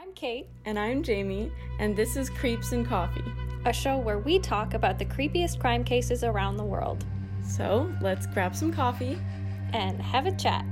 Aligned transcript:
I'm 0.00 0.12
Kate, 0.14 0.46
And 0.64 0.78
I'm 0.78 1.02
Jamie, 1.02 1.52
and 1.78 1.94
this 1.94 2.16
is 2.16 2.30
Creeps 2.30 2.72
and 2.72 2.86
Coffee. 2.86 3.24
a 3.66 3.72
show 3.72 3.98
where 3.98 4.18
we 4.18 4.38
talk 4.38 4.72
about 4.74 4.98
the 4.98 5.04
creepiest 5.04 5.60
crime 5.60 5.84
cases 5.84 6.24
around 6.24 6.56
the 6.56 6.64
world 6.64 7.04
So 7.46 7.92
let's 8.00 8.26
grab 8.26 8.56
some 8.56 8.72
coffee. 8.72 9.18
and 9.72 10.00
have 10.00 10.26
a 10.26 10.32
chat. 10.32 10.64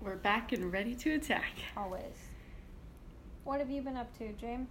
We're 0.00 0.16
back 0.16 0.52
and 0.52 0.72
ready 0.72 0.94
to 0.96 1.14
attack. 1.14 1.52
Always. 1.76 2.02
What 3.44 3.60
have 3.60 3.70
you 3.70 3.82
been 3.82 3.96
up 3.96 4.16
to, 4.18 4.32
James? 4.32 4.68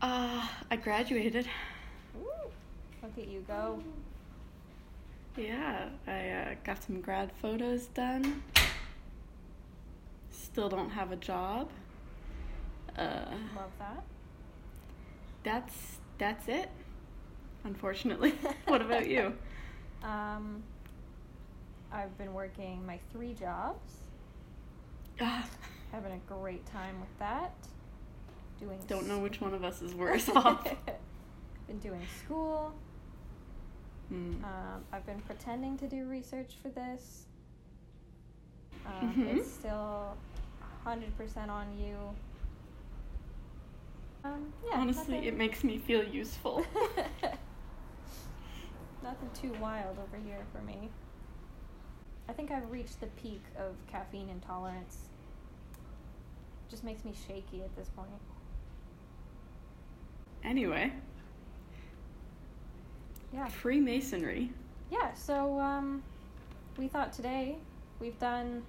Uh, 0.00 0.46
I 0.70 0.76
graduated. 0.76 1.46
Look 3.02 3.12
at 3.18 3.28
you 3.28 3.44
go. 3.46 3.82
Yeah, 5.36 5.88
I 6.06 6.30
uh, 6.30 6.54
got 6.64 6.82
some 6.82 7.00
grad 7.00 7.30
photos 7.40 7.86
done. 7.86 8.42
Still 10.30 10.68
don't 10.68 10.90
have 10.90 11.12
a 11.12 11.16
job. 11.16 11.68
Uh, 12.98 13.24
Love 13.56 13.70
that. 13.78 14.02
that's 15.44 15.98
that's 16.18 16.48
it. 16.48 16.70
Unfortunately. 17.64 18.34
what 18.66 18.80
about 18.82 19.08
you? 19.08 19.34
Um, 20.02 20.62
I've 21.92 22.16
been 22.16 22.32
working 22.32 22.86
my 22.86 22.98
three 23.12 23.34
jobs, 23.34 23.92
Ah, 25.20 25.46
having 25.92 26.12
a 26.12 26.32
great 26.32 26.64
time 26.64 26.98
with 26.98 27.18
that. 27.18 27.52
Doing 28.60 28.78
don't 28.86 29.08
know 29.08 29.18
which 29.18 29.40
one 29.40 29.54
of 29.54 29.64
us 29.64 29.82
is 29.82 29.94
worse 29.94 30.28
off. 30.34 30.72
been 31.66 31.78
doing 31.78 32.02
school. 32.24 32.72
Hmm. 34.08 34.44
Um, 34.44 34.84
I've 34.92 35.06
been 35.06 35.20
pretending 35.20 35.76
to 35.78 35.88
do 35.88 36.04
research 36.06 36.56
for 36.62 36.68
this. 36.68 37.24
Um, 38.86 39.14
Mhm. 39.14 39.36
It's 39.36 39.50
still 39.50 40.16
100% 40.84 41.48
on 41.48 41.66
you. 41.78 41.96
Um, 44.24 44.52
yeah, 44.66 44.78
Honestly, 44.80 45.14
nothing, 45.14 45.28
it 45.28 45.36
makes 45.36 45.64
me 45.64 45.78
feel 45.78 46.02
useful. 46.04 46.64
nothing 49.02 49.30
too 49.32 49.52
wild 49.60 49.96
over 49.98 50.16
here 50.26 50.44
for 50.52 50.60
me. 50.62 50.90
I 52.28 52.32
think 52.32 52.50
I've 52.50 52.70
reached 52.70 53.00
the 53.00 53.06
peak 53.22 53.42
of 53.58 53.74
caffeine 53.86 54.28
intolerance. 54.28 55.08
Just 56.68 56.84
makes 56.84 57.04
me 57.04 57.14
shaky 57.26 57.62
at 57.62 57.74
this 57.76 57.88
point. 57.90 58.10
Anyway, 60.44 60.92
Yeah. 63.32 63.46
Freemasonry. 63.48 64.50
Yeah, 64.90 65.14
so 65.14 65.58
um, 65.60 66.02
we 66.76 66.88
thought 66.88 67.12
today 67.12 67.56
we've 68.00 68.18
done 68.18 68.62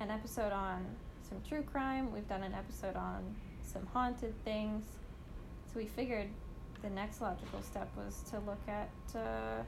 an 0.00 0.10
episode 0.10 0.52
on 0.52 0.86
some 1.28 1.38
true 1.46 1.62
crime, 1.62 2.10
we've 2.12 2.28
done 2.28 2.42
an 2.42 2.54
episode 2.54 2.96
on 2.96 3.22
some 3.62 3.84
haunted 3.92 4.32
things. 4.44 4.84
So 5.66 5.78
we 5.80 5.86
figured 5.86 6.28
the 6.82 6.88
next 6.90 7.20
logical 7.20 7.60
step 7.60 7.90
was 7.96 8.22
to 8.30 8.38
look 8.40 8.60
at 8.68 8.88
uh, 9.14 9.62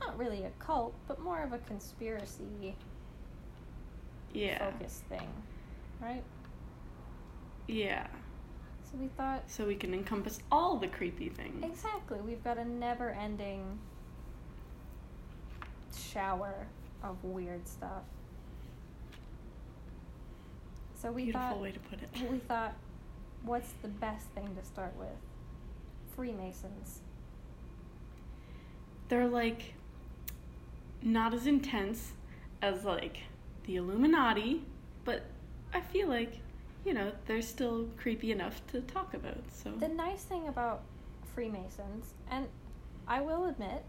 not 0.00 0.16
really 0.16 0.44
a 0.44 0.50
cult, 0.60 0.94
but 1.08 1.18
more 1.20 1.42
of 1.42 1.52
a 1.52 1.58
conspiracy 1.58 2.76
Yeah. 4.32 4.70
focused 4.70 5.02
thing, 5.04 5.28
right? 6.00 6.22
Yeah. 7.66 8.06
So 8.90 8.98
we 8.98 9.08
thought 9.08 9.42
So 9.48 9.66
we 9.66 9.74
can 9.74 9.92
encompass 9.92 10.38
all 10.50 10.76
the 10.76 10.88
creepy 10.88 11.28
things. 11.28 11.64
Exactly. 11.64 12.18
We've 12.20 12.42
got 12.44 12.58
a 12.58 12.64
never 12.64 13.10
ending 13.10 13.78
shower 15.96 16.66
of 17.02 17.22
weird 17.24 17.66
stuff. 17.66 18.02
So 20.94 21.10
we 21.10 21.24
Beautiful 21.24 21.48
thought 21.48 21.60
way 21.60 21.72
to 21.72 21.80
put 21.80 21.98
it. 22.00 22.08
we 22.30 22.38
thought 22.38 22.74
what's 23.44 23.72
the 23.82 23.88
best 23.88 24.26
thing 24.28 24.56
to 24.60 24.64
start 24.64 24.94
with? 24.96 25.08
Freemasons. 26.14 27.00
They're 29.08 29.28
like 29.28 29.74
not 31.02 31.34
as 31.34 31.46
intense 31.46 32.12
as 32.62 32.84
like 32.84 33.18
the 33.64 33.76
Illuminati, 33.76 34.62
but 35.04 35.24
I 35.72 35.80
feel 35.80 36.08
like, 36.08 36.40
you 36.86 36.94
know, 36.94 37.12
they're 37.26 37.42
still 37.42 37.88
creepy 37.96 38.30
enough 38.30 38.64
to 38.68 38.80
talk 38.82 39.12
about. 39.12 39.42
So 39.52 39.70
The 39.70 39.88
nice 39.88 40.22
thing 40.22 40.46
about 40.48 40.82
Freemasons, 41.34 42.14
and 42.30 42.46
I 43.08 43.20
will 43.20 43.46
admit, 43.46 43.84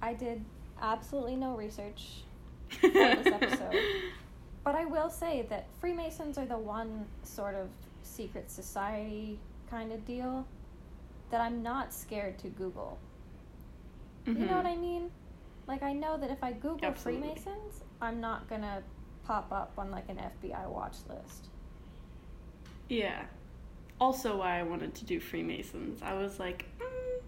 I 0.00 0.14
did 0.14 0.42
absolutely 0.80 1.36
no 1.36 1.54
research 1.54 2.22
for 2.80 2.88
this 2.88 3.26
episode. 3.26 3.76
But 4.64 4.74
I 4.76 4.86
will 4.86 5.10
say 5.10 5.44
that 5.50 5.66
Freemasons 5.78 6.38
are 6.38 6.46
the 6.46 6.56
one 6.56 7.04
sort 7.22 7.54
of 7.54 7.68
secret 8.02 8.50
society 8.50 9.38
kind 9.70 9.92
of 9.92 10.06
deal 10.06 10.46
that 11.30 11.42
I'm 11.42 11.62
not 11.62 11.92
scared 11.92 12.38
to 12.38 12.48
Google. 12.48 12.98
You 14.26 14.46
know 14.46 14.56
what 14.56 14.64
I 14.64 14.76
mean? 14.76 15.10
Like, 15.66 15.82
I 15.82 15.92
know 15.92 16.16
that 16.16 16.30
if 16.30 16.42
I 16.42 16.52
Google 16.52 16.76
Mm-hmm. 16.76 16.84
Absolutely. 16.86 17.28
Freemasons, 17.28 17.82
I'm 18.00 18.22
not 18.22 18.48
gonna 18.48 18.82
pop 19.26 19.52
up 19.52 19.72
on 19.76 19.90
like 19.90 20.08
an 20.08 20.16
FBI 20.16 20.66
watch 20.68 20.96
list. 21.10 21.48
Yeah. 22.88 23.24
Also, 24.00 24.38
why 24.38 24.58
I 24.58 24.62
wanted 24.62 24.94
to 24.96 25.04
do 25.04 25.20
Freemasons. 25.20 26.00
I 26.02 26.14
was 26.14 26.38
like, 26.38 26.64
mm, 26.80 27.22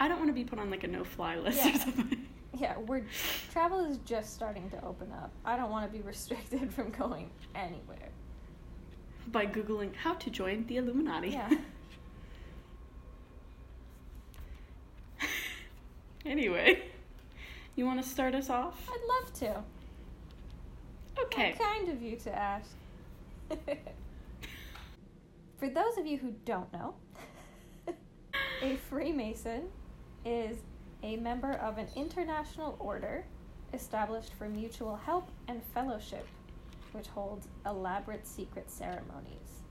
I 0.00 0.08
don't 0.08 0.18
want 0.18 0.28
to 0.28 0.34
be 0.34 0.44
put 0.44 0.58
on 0.58 0.70
like 0.70 0.84
a 0.84 0.88
no-fly 0.88 1.36
list 1.36 1.64
Yeah. 1.64 1.70
or 1.74 1.78
something. 1.78 2.26
Yeah, 2.56 2.78
we're 2.78 3.02
travel 3.50 3.84
is 3.84 3.98
just 4.04 4.32
starting 4.34 4.70
to 4.70 4.84
open 4.84 5.10
up. 5.12 5.32
I 5.44 5.56
don't 5.56 5.70
want 5.70 5.90
to 5.90 5.96
be 5.98 6.04
restricted 6.04 6.72
from 6.74 6.90
going 6.90 7.30
anywhere. 7.54 8.10
By 9.32 9.46
googling 9.46 9.94
how 9.94 10.14
to 10.14 10.30
join 10.30 10.64
the 10.66 10.76
Illuminati. 10.76 11.30
Yeah. 11.30 11.50
anyway, 16.26 16.82
you 17.74 17.86
want 17.86 18.02
to 18.02 18.08
start 18.08 18.34
us 18.34 18.50
off? 18.50 18.88
I'd 18.88 19.22
love 19.24 19.32
to. 19.40 19.62
Okay. 21.24 21.56
How 21.58 21.64
kind 21.72 21.88
of 21.88 22.02
you 22.02 22.16
to 22.16 22.32
ask. 22.36 22.70
For 25.58 25.68
those 25.68 25.96
of 25.98 26.06
you 26.06 26.18
who 26.18 26.34
don't 26.44 26.72
know, 26.72 26.94
a 28.62 28.76
Freemason 28.88 29.62
is 30.24 30.58
a 31.02 31.16
member 31.16 31.52
of 31.54 31.78
an 31.78 31.86
international 31.96 32.76
order 32.78 33.24
established 33.72 34.32
for 34.34 34.48
mutual 34.48 34.96
help 34.96 35.28
and 35.48 35.62
fellowship, 35.74 36.26
which 36.92 37.06
holds 37.08 37.48
elaborate 37.66 38.26
secret 38.26 38.70
ceremonies. 38.70 39.62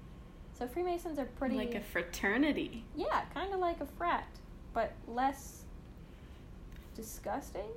So 0.57 0.67
Freemasons 0.67 1.17
are 1.19 1.25
pretty 1.25 1.55
Like 1.55 1.75
a 1.75 1.81
fraternity. 1.81 2.85
yeah, 2.95 3.23
kind 3.33 3.53
of 3.53 3.59
like 3.59 3.81
a 3.81 3.85
frat, 3.85 4.27
but 4.73 4.94
less 5.07 5.63
disgusting. 6.95 7.69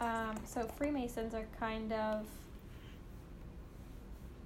Um, 0.00 0.36
so 0.44 0.62
Freemasons 0.76 1.34
are 1.34 1.46
kind 1.58 1.92
of 1.92 2.26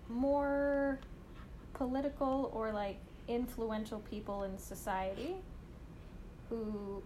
more 0.09 0.99
political 1.81 2.51
or 2.53 2.73
like 2.73 2.99
influential 3.27 4.01
people 4.01 4.43
in 4.43 4.59
society 4.59 5.37
who, 6.51 7.03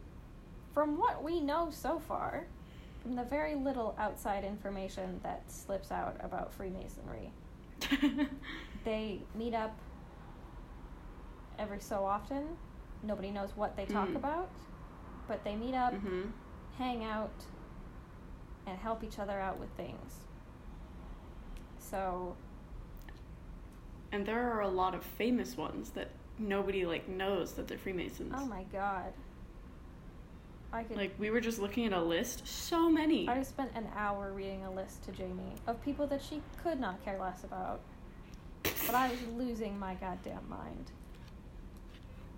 from 0.72 0.98
what 0.98 1.22
we 1.22 1.38
know 1.40 1.68
so 1.70 2.00
far, 2.00 2.44
from 3.00 3.14
the 3.14 3.22
very 3.22 3.54
little 3.54 3.94
outside 4.00 4.42
information 4.42 5.20
that 5.22 5.42
slips 5.46 5.92
out 5.92 6.16
about 6.18 6.52
Freemasonry, 6.52 7.30
they 8.84 9.20
meet 9.36 9.54
up 9.54 9.76
every 11.56 11.78
so 11.78 12.04
often. 12.04 12.42
Nobody 13.04 13.30
knows 13.30 13.50
what 13.54 13.76
they 13.76 13.84
talk 13.84 14.08
Mm. 14.08 14.16
about, 14.16 14.50
but 15.28 15.44
they 15.44 15.54
meet 15.54 15.74
up, 15.74 15.94
hmm 15.94 16.22
hang 16.78 17.04
out, 17.04 17.30
and 18.66 18.76
help 18.76 19.04
each 19.04 19.20
other 19.20 19.38
out 19.38 19.60
with 19.60 19.68
things. 19.76 20.14
So, 21.78 22.34
And 24.14 24.24
there 24.24 24.48
are 24.52 24.60
a 24.60 24.68
lot 24.68 24.94
of 24.94 25.02
famous 25.02 25.56
ones 25.56 25.90
that 25.90 26.08
nobody 26.38 26.86
like 26.86 27.08
knows 27.08 27.54
that 27.54 27.66
they're 27.66 27.76
Freemasons. 27.78 28.32
oh 28.36 28.46
my 28.46 28.62
god. 28.72 29.12
I 30.72 30.84
could 30.84 30.96
Like 30.96 31.14
we 31.18 31.30
were 31.30 31.40
just 31.40 31.58
looking 31.58 31.84
at 31.86 31.92
a 31.92 32.00
list, 32.00 32.46
so 32.46 32.88
many. 32.88 33.28
I 33.28 33.42
spent 33.42 33.72
an 33.74 33.88
hour 33.96 34.32
reading 34.32 34.62
a 34.66 34.70
list 34.70 35.02
to 35.06 35.10
Jamie 35.10 35.54
of 35.66 35.82
people 35.84 36.06
that 36.06 36.22
she 36.22 36.40
could 36.62 36.78
not 36.78 37.04
care 37.04 37.18
less 37.18 37.42
about. 37.42 37.80
But 38.62 38.94
I 38.94 39.10
was 39.10 39.18
losing 39.36 39.76
my 39.80 39.94
goddamn 39.94 40.48
mind. 40.48 40.92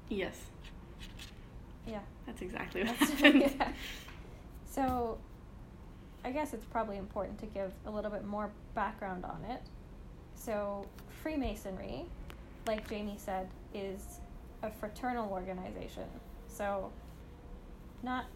Yes, 0.08 0.34
Yeah. 1.86 2.00
that's 2.24 2.40
exactly 2.40 2.84
what 2.84 2.98
That's- 2.98 3.10
happened. 3.20 3.54
yeah. 3.60 3.72
So, 4.64 5.18
I 6.24 6.30
guess 6.30 6.54
it's 6.54 6.64
probably 6.64 6.96
important 6.96 7.38
to 7.40 7.46
give 7.46 7.70
a 7.84 7.90
little 7.90 8.10
bit 8.10 8.24
more 8.24 8.50
background 8.74 9.26
on 9.26 9.44
it. 9.50 9.60
So, 10.36 10.86
Freemasonry 11.26 12.04
like 12.68 12.88
Jamie 12.88 13.16
said, 13.18 13.48
is 13.74 14.20
a 14.62 14.70
fraternal 14.70 15.32
organization. 15.32 16.04
So, 16.46 16.92
not, 18.04 18.26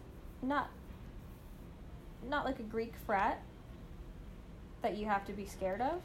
not, 0.41 0.69
not 2.27 2.43
like 2.43 2.59
a 2.59 2.63
Greek 2.63 2.93
frat 3.05 3.41
that 4.81 4.97
you 4.97 5.05
have 5.05 5.25
to 5.27 5.31
be 5.31 5.45
scared 5.45 5.79
of. 5.79 6.01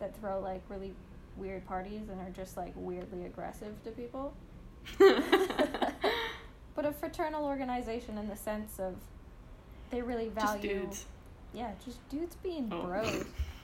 That 0.00 0.18
throw 0.18 0.40
like 0.40 0.62
really 0.70 0.94
weird 1.36 1.66
parties 1.66 2.08
and 2.10 2.20
are 2.22 2.30
just 2.30 2.56
like 2.56 2.72
weirdly 2.74 3.26
aggressive 3.26 3.74
to 3.84 3.90
people. 3.90 4.32
but 4.98 6.86
a 6.86 6.92
fraternal 6.92 7.44
organization 7.44 8.16
in 8.16 8.28
the 8.28 8.36
sense 8.36 8.78
of 8.78 8.94
they 9.90 10.00
really 10.00 10.30
Just 10.34 10.58
value 10.58 10.80
dudes. 10.80 11.04
yeah 11.52 11.70
just 11.84 12.06
dudes 12.08 12.36
being 12.36 12.68
Oh. 12.72 12.82
bros 12.82 13.24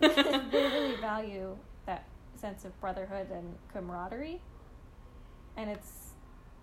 they 0.52 0.68
really 0.68 0.96
value 1.00 1.56
that 1.86 2.04
sense 2.34 2.64
of 2.64 2.78
brotherhood 2.80 3.30
and 3.30 3.54
camaraderie 3.72 4.40
and 5.56 5.70
it's 5.70 6.10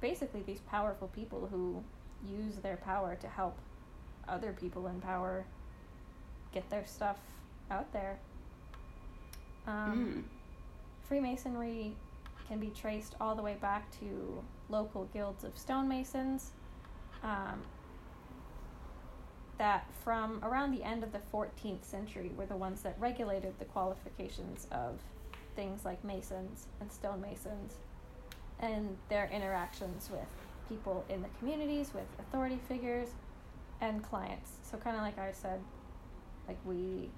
basically 0.01 0.41
these 0.43 0.59
powerful 0.69 1.07
people 1.09 1.47
who 1.49 1.83
use 2.29 2.55
their 2.57 2.77
power 2.77 3.15
to 3.19 3.27
help 3.27 3.57
other 4.27 4.53
people 4.53 4.87
in 4.87 4.99
power 5.01 5.45
get 6.53 6.69
their 6.69 6.85
stuff 6.85 7.17
out 7.71 7.91
there 7.91 8.19
um, 9.67 9.73
Mm. 9.73 10.23
Freemasonry 11.07 11.93
can 12.47 12.59
be 12.59 12.69
traced 12.69 13.15
all 13.19 13.35
the 13.35 13.41
way 13.41 13.55
back 13.61 13.89
to 13.99 14.43
local 14.69 15.05
guilds 15.13 15.43
of 15.43 15.57
stonemasons. 15.57 16.51
Um, 17.23 17.61
that 19.57 19.85
from 20.03 20.39
around 20.43 20.71
the 20.71 20.83
end 20.83 21.03
of 21.03 21.11
the 21.11 21.21
14th 21.31 21.83
century 21.83 22.31
were 22.35 22.45
the 22.45 22.55
ones 22.55 22.81
that 22.81 22.95
regulated 22.99 23.53
the 23.59 23.65
qualifications 23.65 24.67
of 24.71 24.99
things 25.55 25.85
like 25.85 26.03
masons 26.03 26.67
and 26.81 26.91
stonemasons 26.91 27.73
and 28.59 28.95
their 29.09 29.29
interactions 29.31 30.09
with 30.11 30.27
people 30.69 31.05
in 31.09 31.21
the 31.21 31.29
communities, 31.39 31.91
with 31.93 32.05
authority 32.19 32.59
figures, 32.67 33.09
and 33.81 34.01
clients. 34.03 34.51
So, 34.63 34.77
kind 34.77 34.95
of 34.95 35.01
like 35.01 35.19
I 35.19 35.31
said, 35.31 35.59
like 36.47 36.57
we, 36.65 37.09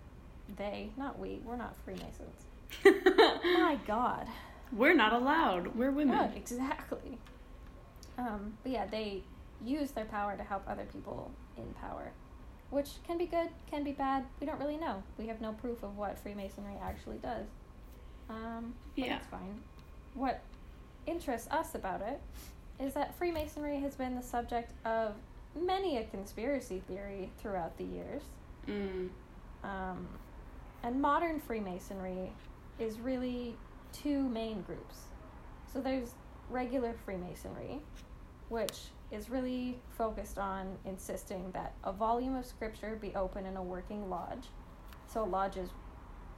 they, 0.58 0.90
not 0.98 1.20
we, 1.20 1.40
we're 1.46 1.58
not 1.58 1.76
Freemasons. 1.84 2.46
My 2.84 3.78
God. 3.86 4.28
We're 4.72 4.96
not 4.96 5.14
allowed. 5.14 5.76
We're 5.76 5.92
women. 5.92 6.16
Yeah, 6.16 6.32
exactly. 6.36 7.20
Um, 8.18 8.58
but 8.64 8.72
yeah, 8.72 8.86
they 8.86 9.24
use 9.64 9.92
their 9.92 10.06
power 10.06 10.36
to 10.36 10.44
help 10.44 10.64
other 10.68 10.86
people 10.92 11.32
in 11.58 11.66
power, 11.82 12.12
which 12.70 12.90
can 13.06 13.18
be 13.18 13.26
good, 13.26 13.50
can 13.70 13.84
be 13.84 13.92
bad. 13.92 14.26
We 14.40 14.48
don't 14.48 14.60
really 14.60 14.78
know. 14.78 15.04
We 15.18 15.28
have 15.28 15.42
no 15.42 15.54
proof 15.54 15.84
of 15.84 15.98
what 15.98 16.18
Freemasonry 16.20 16.76
actually 16.82 17.18
does. 17.18 17.48
Um, 18.30 18.74
but 18.96 19.06
Yeah. 19.06 19.18
it's 19.18 19.28
fine. 19.28 19.62
What 20.14 20.42
interests 21.06 21.48
us 21.52 21.76
about 21.76 22.02
it 22.02 22.22
is 22.80 22.94
that 22.94 23.14
Freemasonry 23.16 23.80
has 23.80 23.96
been 23.96 24.16
the 24.16 24.22
subject 24.24 24.74
of 24.86 25.16
many 25.56 25.98
a 25.98 26.04
conspiracy 26.06 26.82
theory 26.88 27.32
throughout 27.38 27.78
the 27.78 27.86
years. 27.86 28.24
Mm. 28.68 29.10
Um, 29.64 30.08
and 30.84 31.02
modern 31.02 31.40
Freemasonry 31.40 32.32
is 32.80 33.00
really 33.00 33.56
two 33.94 34.28
main 34.30 34.62
groups. 34.64 35.04
So 35.72 35.80
there's 35.82 36.14
regular 36.50 36.94
Freemasonry, 37.06 37.80
which 38.50 38.88
is 39.12 39.30
really 39.30 39.80
focused 39.98 40.38
on 40.38 40.78
insisting 40.86 41.52
that 41.52 41.74
a 41.84 41.92
volume 41.92 42.36
of 42.36 42.46
scripture 42.46 42.98
be 43.00 43.14
open 43.16 43.46
in 43.46 43.56
a 43.58 43.64
working 43.64 44.10
lodge. 44.10 44.48
So 45.08 45.24
a 45.24 45.26
lodge 45.26 45.58
is 45.58 45.70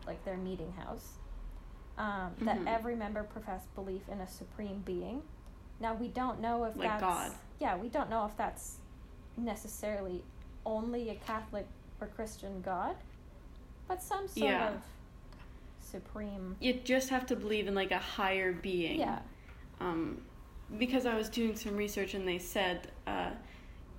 like 0.05 0.23
their 0.25 0.37
meeting 0.37 0.71
house. 0.73 1.13
Um, 1.97 2.35
That 2.41 2.57
Mhm. 2.59 2.67
every 2.67 2.95
member 2.95 3.23
profess 3.23 3.65
belief 3.73 4.07
in 4.09 4.21
a 4.21 4.27
supreme 4.27 4.81
being. 4.85 5.23
Now 5.79 5.93
we 5.95 6.09
don't 6.09 6.39
know 6.39 6.65
if 6.65 6.75
Like 6.75 6.89
that's 6.89 7.01
God. 7.01 7.31
yeah 7.59 7.75
we 7.75 7.89
don't 7.89 8.09
know 8.09 8.25
if 8.25 8.35
that's 8.37 8.79
necessarily 9.35 10.23
only 10.65 11.09
a 11.09 11.15
Catholic 11.15 11.65
or 12.01 12.07
Christian 12.07 12.61
God, 12.61 12.95
but 13.87 14.01
some 14.03 14.27
sort 14.27 14.51
Yeah. 14.51 14.69
of 14.69 14.81
supreme. 15.79 16.55
You 16.59 16.73
just 16.73 17.09
have 17.09 17.25
to 17.27 17.35
believe 17.35 17.67
in 17.67 17.73
like 17.75 17.91
a 17.91 17.97
higher 17.99 18.51
being. 18.53 18.99
Yeah, 18.99 19.19
Um, 19.79 20.21
because 20.77 21.05
I 21.05 21.15
was 21.15 21.29
doing 21.29 21.55
some 21.55 21.75
research 21.77 22.13
and 22.13 22.27
they 22.27 22.39
said, 22.39 22.91
uh, 23.05 23.31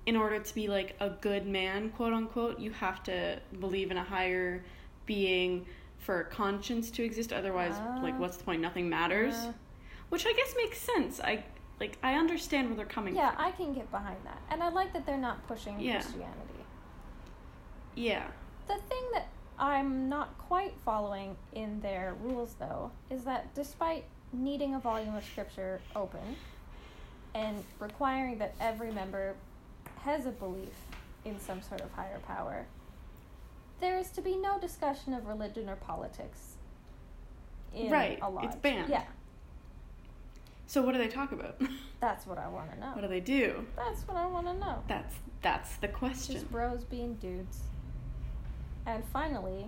in 0.05 0.15
order 0.15 0.39
to 0.39 0.55
be 0.55 0.67
like 0.67 0.95
a 0.99 1.09
good 1.09 1.45
man, 1.47 1.89
quote 1.91 2.13
unquote, 2.13 2.59
you 2.59 2.71
have 2.71 3.03
to 3.03 3.39
believe 3.59 3.91
in 3.91 3.97
a 3.97 4.03
higher 4.03 4.63
being 5.05 5.65
for 5.97 6.23
conscience 6.25 6.89
to 6.91 7.03
exist. 7.03 7.33
Otherwise, 7.33 7.75
like, 8.01 8.13
Ah. 8.15 8.19
what's 8.19 8.37
the 8.37 8.43
point? 8.43 8.61
Nothing 8.61 8.87
matters. 8.89 9.35
Uh, 9.35 9.53
Which 10.09 10.25
I 10.25 10.33
guess 10.33 10.53
makes 10.57 10.79
sense. 10.79 11.19
I 11.19 11.43
like 11.79 11.97
I 12.01 12.15
understand 12.15 12.67
where 12.67 12.77
they're 12.77 12.85
coming 12.85 13.15
yeah, 13.15 13.31
from. 13.35 13.41
I 13.45 13.51
can 13.51 13.73
get 13.73 13.89
behind 13.91 14.17
that, 14.25 14.41
and 14.49 14.63
I 14.63 14.69
like 14.69 14.91
that 14.93 15.05
they're 15.05 15.17
not 15.17 15.45
pushing 15.47 15.79
Yeah. 15.79 16.01
Christianity. 16.01 16.65
yeah. 17.95 18.25
The 18.67 18.75
thing 18.75 19.03
that 19.13 19.27
I'm 19.57 20.07
not 20.09 20.37
quite 20.37 20.73
following 20.85 21.35
in 21.53 21.79
their 21.81 22.15
rules, 22.21 22.55
though, 22.59 22.91
is 23.09 23.23
that 23.25 23.53
despite 23.55 24.05
needing 24.31 24.75
a 24.75 24.79
volume 24.79 25.15
of 25.15 25.23
scripture 25.25 25.81
open 25.95 26.35
and 27.39 27.63
requiring 27.79 28.37
that 28.39 28.53
every 28.59 28.91
member 28.91 29.33
has 30.03 30.25
a 30.25 30.31
belief 30.31 30.73
in 31.25 31.39
some 31.39 31.61
sort 31.61 31.81
of 31.81 31.91
higher 31.93 32.19
power, 32.27 32.65
there 33.79 33.97
is 33.97 34.09
to 34.11 34.21
be 34.21 34.35
no 34.35 34.59
discussion 34.59 35.13
of 35.13 35.25
religion 35.25 35.69
or 35.69 35.75
politics. 35.77 36.55
In 37.73 37.89
Right, 37.91 38.19
a 38.21 38.29
lodge. 38.29 38.45
it's 38.45 38.55
banned. 38.57 38.89
Yeah, 38.89 39.03
So 40.65 40.81
what 40.81 40.91
do 40.93 40.97
they 40.97 41.07
talk 41.07 41.31
about? 41.31 41.61
that's 42.01 42.25
what 42.27 42.37
I 42.37 42.47
want 42.47 42.71
to 42.73 42.79
know. 42.79 42.91
what 42.93 43.01
do 43.01 43.07
they 43.07 43.19
do? 43.21 43.65
That's 43.75 44.01
what 44.07 44.17
I 44.17 44.25
want 44.25 44.47
to 44.47 44.53
know. 44.55 44.83
That's 44.87 45.15
that's 45.41 45.77
the 45.77 45.87
question. 45.87 46.33
Just 46.35 46.51
bros 46.51 46.83
being 46.83 47.13
dudes. 47.15 47.59
And 48.85 49.03
finally, 49.13 49.67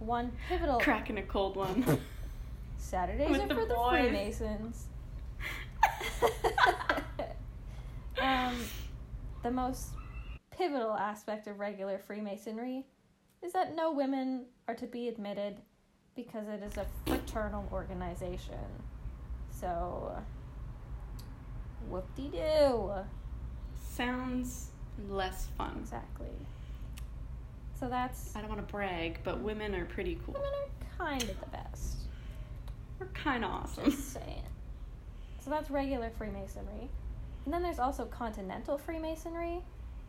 one 0.00 0.32
pivotal 0.48 0.80
Cracking 0.80 1.16
a 1.18 1.22
cold 1.22 1.56
one. 1.56 2.00
Saturdays 2.76 3.30
With 3.30 3.40
are 3.42 3.48
the 3.48 3.54
for 3.54 3.64
the. 3.66 3.74
Freemasons. 3.90 4.86
um, 8.20 8.54
the 9.42 9.50
most 9.50 9.88
pivotal 10.50 10.94
aspect 10.94 11.46
of 11.46 11.58
regular 11.58 11.98
Freemasonry 11.98 12.84
is 13.42 13.52
that 13.52 13.76
no 13.76 13.92
women 13.92 14.46
are 14.66 14.74
to 14.74 14.86
be 14.86 15.08
admitted 15.08 15.60
because 16.16 16.48
it 16.48 16.62
is 16.62 16.76
a 16.76 16.86
fraternal 17.06 17.68
organization. 17.72 18.54
So, 19.50 20.16
whoop 21.88 22.06
de 22.16 22.28
doo. 22.28 22.92
Sounds 23.80 24.70
less 25.08 25.46
fun. 25.56 25.76
Exactly. 25.80 26.28
So 27.78 27.88
that's. 27.88 28.34
I 28.34 28.40
don't 28.40 28.48
want 28.48 28.66
to 28.66 28.72
brag, 28.72 29.20
but 29.22 29.40
women 29.40 29.74
are 29.74 29.84
pretty 29.84 30.18
cool. 30.24 30.34
Women 30.34 30.50
are 30.52 31.08
kind 31.08 31.22
of 31.22 31.40
the 31.40 31.46
best. 31.46 31.98
We're 32.98 33.06
kind 33.06 33.44
of 33.44 33.50
awesome. 33.50 33.84
Just 33.84 34.12
saying. 34.12 34.42
So 35.48 35.54
that's 35.54 35.70
regular 35.70 36.10
Freemasonry. 36.10 36.90
And 37.46 37.54
then 37.54 37.62
there's 37.62 37.78
also 37.78 38.04
continental 38.04 38.76
Freemasonry, 38.76 39.62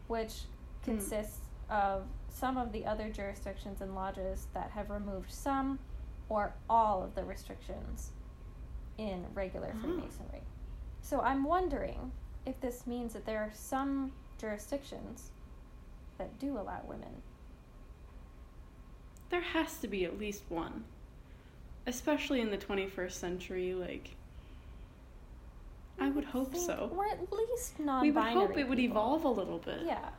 which 0.08 0.42
Hmm. 0.84 0.92
consists 0.92 1.40
of 1.70 2.06
some 2.28 2.58
of 2.58 2.74
the 2.74 2.86
other 2.86 3.10
jurisdictions 3.10 3.80
and 3.80 3.96
lodges 3.96 4.48
that 4.54 4.72
have 4.72 4.90
removed 4.90 5.32
some 5.32 5.80
or 6.28 6.54
all 6.70 7.02
of 7.02 7.16
the 7.16 7.24
restrictions 7.24 8.12
in 8.98 9.34
regular 9.34 9.72
Ah. 9.78 9.80
Freemasonry. 9.80 10.44
So 11.02 11.22
I'm 11.22 11.46
wondering 11.46 12.12
if 12.46 12.60
this 12.60 12.86
means 12.86 13.14
that 13.14 13.26
there 13.26 13.42
are 13.42 13.54
some 13.54 14.12
jurisdictions 14.38 15.32
that 16.18 16.38
do 16.38 16.58
allow 16.60 16.82
women. 16.84 17.24
There 19.30 19.40
has 19.40 19.80
to 19.80 19.88
be 19.88 20.04
at 20.04 20.20
least 20.20 20.44
one. 20.50 20.84
Especially 21.88 22.42
in 22.42 22.52
the 22.52 22.58
21st 22.58 23.18
century, 23.18 23.74
like. 23.74 24.18
I 26.00 26.10
would 26.10 26.26
hope 26.26 26.52
think- 26.54 26.66
so. 26.66 26.92
Or 26.96 27.06
at 27.08 27.32
least 27.32 27.80
non 27.80 28.02
We 28.02 28.12
would 28.12 28.24
hope 28.24 28.58
it 28.58 28.68
would 28.68 28.80
evolve 28.80 29.26
a 29.26 29.30
little 29.30 29.60
bit. 29.60 29.82
Yeah. 29.86 30.10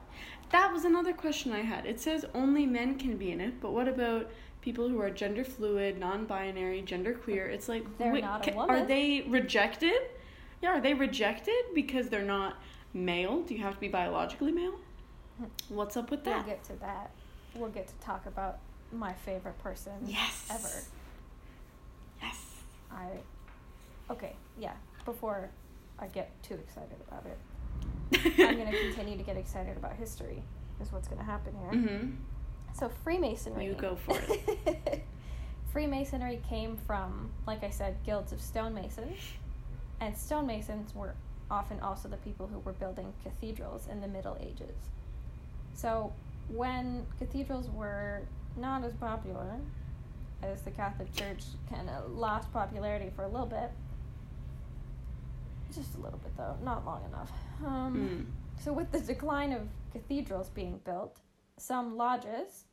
That 0.50 0.72
was 0.72 0.84
another 0.84 1.12
question 1.12 1.52
I 1.52 1.60
had. 1.60 1.86
It 1.86 2.00
says 2.00 2.24
only 2.34 2.66
men 2.66 2.98
can 2.98 3.16
be 3.16 3.30
in 3.30 3.40
it, 3.40 3.60
but 3.60 3.72
what 3.72 3.86
about 3.88 4.28
people 4.62 4.88
who 4.88 5.00
are 5.00 5.08
gender 5.10 5.44
fluid, 5.44 5.98
non 5.98 6.26
binary, 6.26 6.82
gender 6.82 7.14
queer? 7.14 7.46
It's 7.46 7.68
like, 7.68 7.84
They're 7.98 8.12
wait, 8.12 8.24
not 8.24 8.46
a 8.48 8.52
woman. 8.54 8.70
are 8.74 8.84
they 8.84 9.22
rejected? 9.28 10.00
Yeah, 10.60 10.70
are 10.70 10.80
they 10.80 10.92
rejected 10.94 11.54
because 11.74 12.08
they're 12.08 12.20
not 12.22 12.56
male? 12.92 13.42
Do 13.42 13.54
you 13.54 13.62
have 13.62 13.74
to 13.74 13.80
be 13.80 13.88
biologically 13.88 14.52
male? 14.52 14.74
Hmm. 15.38 15.44
What's 15.74 15.96
up 15.96 16.10
with 16.10 16.24
that? 16.24 16.44
We'll 16.44 16.54
get 16.56 16.64
to 16.64 16.72
that. 16.80 17.10
We'll 17.54 17.70
get 17.70 17.86
to 17.88 17.94
talk 18.04 18.26
about 18.26 18.58
my 18.92 19.12
favorite 19.12 19.58
person 19.62 19.92
Yes. 20.04 20.46
ever. 20.50 20.84
Yes. 22.20 22.44
I 22.90 23.06
okay, 24.12 24.34
yeah. 24.58 24.72
Before 25.04 25.48
I 26.00 26.06
get 26.06 26.30
too 26.42 26.54
excited 26.54 26.96
about 27.06 27.26
it, 27.26 27.38
I'm 28.40 28.58
gonna 28.58 28.76
continue 28.76 29.16
to 29.16 29.22
get 29.22 29.36
excited 29.36 29.76
about 29.76 29.94
history. 29.94 30.42
Is 30.80 30.90
what's 30.92 31.08
gonna 31.08 31.22
happen 31.22 31.54
here. 31.60 31.80
Mm-hmm. 31.80 32.10
So 32.78 32.88
Freemasonry. 33.04 33.66
You 33.66 33.74
go 33.74 33.96
for 33.96 34.18
it. 34.28 35.04
Freemasonry 35.72 36.40
came 36.48 36.76
from, 36.76 37.30
like 37.46 37.62
I 37.62 37.70
said, 37.70 37.96
guilds 38.04 38.32
of 38.32 38.40
stonemasons, 38.40 39.18
and 40.00 40.16
stonemasons 40.16 40.94
were 40.94 41.14
often 41.50 41.78
also 41.80 42.08
the 42.08 42.16
people 42.18 42.46
who 42.46 42.58
were 42.60 42.72
building 42.72 43.12
cathedrals 43.22 43.86
in 43.90 44.00
the 44.00 44.08
Middle 44.08 44.36
Ages. 44.40 44.74
So 45.74 46.12
when 46.48 47.06
cathedrals 47.18 47.68
were 47.68 48.22
not 48.56 48.84
as 48.84 48.94
popular, 48.94 49.60
as 50.42 50.62
the 50.62 50.70
Catholic 50.70 51.14
Church 51.14 51.44
kind 51.72 51.88
of 51.90 52.10
lost 52.12 52.52
popularity 52.52 53.10
for 53.14 53.24
a 53.24 53.28
little 53.28 53.46
bit, 53.46 53.70
just 55.74 55.94
a 55.96 56.00
little 56.00 56.18
bit 56.18 56.36
though, 56.36 56.56
not 56.62 56.84
long 56.84 57.04
enough. 57.04 57.30
Um, 57.66 57.96
Mm. 57.96 58.60
so, 58.62 58.72
with 58.72 58.90
the 58.92 59.00
decline 59.00 59.52
of 59.52 59.68
cathedrals 59.92 60.48
being 60.50 60.78
built, 60.84 61.20
some 61.56 61.96
lodges 61.96 62.64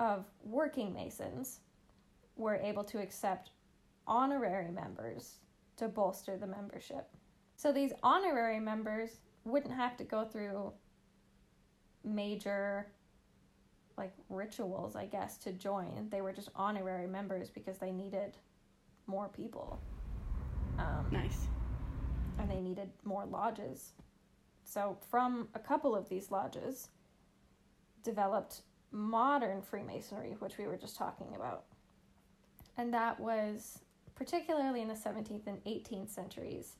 of 0.00 0.26
working 0.44 0.92
masons 0.92 1.60
were 2.36 2.56
able 2.56 2.84
to 2.84 2.98
accept 3.00 3.50
honorary 4.06 4.70
members 4.70 5.38
to 5.76 5.88
bolster 5.88 6.36
the 6.36 6.46
membership. 6.46 7.10
So, 7.56 7.72
these 7.72 7.92
honorary 8.02 8.60
members 8.60 9.20
wouldn't 9.44 9.74
have 9.74 9.96
to 9.96 10.04
go 10.04 10.24
through 10.24 10.72
major 12.04 12.86
like 13.96 14.12
rituals, 14.28 14.94
I 14.94 15.06
guess, 15.06 15.38
to 15.38 15.52
join. 15.52 16.08
They 16.10 16.20
were 16.20 16.32
just 16.32 16.50
honorary 16.54 17.08
members 17.08 17.50
because 17.50 17.78
they 17.78 17.90
needed 17.90 18.36
more 19.08 19.28
people. 19.28 19.80
Um, 20.78 21.06
Nice. 21.10 21.48
And 22.38 22.50
they 22.50 22.60
needed 22.60 22.90
more 23.04 23.26
lodges. 23.26 23.92
So, 24.64 24.98
from 25.10 25.48
a 25.54 25.58
couple 25.58 25.96
of 25.96 26.08
these 26.08 26.30
lodges, 26.30 26.88
developed 28.02 28.62
modern 28.90 29.62
Freemasonry, 29.62 30.36
which 30.38 30.58
we 30.58 30.66
were 30.66 30.76
just 30.76 30.96
talking 30.96 31.28
about. 31.34 31.64
And 32.76 32.92
that 32.94 33.18
was 33.18 33.80
particularly 34.14 34.82
in 34.82 34.88
the 34.88 34.94
17th 34.94 35.46
and 35.46 35.62
18th 35.64 36.10
centuries, 36.10 36.76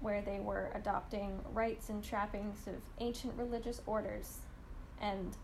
where 0.00 0.22
they 0.22 0.40
were 0.40 0.70
adopting 0.74 1.40
rites 1.52 1.88
and 1.88 2.02
trappings 2.02 2.66
of 2.66 2.74
ancient 3.00 3.34
religious 3.36 3.80
orders 3.86 4.38
and, 5.00 5.36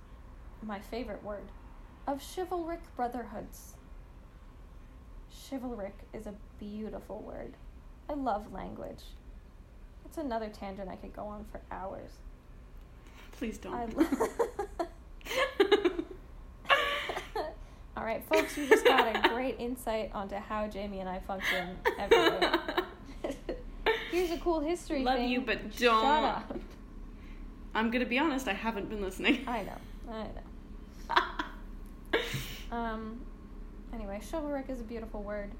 my 0.62 0.78
favorite 0.78 1.22
word, 1.22 1.50
of 2.06 2.20
chivalric 2.20 2.80
brotherhoods. 2.96 3.74
Chivalric 5.30 5.94
is 6.12 6.26
a 6.26 6.34
beautiful 6.58 7.22
word. 7.22 7.56
I 8.08 8.14
love 8.14 8.52
language. 8.52 9.02
It's 10.10 10.18
another 10.18 10.48
tangent 10.48 10.88
I 10.88 10.96
could 10.96 11.14
go 11.14 11.22
on 11.22 11.44
for 11.52 11.60
hours. 11.70 12.10
Please 13.30 13.58
don't. 13.58 13.72
I 13.72 13.86
All 17.96 18.04
right, 18.04 18.20
folks, 18.24 18.58
you 18.58 18.68
just 18.68 18.84
got 18.84 19.06
a 19.06 19.28
great 19.32 19.60
insight 19.60 20.10
onto 20.12 20.34
how 20.34 20.66
Jamie 20.66 20.98
and 20.98 21.08
I 21.08 21.20
function 21.20 21.76
every 21.96 22.40
day. 22.40 22.52
Here's 24.10 24.32
a 24.32 24.38
cool 24.38 24.58
history 24.58 25.04
Love 25.04 25.18
thing. 25.18 25.28
you, 25.28 25.42
but 25.42 25.76
don't. 25.76 26.04
up. 26.04 26.58
I'm 27.72 27.92
gonna 27.92 28.04
be 28.04 28.18
honest, 28.18 28.48
I 28.48 28.52
haven't 28.52 28.90
been 28.90 29.00
listening. 29.00 29.44
I 29.46 29.62
know. 29.62 29.76
I 30.10 30.26
know. 32.72 32.76
Um. 32.76 33.20
Anyway, 33.94 34.20
chivalric 34.28 34.68
is 34.70 34.80
a 34.80 34.84
beautiful 34.84 35.22
word. 35.22 35.52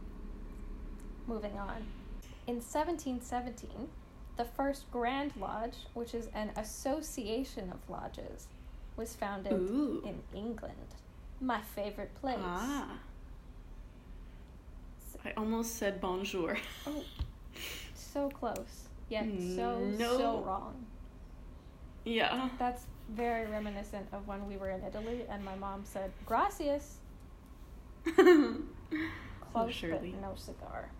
Moving 1.28 1.56
on. 1.56 1.84
In 2.48 2.56
1717, 2.56 3.86
the 4.36 4.44
first 4.44 4.90
Grand 4.90 5.32
Lodge, 5.36 5.76
which 5.94 6.14
is 6.14 6.28
an 6.34 6.50
association 6.56 7.70
of 7.70 7.78
lodges, 7.88 8.48
was 8.96 9.14
founded 9.14 9.52
Ooh. 9.52 10.02
in 10.04 10.20
England. 10.38 10.74
My 11.40 11.60
favorite 11.60 12.14
place. 12.14 12.38
Ah. 12.40 12.98
I 15.24 15.32
almost 15.36 15.76
said 15.76 16.00
bonjour. 16.00 16.56
Oh, 16.86 17.04
so 17.94 18.28
close, 18.30 18.88
yet 19.08 19.26
so, 19.54 19.80
No. 19.98 20.16
so 20.16 20.42
wrong. 20.46 20.86
Yeah. 22.04 22.48
That's 22.58 22.86
very 23.10 23.46
reminiscent 23.46 24.06
of 24.12 24.26
when 24.26 24.46
we 24.48 24.56
were 24.56 24.70
in 24.70 24.82
Italy 24.82 25.24
and 25.28 25.44
my 25.44 25.54
mom 25.56 25.84
said, 25.84 26.10
gracias. 26.24 26.96
Close, 28.16 29.74
surely. 29.74 30.10
but 30.12 30.20
no 30.22 30.34
cigar. 30.36 30.90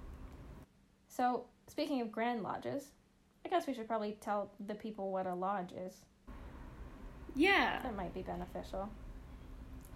So, 1.09 1.45
speaking 1.67 2.01
of 2.01 2.13
Grand 2.13 2.43
Lodges, 2.43 2.91
guess 3.51 3.67
we 3.67 3.75
should 3.75 3.89
probably 3.89 4.17
tell 4.21 4.51
the 4.67 4.75
people 4.75 5.11
what 5.13 5.27
a 5.27 5.35
lodge 5.35 5.73
is. 5.73 6.05
yeah. 7.35 7.81
That 7.83 7.97
might 7.97 8.15
be 8.15 8.23
beneficial. 8.23 8.89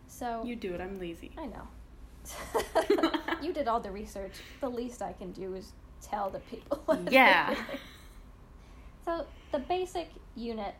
So, 0.06 0.42
You 0.44 0.56
do 0.56 0.74
it, 0.74 0.80
I'm 0.80 0.98
lazy. 0.98 1.32
I 1.38 1.46
know. 1.46 1.66
you 3.42 3.52
did 3.52 3.68
all 3.68 3.80
the 3.80 3.90
research. 3.90 4.32
The 4.60 4.68
least 4.68 5.02
I 5.02 5.12
can 5.12 5.32
do 5.32 5.54
is 5.54 5.72
tell 6.00 6.30
the 6.30 6.40
people. 6.40 6.82
what 6.86 7.10
Yeah. 7.12 7.54
So, 9.04 9.26
the 9.52 9.58
basic 9.58 10.08
unit 10.34 10.74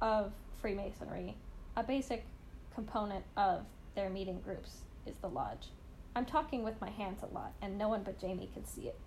of 0.00 0.32
Freemasonry, 0.60 1.34
a 1.76 1.82
basic 1.82 2.24
component 2.72 3.24
of 3.36 3.64
their 3.96 4.08
meeting 4.10 4.40
groups, 4.44 4.82
is 5.06 5.16
the 5.16 5.28
lodge. 5.28 5.70
I'm 6.14 6.24
talking 6.24 6.62
with 6.62 6.80
my 6.80 6.90
hands 6.90 7.22
a 7.24 7.34
lot, 7.34 7.52
and 7.60 7.76
no 7.76 7.88
one 7.88 8.04
but 8.04 8.20
Jamie 8.20 8.48
can 8.54 8.64
see 8.64 8.82
it, 8.88 8.98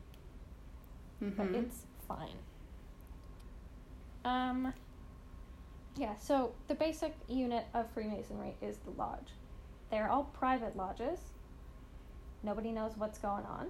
but 1.22 1.48
Mhm. 1.48 1.56
it's 1.56 1.86
fine. 2.10 2.36
Um, 4.28 4.74
yeah, 5.96 6.16
so 6.16 6.52
the 6.68 6.76
basic 6.76 7.16
unit 7.30 7.66
of 7.74 7.90
Freemasonry 7.92 8.56
is 8.62 8.76
the 8.78 8.92
lodge. 8.92 9.30
They're 9.90 10.10
all 10.10 10.26
private 10.38 10.76
lodges. 10.76 11.20
Nobody 12.44 12.72
knows 12.72 12.92
what's 12.98 13.18
going 13.18 13.46
on. 13.46 13.68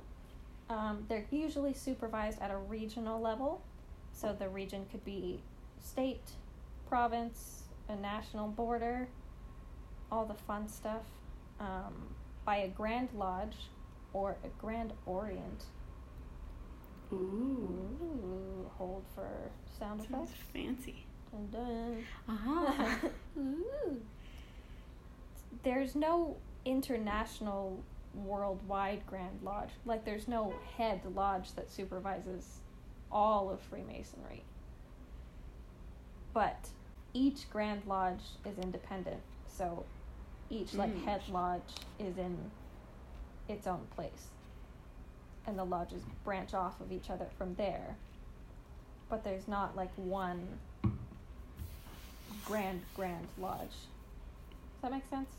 Um, 0.69 1.05
they're 1.07 1.27
usually 1.29 1.73
supervised 1.73 2.41
at 2.41 2.49
a 2.49 2.57
regional 2.57 3.21
level. 3.21 3.61
So 4.13 4.35
the 4.37 4.49
region 4.49 4.87
could 4.91 5.05
be 5.05 5.39
state, 5.79 6.31
province, 6.89 7.63
a 7.87 7.95
national 7.95 8.47
border, 8.47 9.07
all 10.11 10.25
the 10.25 10.33
fun 10.33 10.67
stuff. 10.67 11.03
Um, 11.59 11.93
by 12.45 12.57
a 12.57 12.67
Grand 12.67 13.09
Lodge 13.15 13.57
or 14.11 14.37
a 14.43 14.47
Grand 14.59 14.93
Orient. 15.05 15.65
Ooh. 17.13 18.69
Hold 18.77 19.03
for 19.15 19.27
sound 19.79 20.01
Sounds 20.09 20.29
effects. 20.29 20.43
fancy. 20.53 21.05
Dun 21.31 21.47
dun. 21.51 22.03
Ah. 22.27 22.99
Ooh. 23.39 24.01
There's 25.63 25.95
no 25.95 26.35
international 26.65 27.79
worldwide 28.13 29.01
Grand 29.07 29.39
Lodge. 29.43 29.69
Like 29.85 30.05
there's 30.05 30.27
no 30.27 30.53
head 30.77 31.01
lodge 31.15 31.53
that 31.55 31.71
supervises 31.71 32.59
all 33.11 33.49
of 33.49 33.59
Freemasonry. 33.61 34.43
But 36.33 36.69
each 37.13 37.49
Grand 37.49 37.81
Lodge 37.87 38.21
is 38.45 38.57
independent. 38.59 39.21
So 39.47 39.85
each 40.49 40.73
like 40.73 40.91
Mm. 40.95 41.05
head 41.05 41.21
lodge 41.31 41.61
is 41.99 42.17
in 42.17 42.37
its 43.49 43.65
own 43.67 43.85
place. 43.95 44.27
And 45.47 45.57
the 45.57 45.63
lodges 45.63 46.03
branch 46.25 46.53
off 46.53 46.79
of 46.81 46.91
each 46.91 47.09
other 47.09 47.25
from 47.37 47.55
there. 47.55 47.95
But 49.09 49.23
there's 49.23 49.47
not 49.47 49.77
like 49.77 49.91
one 49.95 50.45
grand 52.45 52.81
grand 52.93 53.25
lodge. 53.39 53.69
Does 53.69 54.81
that 54.81 54.91
make 54.91 55.07
sense? 55.09 55.29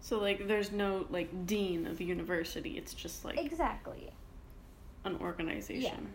So 0.00 0.18
like 0.18 0.48
there's 0.48 0.72
no 0.72 1.06
like 1.10 1.46
dean 1.46 1.86
of 1.86 1.98
the 1.98 2.06
university. 2.06 2.78
It's 2.78 2.94
just 2.94 3.26
like 3.26 3.38
Exactly. 3.38 4.10
an 5.04 5.16
organization. 5.20 6.08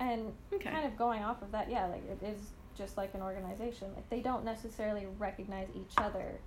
Yeah. 0.00 0.06
And 0.06 0.32
Okay. 0.54 0.70
kind 0.70 0.86
of 0.86 0.96
going 0.96 1.22
off 1.22 1.42
of 1.42 1.52
that, 1.52 1.70
yeah, 1.70 1.86
like 1.86 2.04
it 2.08 2.24
is 2.24 2.38
just 2.78 2.96
like 2.96 3.12
an 3.12 3.20
organization. 3.20 3.88
Like 3.94 4.08
they 4.08 4.20
don't 4.20 4.44
necessarily 4.44 5.06
recognize 5.18 5.68
each 5.74 5.92
other 5.98 6.38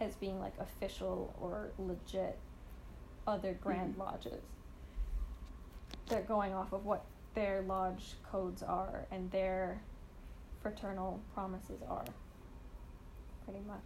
as 0.00 0.14
being 0.14 0.40
like 0.40 0.54
official 0.58 1.34
or 1.38 1.72
legit 1.78 2.38
other 3.26 3.52
grand 3.52 3.96
Mhm. 3.96 3.98
lodges. 3.98 4.42
They're 6.08 6.22
going 6.22 6.52
off 6.52 6.72
of 6.72 6.84
what 6.84 7.04
their 7.34 7.62
lodge 7.62 8.14
codes 8.30 8.62
are 8.62 9.06
and 9.10 9.30
their 9.30 9.80
fraternal 10.62 11.20
promises 11.34 11.80
are. 11.88 12.04
Pretty 13.44 13.60
much. 13.66 13.80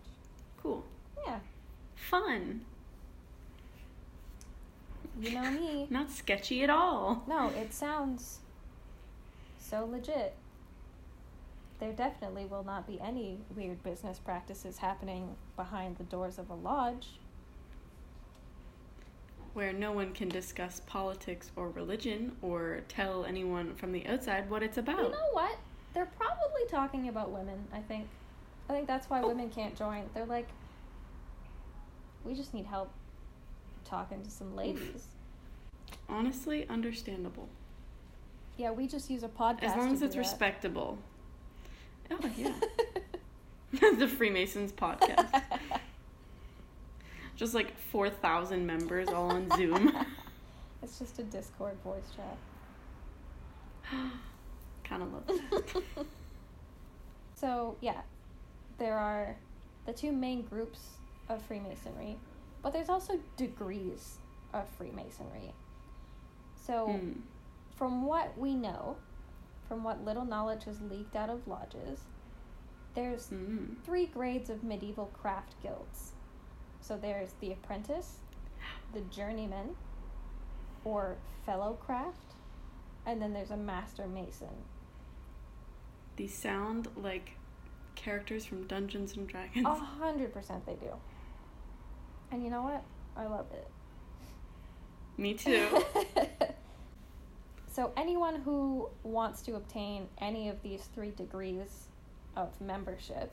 Cool. 0.62 0.84
Yeah. 1.26 1.38
Fun. 1.94 2.62
You 5.20 5.32
know 5.32 5.50
me. 5.50 5.86
Not 5.90 6.10
sketchy 6.10 6.62
at 6.62 6.70
all. 6.70 7.24
No, 7.26 7.50
it 7.50 7.72
sounds 7.72 8.40
so 9.58 9.86
legit. 9.86 10.34
There 11.78 11.92
definitely 11.92 12.46
will 12.46 12.64
not 12.64 12.86
be 12.86 12.98
any 13.00 13.38
weird 13.54 13.82
business 13.82 14.18
practices 14.18 14.78
happening 14.78 15.36
behind 15.56 15.98
the 15.98 16.04
doors 16.04 16.38
of 16.38 16.48
a 16.48 16.54
lodge. 16.54 17.18
Where 19.56 19.72
no 19.72 19.90
one 19.90 20.12
can 20.12 20.28
discuss 20.28 20.80
politics 20.80 21.50
or 21.56 21.70
religion 21.70 22.36
or 22.42 22.82
tell 22.88 23.24
anyone 23.24 23.74
from 23.76 23.90
the 23.90 24.06
outside 24.06 24.50
what 24.50 24.62
it's 24.62 24.76
about. 24.76 24.98
You 24.98 25.08
know 25.08 25.30
what? 25.32 25.56
They're 25.94 26.10
probably 26.18 26.68
talking 26.68 27.08
about 27.08 27.30
women, 27.30 27.64
I 27.72 27.78
think. 27.78 28.06
I 28.68 28.74
think 28.74 28.86
that's 28.86 29.08
why 29.08 29.22
Oh. 29.22 29.28
women 29.28 29.48
can't 29.48 29.74
join. 29.74 30.10
They're 30.12 30.26
like, 30.26 30.46
we 32.22 32.34
just 32.34 32.52
need 32.52 32.66
help 32.66 32.90
talking 33.86 34.22
to 34.22 34.30
some 34.30 34.54
ladies. 34.54 35.06
Honestly, 36.06 36.68
understandable. 36.68 37.48
Yeah, 38.58 38.72
we 38.72 38.86
just 38.86 39.08
use 39.08 39.22
a 39.22 39.28
podcast. 39.28 39.62
As 39.62 39.76
long 39.78 39.90
as 39.90 40.02
it's 40.02 40.18
respectable. 40.18 40.98
Oh 42.10 42.30
yeah. 42.36 42.52
the 43.98 44.06
Freemasons 44.06 44.70
podcast. 44.70 45.42
Just 47.36 47.54
like 47.54 47.76
4,000 47.78 48.66
members 48.66 49.08
all 49.08 49.28
on 49.30 49.48
Zoom. 49.56 49.94
it's 50.82 50.98
just 50.98 51.18
a 51.18 51.22
Discord 51.22 51.76
voice 51.84 52.10
chat. 52.16 52.36
kind 54.84 55.02
of 55.02 55.12
love 55.12 55.26
that. 55.26 56.06
So, 57.38 57.76
yeah, 57.82 58.00
there 58.78 58.96
are 58.96 59.36
the 59.84 59.92
two 59.92 60.10
main 60.10 60.40
groups 60.40 60.80
of 61.28 61.42
Freemasonry, 61.42 62.16
but 62.62 62.72
there's 62.72 62.88
also 62.88 63.20
degrees 63.36 64.16
of 64.54 64.66
Freemasonry. 64.78 65.52
So, 66.54 66.86
Hmm. 66.86 67.12
from 67.76 68.06
what 68.06 68.36
we 68.38 68.54
know, 68.54 68.96
from 69.68 69.84
what 69.84 70.02
little 70.02 70.24
knowledge 70.24 70.64
has 70.64 70.80
leaked 70.80 71.14
out 71.14 71.28
of 71.28 71.46
lodges, 71.46 72.00
there's 72.94 73.28
Mm. 73.28 73.76
three 73.84 74.06
grades 74.06 74.48
of 74.48 74.64
medieval 74.64 75.10
craft 75.12 75.60
guilds. 75.60 76.12
So 76.80 76.96
there's 76.96 77.32
the 77.40 77.52
apprentice, 77.52 78.18
the 78.94 79.00
journeyman, 79.02 79.76
or 80.84 81.16
fellow 81.44 81.74
craft, 81.84 82.34
and 83.06 83.20
then 83.20 83.32
there's 83.32 83.50
a 83.50 83.56
master 83.56 84.06
mason. 84.06 84.48
These 86.16 86.34
sound 86.34 86.88
like 86.96 87.32
characters 87.94 88.44
from 88.44 88.66
Dungeons 88.66 89.16
and 89.16 89.26
Dragons. 89.26 89.66
A 89.66 89.74
hundred 89.74 90.32
percent 90.32 90.64
they 90.64 90.74
do. 90.74 90.92
And 92.30 92.42
you 92.42 92.50
know 92.50 92.62
what? 92.62 92.82
I 93.16 93.26
love 93.26 93.46
it. 93.52 93.68
Me 95.18 95.34
too. 95.34 95.66
so 97.72 97.92
anyone 97.96 98.36
who 98.42 98.88
wants 99.02 99.42
to 99.42 99.54
obtain 99.56 100.08
any 100.18 100.48
of 100.48 100.62
these 100.62 100.82
three 100.94 101.10
degrees 101.10 101.88
of 102.36 102.60
membership 102.60 103.32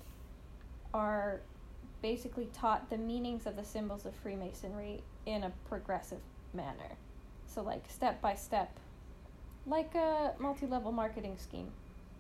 are 0.94 1.42
basically 2.04 2.50
taught 2.54 2.90
the 2.90 2.98
meanings 2.98 3.48
of 3.48 3.56
the 3.56 3.64
symbols 3.64 4.06
of 4.06 4.14
Freemasonry 4.16 5.02
in 5.26 5.46
a 5.46 5.52
progressive 5.68 6.20
manner. 6.54 6.98
So 7.48 7.64
like 7.64 7.86
step 7.88 8.22
by 8.22 8.36
step, 8.36 8.78
like 9.66 9.96
a 9.96 10.34
multi-level 10.38 10.92
marketing 10.92 11.38
scheme. 11.40 11.72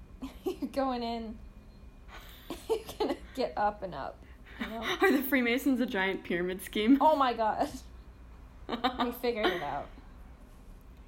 You're 0.45 0.69
going 0.71 1.03
in, 1.03 1.37
you're 2.69 2.79
gonna 2.97 3.17
get 3.35 3.53
up 3.57 3.83
and 3.83 3.93
up. 3.93 4.17
You 4.59 4.67
know? 4.67 4.83
Are 5.01 5.11
the 5.11 5.21
Freemasons 5.23 5.81
a 5.81 5.85
giant 5.85 6.23
pyramid 6.23 6.63
scheme? 6.63 6.97
Oh 7.01 7.15
my 7.15 7.33
god, 7.33 7.67
we 8.67 9.11
figured 9.21 9.47
it 9.47 9.63
out. 9.63 9.87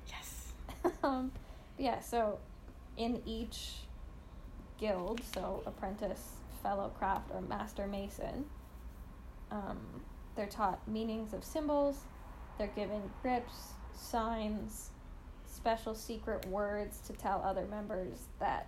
yes. 0.08 0.52
um, 1.04 1.32
yeah, 1.78 2.00
so 2.02 2.40
in 2.98 3.22
each 3.26 3.74
guild, 4.80 5.22
so 5.34 5.64
apprentice, 5.66 6.32
fellow 6.64 6.92
craft, 6.98 7.30
or 7.34 7.42
master 7.42 7.88
mason, 7.88 8.46
um, 9.52 9.78
they're 10.36 10.48
taught 10.48 10.88
meanings 10.88 11.34
of 11.34 11.44
symbols, 11.44 12.00
they're 12.58 12.68
given 12.76 13.02
grips, 13.22 13.74
signs, 13.94 14.90
special 15.46 15.96
secret 15.96 16.46
words 16.48 17.00
to 17.08 17.14
tell 17.14 17.42
other 17.44 17.66
members 17.66 18.28
that, 18.40 18.68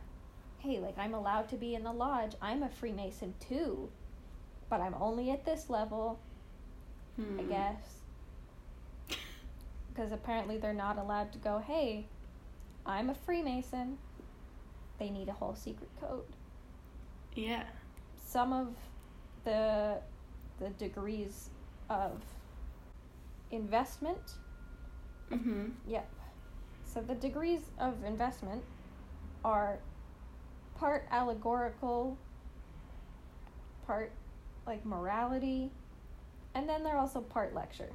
hey, 0.60 0.80
like 0.80 0.98
I'm 0.98 1.14
allowed 1.14 1.50
to 1.50 1.56
be 1.58 1.76
in 1.76 1.84
the 1.84 1.92
lodge, 1.92 2.34
I'm 2.42 2.64
a 2.64 2.70
Freemason 2.70 3.34
too, 3.40 3.90
but 4.70 4.82
I'm 4.82 4.96
only 5.00 5.32
at 5.32 5.46
this 5.46 5.70
level, 5.70 6.20
I 7.20 7.22
Hmm. 7.22 7.50
guess. 7.50 8.02
Because 9.90 10.12
apparently 10.12 10.58
they're 10.58 10.74
not 10.74 10.98
allowed 10.98 11.32
to 11.34 11.40
go, 11.40 11.58
hey, 11.60 12.06
I'm 12.86 13.10
a 13.10 13.16
Freemason. 13.16 13.98
They 15.00 15.10
need 15.10 15.28
a 15.28 15.34
whole 15.34 15.56
secret 15.56 15.90
code. 16.00 16.26
Yeah. 17.36 17.64
Some 18.16 18.54
of 18.54 18.76
the 19.44 19.98
the 20.60 20.70
degrees 20.72 21.50
of 21.90 22.22
investment, 23.52 24.34
Mm-hmm. 25.32 25.66
yep. 25.88 26.10
So 26.86 27.02
the 27.02 27.16
degrees 27.16 27.60
of 27.80 28.02
investment 28.06 28.64
are 29.44 29.78
part 30.80 31.06
allegorical, 31.12 32.18
part 33.86 34.12
like 34.66 34.86
morality, 34.86 35.70
and 36.56 36.68
then 36.68 36.84
they're 36.84 36.98
also 36.98 37.20
part 37.22 37.54
lecture. 37.54 37.90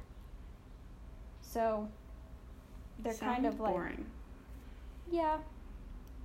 So 1.41 1.87
they're 2.99 3.13
kind 3.15 3.45
of 3.47 3.59
like 3.59 3.73
boring. 3.73 4.05
yeah. 5.11 5.37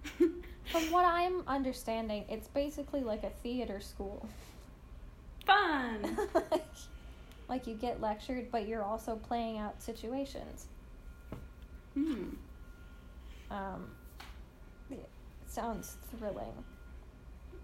From 0.18 0.82
what 0.90 1.04
I'm 1.06 1.42
understanding, 1.46 2.24
it's 2.28 2.48
basically 2.48 3.00
like 3.00 3.24
a 3.24 3.30
theater 3.42 3.80
school. 3.80 4.26
Fun. 5.48 6.18
like, 7.48 7.66
you 7.66 7.74
get 7.74 8.00
lectured, 8.00 8.52
but 8.52 8.68
you're 8.68 8.84
also 8.84 9.16
playing 9.16 9.58
out 9.58 9.82
situations. 9.82 10.66
Hmm. 11.94 12.28
Um, 13.50 13.90
it 14.90 15.08
sounds 15.46 15.96
thrilling. 16.16 16.52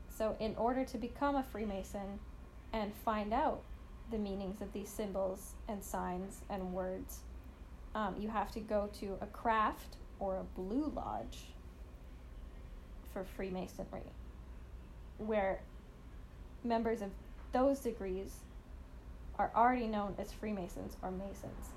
So, 0.08 0.34
in 0.40 0.56
order 0.56 0.84
to 0.84 0.98
become 0.98 1.36
a 1.36 1.42
Freemason 1.42 2.18
and 2.72 2.92
find 3.04 3.32
out 3.32 3.62
the 4.10 4.18
meanings 4.18 4.62
of 4.62 4.72
these 4.72 4.88
symbols 4.88 5.52
and 5.68 5.82
signs 5.84 6.40
and 6.48 6.72
words, 6.72 7.20
um, 7.94 8.16
you 8.18 8.28
have 8.28 8.50
to 8.52 8.60
go 8.60 8.88
to 9.00 9.18
a 9.20 9.26
craft 9.26 9.96
or 10.18 10.38
a 10.38 10.44
blue 10.58 10.90
lodge 10.96 11.38
for 13.12 13.24
Freemasonry, 13.24 14.02
where 15.18 15.60
members 16.64 17.02
of 17.02 17.10
those 17.54 17.78
degrees 17.78 18.40
are 19.38 19.50
already 19.54 19.86
known 19.86 20.14
as 20.18 20.32
Freemasons 20.32 20.96
or 21.02 21.10
Masons. 21.10 21.68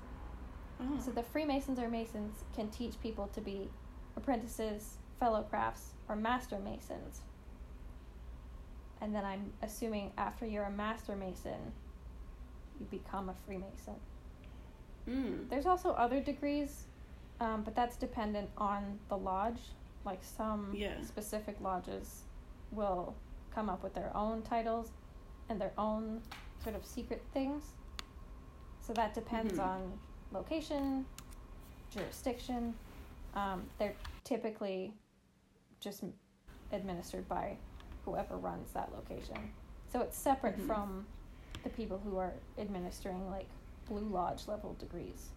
Oh. 0.80 0.98
So 1.00 1.12
the 1.12 1.22
Freemasons 1.22 1.78
or 1.78 1.88
Masons 1.88 2.44
can 2.54 2.68
teach 2.68 3.00
people 3.00 3.28
to 3.28 3.40
be 3.40 3.70
apprentices, 4.16 4.96
fellow 5.18 5.42
crafts, 5.42 5.94
or 6.08 6.16
master 6.16 6.58
masons. 6.58 7.22
And 9.00 9.14
then 9.14 9.24
I'm 9.24 9.52
assuming 9.62 10.12
after 10.18 10.44
you're 10.46 10.64
a 10.64 10.70
master 10.70 11.14
mason, 11.14 11.72
you 12.80 12.86
become 12.90 13.28
a 13.28 13.34
Freemason. 13.46 13.94
Mm. 15.08 15.48
There's 15.48 15.66
also 15.66 15.90
other 15.90 16.20
degrees, 16.20 16.86
um, 17.40 17.62
but 17.62 17.76
that's 17.76 17.96
dependent 17.96 18.50
on 18.58 18.98
the 19.08 19.16
lodge. 19.16 19.60
Like 20.04 20.22
some 20.22 20.74
Yeah. 20.74 21.00
specific 21.02 21.60
lodges 21.60 22.24
will 22.72 23.14
come 23.54 23.70
up 23.70 23.82
with 23.84 23.94
their 23.94 24.14
own 24.16 24.42
titles 24.42 24.90
and 25.48 25.60
their 25.60 25.72
own 25.78 26.20
sort 26.62 26.74
of 26.76 26.84
secret 26.84 27.22
things. 27.32 27.64
So 28.80 28.92
that 28.94 29.14
depends 29.14 29.54
Mhm. 29.54 29.66
on 29.66 29.98
location, 30.32 31.06
jurisdiction. 31.90 32.74
Um, 33.34 33.68
they're 33.78 33.96
typically 34.24 34.94
just 35.80 36.04
administered 36.72 37.28
by 37.28 37.56
whoever 38.04 38.36
runs 38.36 38.72
that 38.72 38.92
location. 38.92 39.52
So 39.90 40.00
it's 40.00 40.16
separate 40.16 40.58
Mhm. 40.58 40.66
from 40.66 41.06
the 41.62 41.70
people 41.70 41.98
who 41.98 42.16
are 42.18 42.34
administering 42.58 43.30
like 43.30 43.48
Blue 43.86 44.00
Lodge 44.08 44.46
level 44.48 44.74
degrees. 44.74 45.30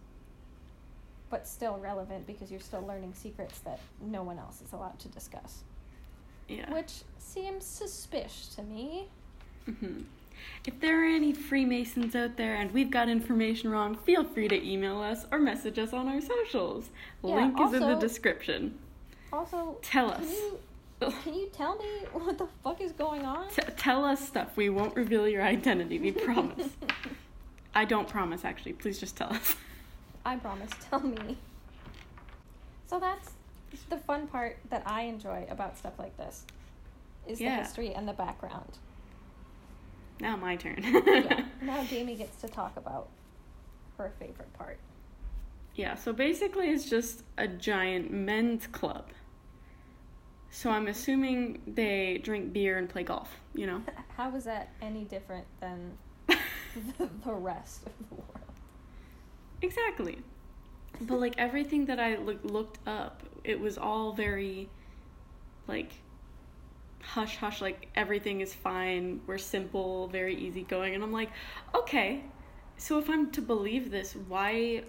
But 1.30 1.46
still 1.46 1.78
relevant 1.78 2.26
because 2.26 2.50
you're 2.50 2.60
still 2.60 2.82
learning 2.82 3.14
secrets 3.14 3.60
that 3.60 3.80
no 4.00 4.22
one 4.22 4.38
else 4.38 4.60
is 4.60 4.72
allowed 4.72 4.98
to 5.00 5.08
discuss. 5.08 5.64
Yeah. 6.48 6.70
Which 6.72 7.04
seems 7.18 7.64
suspicious 7.64 8.54
to 8.56 8.62
me. 8.62 9.08
Hmm 9.66 10.02
If 10.66 10.80
there 10.80 11.02
are 11.02 11.08
any 11.08 11.32
Freemasons 11.32 12.14
out 12.14 12.36
there 12.36 12.54
and 12.56 12.72
we've 12.72 12.90
got 12.90 13.08
information 13.08 13.70
wrong, 13.70 13.96
feel 13.96 14.24
free 14.24 14.48
to 14.48 14.66
email 14.68 15.00
us 15.00 15.26
or 15.30 15.38
message 15.38 15.78
us 15.78 15.92
on 15.92 16.08
our 16.08 16.20
socials. 16.20 16.90
Yeah, 17.24 17.34
Link 17.36 17.60
is 17.60 17.72
in 17.74 17.80
the 17.80 17.94
description. 17.96 18.78
Also, 19.32 19.78
Tell 19.82 20.10
can 20.12 20.22
us. 20.22 20.30
you 20.30 20.58
can 21.24 21.34
you 21.34 21.48
tell 21.52 21.76
me 21.76 21.84
what 22.12 22.38
the 22.38 22.46
fuck 22.62 22.80
is 22.80 22.92
going 22.92 23.22
on? 23.24 23.48
T- 23.48 23.62
tell 23.76 24.04
us 24.04 24.24
stuff. 24.26 24.56
We 24.56 24.68
won't 24.68 24.94
reveal 24.94 25.26
your 25.26 25.42
identity. 25.42 25.98
We 25.98 26.12
promise. 26.12 26.68
I 27.74 27.84
don't 27.86 28.06
promise, 28.08 28.44
actually. 28.44 28.74
Please 28.74 29.00
just 29.00 29.16
tell 29.16 29.32
us. 29.32 29.56
I 30.24 30.36
promise, 30.36 30.70
tell 30.90 31.00
me. 31.00 31.36
So 32.86 33.00
that's 33.00 33.30
the 33.88 33.96
fun 33.96 34.26
part 34.28 34.58
that 34.70 34.82
I 34.86 35.02
enjoy 35.02 35.46
about 35.48 35.78
stuff 35.78 35.94
like 35.98 36.16
this. 36.18 36.44
Is 37.26 37.40
Yeah. 37.40 37.56
the 37.56 37.62
history 37.64 37.94
and 37.94 38.06
the 38.06 38.12
background. 38.12 38.78
Now 40.20 40.36
my 40.36 40.56
turn. 40.56 40.78
yeah. 40.82 41.44
Now 41.62 41.84
Jamie 41.84 42.16
gets 42.16 42.40
to 42.40 42.48
talk 42.48 42.76
about 42.76 43.08
her 43.98 44.12
favorite 44.18 44.52
part. 44.54 44.78
Yeah, 45.74 45.94
so 45.94 46.12
basically 46.12 46.68
it's 46.70 46.88
just 46.90 47.22
a 47.38 47.46
giant 47.48 48.10
men's 48.10 48.66
club. 48.66 49.10
So 50.50 50.70
I'm 50.70 50.86
assuming 50.88 51.62
they 51.66 52.20
drink 52.22 52.52
beer 52.52 52.76
and 52.78 52.88
play 52.88 53.04
golf, 53.04 53.34
you 53.54 53.66
know? 53.66 53.80
How 54.16 54.34
is 54.36 54.44
that 54.44 54.68
any 54.82 55.04
different 55.04 55.46
than 55.60 55.92
the, 56.26 57.08
the 57.24 57.32
rest 57.32 57.86
of 57.86 57.92
the 58.08 58.14
world? 58.16 58.28
Exactly. 59.62 60.18
But 61.00 61.20
like 61.20 61.34
everything 61.38 61.86
that 61.86 61.98
I 61.98 62.16
look, 62.16 62.44
looked 62.44 62.86
up, 62.86 63.22
it 63.44 63.58
was 63.58 63.78
all 63.78 64.12
very 64.12 64.68
like 65.66 65.92
hush 67.02 67.36
hush 67.36 67.60
like 67.60 67.88
everything 67.94 68.40
is 68.40 68.54
fine. 68.54 69.20
We're 69.26 69.38
simple, 69.38 70.08
very 70.08 70.34
easygoing 70.34 70.94
and 70.94 71.02
I'm 71.02 71.12
like, 71.12 71.30
"Okay. 71.74 72.24
So 72.76 72.98
if 72.98 73.08
I'm 73.10 73.30
to 73.32 73.42
believe 73.42 73.90
this, 73.90 74.14
why 74.28 74.84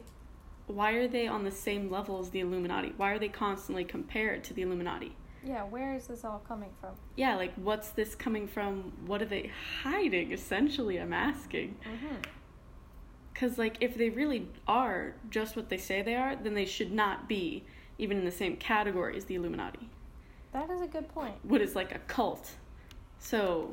why 0.67 0.91
are 0.93 1.07
they 1.07 1.27
on 1.27 1.43
the 1.43 1.51
same 1.51 1.91
level 1.91 2.19
as 2.19 2.29
the 2.29 2.39
Illuminati? 2.39 2.93
Why 2.95 3.11
are 3.11 3.19
they 3.19 3.29
constantly 3.29 3.83
compared 3.83 4.43
to 4.45 4.53
the 4.53 4.61
Illuminati?" 4.61 5.15
Yeah, 5.45 5.63
where 5.63 5.93
is 5.93 6.07
this 6.07 6.23
all 6.23 6.39
coming 6.47 6.69
from? 6.79 6.91
Yeah, 7.17 7.35
like 7.35 7.53
what's 7.55 7.89
this 7.89 8.15
coming 8.15 8.47
from? 8.47 8.93
What 9.05 9.21
are 9.21 9.25
they 9.25 9.51
hiding? 9.83 10.31
Essentially, 10.31 10.97
I'm 10.97 11.13
asking. 11.13 11.77
Mm-hmm. 11.85 12.15
Because, 13.33 13.57
like, 13.57 13.77
if 13.81 13.95
they 13.95 14.09
really 14.09 14.47
are 14.67 15.15
just 15.31 15.55
what 15.55 15.69
they 15.69 15.77
say 15.77 16.03
they 16.03 16.15
are, 16.15 16.35
then 16.35 16.53
they 16.53 16.65
should 16.65 16.91
not 16.91 17.27
be 17.27 17.63
even 17.97 18.17
in 18.17 18.25
the 18.25 18.31
same 18.31 18.55
category 18.57 19.17
as 19.17 19.25
the 19.25 19.35
Illuminati. 19.35 19.89
That 20.53 20.69
is 20.69 20.81
a 20.81 20.87
good 20.87 21.09
point. 21.09 21.33
What 21.43 21.61
is 21.61 21.75
like 21.75 21.93
a 21.93 21.99
cult? 21.99 22.51
So, 23.19 23.71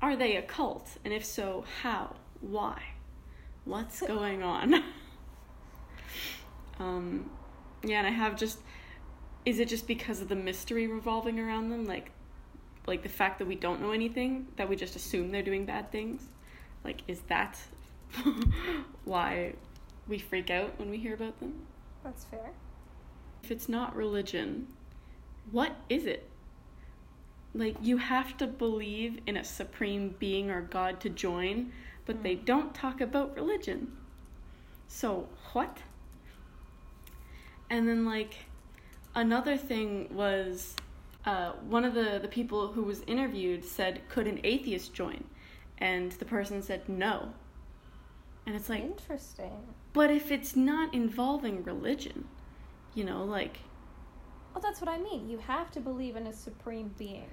are 0.00 0.16
they 0.16 0.36
a 0.36 0.42
cult? 0.42 0.88
And 1.04 1.12
if 1.12 1.24
so, 1.24 1.64
how? 1.82 2.16
Why? 2.40 2.82
What's 3.66 4.00
going 4.00 4.42
on? 4.42 4.82
um, 6.80 7.30
yeah, 7.84 7.98
and 7.98 8.06
I 8.06 8.10
have 8.10 8.36
just. 8.36 8.58
Is 9.44 9.58
it 9.58 9.68
just 9.68 9.86
because 9.86 10.22
of 10.22 10.28
the 10.28 10.36
mystery 10.36 10.86
revolving 10.86 11.38
around 11.38 11.68
them? 11.68 11.84
Like, 11.84 12.10
like 12.86 13.02
the 13.02 13.10
fact 13.10 13.38
that 13.38 13.46
we 13.46 13.54
don't 13.54 13.82
know 13.82 13.90
anything, 13.90 14.46
that 14.56 14.66
we 14.68 14.76
just 14.76 14.96
assume 14.96 15.30
they're 15.30 15.42
doing 15.42 15.66
bad 15.66 15.92
things? 15.92 16.22
Like, 16.82 17.02
is 17.06 17.20
that 17.28 17.58
why 19.04 19.54
we 20.08 20.18
freak 20.18 20.48
out 20.50 20.78
when 20.78 20.88
we 20.88 20.96
hear 20.96 21.12
about 21.12 21.38
them? 21.40 21.66
That's 22.02 22.24
fair. 22.24 22.50
If 23.42 23.50
it's 23.50 23.68
not 23.68 23.94
religion, 23.94 24.68
what 25.50 25.76
is 25.88 26.06
it? 26.06 26.28
Like, 27.54 27.76
you 27.80 27.98
have 27.98 28.36
to 28.38 28.46
believe 28.46 29.20
in 29.26 29.36
a 29.36 29.44
supreme 29.44 30.16
being 30.18 30.50
or 30.50 30.60
God 30.60 31.00
to 31.00 31.08
join, 31.08 31.72
but 32.04 32.22
they 32.22 32.34
don't 32.34 32.74
talk 32.74 33.00
about 33.00 33.36
religion. 33.36 33.96
So, 34.88 35.28
what? 35.52 35.78
And 37.70 37.88
then, 37.88 38.04
like, 38.04 38.34
another 39.14 39.56
thing 39.56 40.08
was 40.12 40.74
uh, 41.24 41.52
one 41.68 41.84
of 41.84 41.94
the, 41.94 42.18
the 42.20 42.28
people 42.28 42.68
who 42.72 42.82
was 42.82 43.02
interviewed 43.06 43.64
said, 43.64 44.02
Could 44.08 44.26
an 44.26 44.40
atheist 44.44 44.92
join? 44.92 45.24
And 45.78 46.12
the 46.12 46.24
person 46.24 46.62
said 46.62 46.88
no. 46.88 47.30
And 48.46 48.54
it's 48.54 48.68
like, 48.68 48.82
Interesting. 48.82 49.52
but 49.92 50.10
if 50.10 50.30
it's 50.30 50.54
not 50.54 50.92
involving 50.92 51.64
religion, 51.64 52.28
you 52.94 53.04
know, 53.04 53.24
like, 53.24 53.58
Well, 54.54 54.62
that's 54.62 54.80
what 54.80 54.88
I 54.88 54.98
mean. 54.98 55.28
You 55.28 55.38
have 55.38 55.70
to 55.72 55.80
believe 55.80 56.16
in 56.16 56.26
a 56.26 56.32
supreme 56.32 56.94
being. 56.98 57.28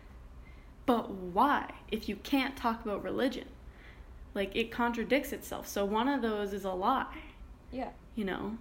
but 0.88 1.12
why 1.12 1.71
if 1.91 2.10
you 2.10 2.15
can't 2.17 2.57
talk 2.57 2.84
about 2.84 3.03
religion? 3.03 3.47
Like, 4.34 4.55
it 4.55 4.71
contradicts 4.71 5.31
itself. 5.31 5.67
So 5.67 5.86
one 5.86 6.07
of 6.07 6.21
those 6.21 6.53
is 6.53 6.65
a 6.65 6.71
lie, 6.71 7.17
Yeah. 7.71 7.89
you 8.15 8.25
know? 8.25 8.57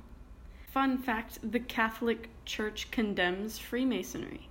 Fun 0.73 0.99
fact 0.99 1.39
the 1.51 1.61
Catholic 1.61 2.29
Church 2.45 2.91
condemns 2.91 3.59
Freemasonry. 3.59 4.49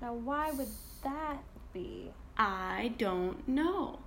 Now, 0.00 0.14
why 0.14 0.50
would 0.52 0.68
that 1.02 1.38
be? 1.72 2.12
I 2.36 2.94
don't 2.96 3.46
know. 3.48 3.98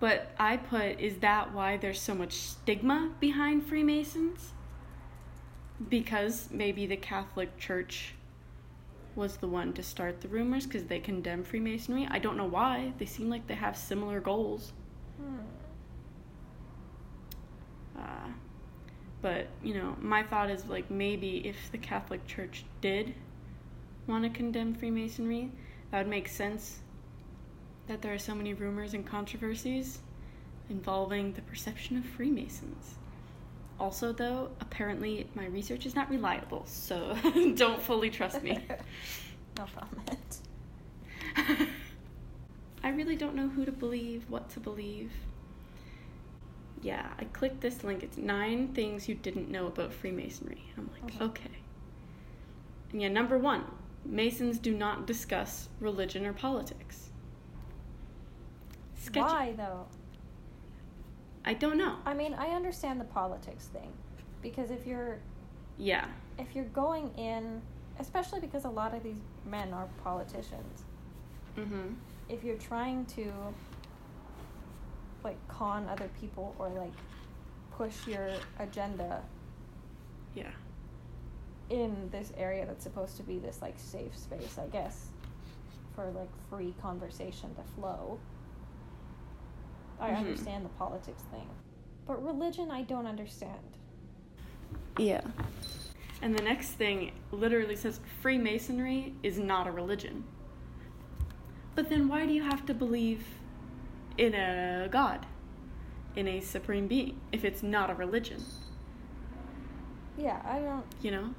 But 0.00 0.30
I 0.38 0.56
put, 0.56 1.00
is 1.00 1.18
that 1.18 1.52
why 1.52 1.76
there's 1.76 2.00
so 2.00 2.14
much 2.14 2.32
stigma 2.34 3.10
behind 3.20 3.66
Freemasons? 3.66 4.52
Because 5.88 6.48
maybe 6.50 6.86
the 6.86 6.96
Catholic 6.96 7.56
Church 7.58 8.14
was 9.14 9.36
the 9.36 9.48
one 9.48 9.72
to 9.74 9.82
start 9.82 10.20
the 10.20 10.28
rumors 10.28 10.66
because 10.66 10.84
they 10.84 10.98
condemn 10.98 11.44
Freemasonry. 11.44 12.06
I 12.10 12.18
don't 12.18 12.36
know 12.36 12.46
why. 12.46 12.92
They 12.98 13.06
seem 13.06 13.28
like 13.28 13.46
they 13.46 13.54
have 13.54 13.76
similar 13.76 14.20
goals. 14.20 14.72
Hmm. 15.20 15.38
Uh, 17.98 18.28
but, 19.20 19.48
you 19.62 19.74
know, 19.74 19.96
my 20.00 20.22
thought 20.22 20.50
is 20.50 20.64
like 20.66 20.90
maybe 20.90 21.46
if 21.46 21.70
the 21.72 21.78
Catholic 21.78 22.26
Church 22.26 22.64
did 22.80 23.14
want 24.06 24.24
to 24.24 24.30
condemn 24.30 24.74
Freemasonry, 24.74 25.50
that 25.90 25.98
would 25.98 26.08
make 26.08 26.28
sense 26.28 26.78
that 27.88 28.02
there 28.02 28.14
are 28.14 28.18
so 28.18 28.34
many 28.34 28.54
rumors 28.54 28.94
and 28.94 29.04
controversies 29.04 29.98
involving 30.70 31.32
the 31.32 31.42
perception 31.42 31.96
of 31.96 32.04
Freemasons. 32.04 32.94
Also, 33.80 34.12
though, 34.12 34.50
apparently 34.60 35.28
my 35.34 35.46
research 35.46 35.86
is 35.86 35.94
not 35.94 36.10
reliable, 36.10 36.64
so 36.66 37.16
don't 37.54 37.80
fully 37.80 38.10
trust 38.10 38.42
me. 38.42 38.58
no 39.58 39.66
comment. 39.76 40.38
I 42.82 42.88
really 42.90 43.16
don't 43.16 43.34
know 43.34 43.48
who 43.48 43.64
to 43.64 43.72
believe, 43.72 44.24
what 44.28 44.50
to 44.50 44.60
believe. 44.60 45.12
Yeah, 46.82 47.06
I 47.18 47.24
clicked 47.24 47.60
this 47.60 47.82
link. 47.84 48.02
It's 48.02 48.16
nine 48.16 48.68
things 48.68 49.08
you 49.08 49.14
didn't 49.14 49.50
know 49.50 49.66
about 49.66 49.92
Freemasonry. 49.92 50.62
I'm 50.76 50.88
like, 50.92 51.14
Okay. 51.14 51.24
okay. 51.24 51.58
And 52.92 53.02
yeah, 53.02 53.08
number 53.08 53.36
one, 53.38 53.64
Masons 54.04 54.58
do 54.58 54.72
not 54.72 55.06
discuss 55.06 55.68
religion 55.80 56.24
or 56.24 56.32
politics. 56.32 57.10
Sketchy. 58.96 59.20
Why 59.26 59.52
though? 59.56 59.86
I 61.48 61.54
don't 61.54 61.78
know. 61.78 61.96
I 62.04 62.12
mean, 62.12 62.34
I 62.34 62.48
understand 62.48 63.00
the 63.00 63.06
politics 63.06 63.68
thing, 63.68 63.90
because 64.42 64.70
if 64.70 64.86
you're 64.86 65.18
Yeah. 65.78 66.06
if 66.38 66.54
you're 66.54 66.66
going 66.66 67.08
in, 67.16 67.62
especially 67.98 68.38
because 68.40 68.66
a 68.66 68.68
lot 68.70 68.94
of 68.94 69.02
these 69.02 69.20
men 69.46 69.72
are 69.72 69.88
politicians, 70.04 70.84
Mm-hmm. 71.56 71.94
if 72.28 72.44
you're 72.44 72.58
trying 72.58 73.06
to 73.06 73.32
like 75.24 75.38
con 75.48 75.88
other 75.88 76.08
people 76.20 76.54
or 76.58 76.68
like 76.68 76.92
push 77.72 78.06
your 78.06 78.28
agenda 78.58 79.22
Yeah. 80.34 80.50
in 81.70 82.10
this 82.10 82.30
area 82.36 82.66
that's 82.66 82.84
supposed 82.84 83.16
to 83.16 83.22
be 83.22 83.38
this 83.38 83.62
like 83.62 83.78
safe 83.78 84.16
space, 84.18 84.58
I 84.58 84.66
guess, 84.66 85.06
for 85.96 86.10
like 86.10 86.28
free 86.50 86.74
conversation 86.82 87.54
to 87.54 87.62
flow. 87.80 88.18
I 90.00 90.10
Mhm. 90.10 90.16
understand 90.18 90.64
the 90.64 90.68
politics 90.70 91.22
thing. 91.24 91.48
But 92.06 92.24
religion 92.24 92.70
I 92.70 92.82
don't 92.82 93.06
understand. 93.06 93.76
Yeah. 94.98 95.20
And 96.22 96.36
the 96.36 96.42
next 96.42 96.72
thing 96.72 97.12
literally 97.30 97.76
says 97.76 98.00
Freemasonry 98.20 99.14
is 99.22 99.38
not 99.38 99.66
a 99.66 99.72
religion. 99.72 100.24
But 101.74 101.88
then 101.88 102.08
why 102.08 102.26
do 102.26 102.32
you 102.32 102.42
have 102.42 102.66
to 102.66 102.74
believe 102.74 103.24
in 104.16 104.34
a 104.34 104.88
god? 104.90 105.26
In 106.16 106.26
a 106.26 106.40
supreme 106.40 106.88
being 106.88 107.20
if 107.30 107.44
it's 107.44 107.62
not 107.62 107.90
a 107.90 107.94
religion, 107.94 108.42
Yeah, 110.16 110.40
I 110.44 110.58
don't 110.58 110.84
you 111.00 111.12
know? 111.12 111.34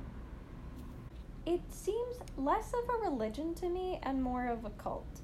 it 1.45 1.62
seems 1.74 2.15
less 2.38 2.74
of 2.74 2.88
a 2.89 2.98
religion 3.10 3.54
to 3.56 3.67
me 3.67 4.00
and 4.04 4.24
more 4.24 4.48
of 4.48 4.63
a 4.63 4.69
cult. 4.72 5.19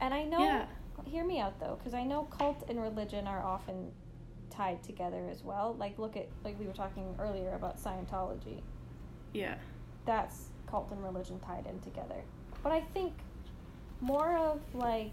And 0.00 0.14
I 0.14 0.24
know 0.24 0.40
Yeah. 0.40 0.66
Hear 1.08 1.24
me 1.24 1.40
out 1.40 1.58
though 1.60 1.76
because 1.78 1.94
I 1.94 2.04
know 2.04 2.24
cult 2.24 2.64
and 2.68 2.80
religion 2.80 3.26
are 3.26 3.42
often 3.42 3.90
tied 4.50 4.82
together 4.82 5.28
as 5.30 5.42
well. 5.44 5.74
Like 5.78 5.98
look 5.98 6.16
at 6.16 6.28
like 6.44 6.58
we 6.58 6.66
were 6.66 6.72
talking 6.72 7.14
earlier 7.18 7.54
about 7.54 7.82
Scientology. 7.82 8.60
Yeah. 9.32 9.56
that's 10.06 10.48
cult 10.66 10.90
and 10.92 11.02
religion 11.04 11.38
tied 11.40 11.66
in 11.66 11.78
together. 11.80 12.22
But 12.62 12.72
I 12.72 12.80
think 12.80 13.12
more 14.00 14.36
of 14.36 14.60
like 14.74 15.12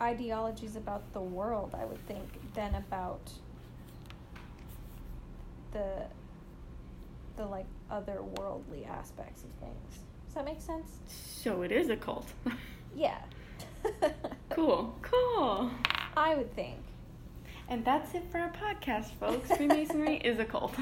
ideologies 0.00 0.76
about 0.76 1.12
the 1.12 1.20
world, 1.20 1.74
I 1.78 1.84
would 1.84 2.04
think, 2.06 2.54
than 2.54 2.74
about 2.76 3.30
the 5.72 6.06
the 7.36 7.44
like 7.46 7.66
otherworldly 7.90 8.88
aspects 8.88 9.44
of 9.44 9.50
things. 9.60 9.98
Does 10.26 10.34
that 10.34 10.44
make 10.44 10.60
sense? 10.60 10.98
So 11.06 11.62
it 11.62 11.72
is 11.72 11.88
a 11.90 11.96
cult. 11.96 12.26
Yeah. 12.96 13.18
cool. 14.50 14.94
Cool. 15.02 15.70
I 16.16 16.34
would 16.34 16.54
think. 16.54 16.76
And 17.68 17.84
that's 17.84 18.14
it 18.14 18.24
for 18.30 18.38
our 18.38 18.50
podcast, 18.52 19.10
folks. 19.20 19.50
Freemasonry 19.56 20.16
is 20.16 20.38
a 20.38 20.44
cult. 20.44 20.74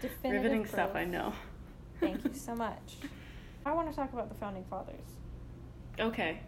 Definitive 0.00 0.42
Riveting 0.44 0.66
stuff. 0.66 0.90
I 0.94 1.04
know. 1.04 1.32
Thank 2.00 2.24
you 2.24 2.32
so 2.34 2.54
much. 2.54 2.96
I 3.66 3.72
want 3.72 3.90
to 3.90 3.94
talk 3.96 4.12
about 4.12 4.28
the 4.28 4.34
founding 4.36 4.64
fathers. 4.70 5.04
Okay. 5.98 6.40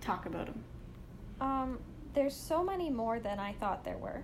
Talk 0.00 0.26
about 0.26 0.46
them. 0.46 0.64
Um, 1.40 1.78
there's 2.14 2.34
so 2.34 2.62
many 2.62 2.88
more 2.90 3.18
than 3.18 3.40
I 3.40 3.52
thought 3.54 3.84
there 3.84 3.98
were. 3.98 4.22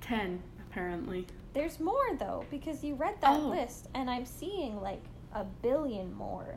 Ten, 0.00 0.42
apparently. 0.68 1.26
There's 1.54 1.80
more 1.80 2.14
though, 2.18 2.44
because 2.50 2.82
you 2.84 2.94
read 2.94 3.14
that 3.20 3.40
Oh. 3.40 3.48
list, 3.48 3.88
and 3.94 4.10
I'm 4.10 4.26
seeing 4.26 4.80
like 4.82 5.02
a 5.34 5.44
billion 5.44 6.12
more. 6.14 6.56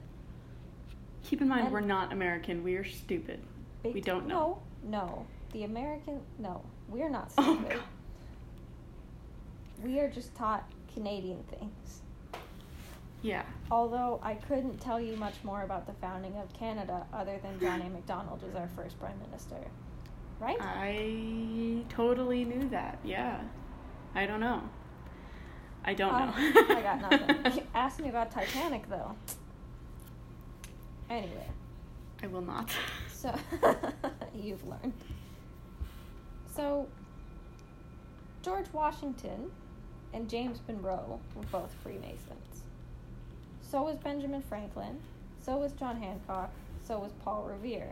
Keep 1.26 1.42
in 1.42 1.48
mind, 1.48 1.66
And- 1.66 1.74
we're 1.74 1.80
not 1.82 2.12
American. 2.14 2.64
We 2.64 2.76
are 2.76 2.84
stupid. 2.84 3.42
We 3.84 4.02
don't 4.02 4.28
know. 4.28 4.60
No, 4.84 4.90
no. 4.90 5.26
the 5.52 5.64
American. 5.64 6.22
No, 6.40 6.62
we're 6.90 7.10
not 7.10 7.32
Oh, 7.38 7.56
stupid. 7.56 7.78
God. 7.78 7.84
we 9.84 10.00
are 10.00 10.10
just 10.10 10.34
taught 10.36 10.64
Canadian 10.94 11.44
things. 11.44 12.02
Yeah. 13.22 13.44
Although 13.72 14.20
I 14.24 14.36
couldn't 14.36 14.80
tell 14.80 15.00
you 15.00 15.16
much 15.18 15.36
more 15.44 15.64
about 15.64 15.88
the 15.88 15.94
founding 15.94 16.36
of 16.38 16.52
Canada 16.54 17.06
other 17.14 17.40
than 17.42 17.60
John 17.60 17.82
A. 17.82 17.90
Macdonald 17.90 18.42
was 18.44 18.56
our 18.56 18.68
first 18.76 19.00
prime 19.00 19.20
minister. 19.20 19.58
Right? 20.40 20.58
I 20.60 21.84
totally 21.90 22.44
knew 22.44 22.70
that. 22.70 23.00
Yeah. 23.04 23.42
I 24.14 24.26
don't 24.26 24.40
know. 24.40 24.62
I 25.84 25.94
don't 25.94 26.12
know. 26.14 26.34
I 26.36 26.82
got 26.82 27.02
nothing. 27.12 27.64
Ask 27.76 28.00
me 28.00 28.10
about 28.10 28.32
Titanic 28.32 28.88
though. 28.90 29.16
Anyway, 31.10 31.48
I 32.24 32.28
will 32.28 32.42
not. 32.42 32.70
so 33.12 33.34
you've 34.36 34.66
learned. 34.68 34.94
So 36.56 36.88
George 38.42 38.66
Washington 38.74 39.52
and 40.14 40.30
James 40.30 40.62
Monroe 40.68 41.20
were 41.36 41.44
both 41.52 41.74
Freemasons. 41.84 42.64
So 43.62 43.84
was 43.84 43.98
Benjamin 43.98 44.42
Franklin. 44.42 45.00
So 45.42 45.58
was 45.58 45.74
John 45.74 45.98
Hancock. 46.02 46.52
So 46.88 47.00
was 47.00 47.12
Paul 47.24 47.44
Revere. 47.44 47.92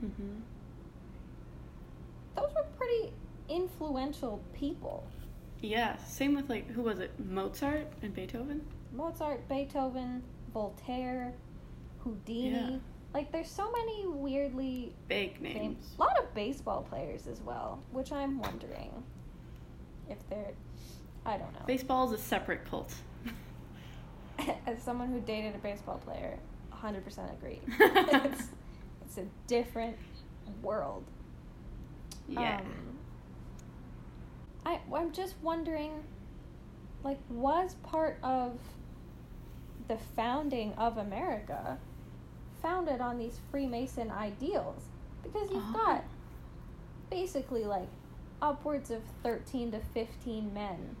hmm 0.00 0.40
Those 2.34 2.50
were 2.54 2.66
pretty 2.76 3.12
influential 3.48 4.40
people. 4.54 5.06
Yeah. 5.60 5.96
Same 5.98 6.34
with 6.34 6.48
like 6.48 6.68
who 6.70 6.82
was 6.82 6.98
it? 6.98 7.12
Mozart 7.18 7.86
and 8.02 8.14
Beethoven. 8.14 8.66
Mozart, 8.92 9.46
Beethoven, 9.48 10.22
Voltaire, 10.52 11.34
Houdini. 12.00 12.50
Yeah. 12.50 12.76
Like, 13.14 13.32
there's 13.32 13.50
so 13.50 13.70
many 13.72 14.06
weirdly 14.06 14.92
Big 15.08 15.40
names. 15.40 15.94
A 15.98 16.02
lot 16.02 16.18
of 16.18 16.32
baseball 16.34 16.82
players 16.82 17.26
as 17.26 17.40
well, 17.40 17.80
which 17.90 18.12
I'm 18.12 18.38
wondering 18.38 19.02
if 20.08 20.18
they're. 20.28 20.52
I 21.24 21.36
don't 21.36 21.52
know. 21.52 21.64
Baseball 21.66 22.12
is 22.12 22.20
a 22.20 22.22
separate 22.22 22.64
cult. 22.68 22.94
As 24.66 24.82
someone 24.82 25.10
who 25.10 25.20
dated 25.20 25.54
a 25.54 25.58
baseball 25.58 25.98
player, 25.98 26.38
100% 26.72 27.32
agree. 27.32 27.60
it's, 27.80 28.44
it's 29.04 29.18
a 29.18 29.24
different 29.46 29.96
world. 30.62 31.04
yeah. 32.28 32.60
Um, 32.60 32.98
I 34.66 34.80
I'm 34.94 35.12
just 35.12 35.34
wondering, 35.42 35.92
like, 37.02 37.18
was 37.30 37.74
part 37.82 38.18
of 38.22 38.58
the 39.88 39.96
founding 40.14 40.72
of 40.74 40.98
America 40.98 41.78
founded 42.62 43.00
on 43.00 43.18
these 43.18 43.40
Freemason 43.50 44.10
ideals? 44.10 44.84
Because 45.22 45.50
you've 45.50 45.64
Oh. 45.68 45.72
got 45.72 46.04
basically 47.10 47.64
like 47.64 47.88
upwards 48.40 48.90
of 48.90 49.02
thirteen 49.22 49.70
to 49.72 49.80
fifteen 49.80 50.52
men 50.54 50.96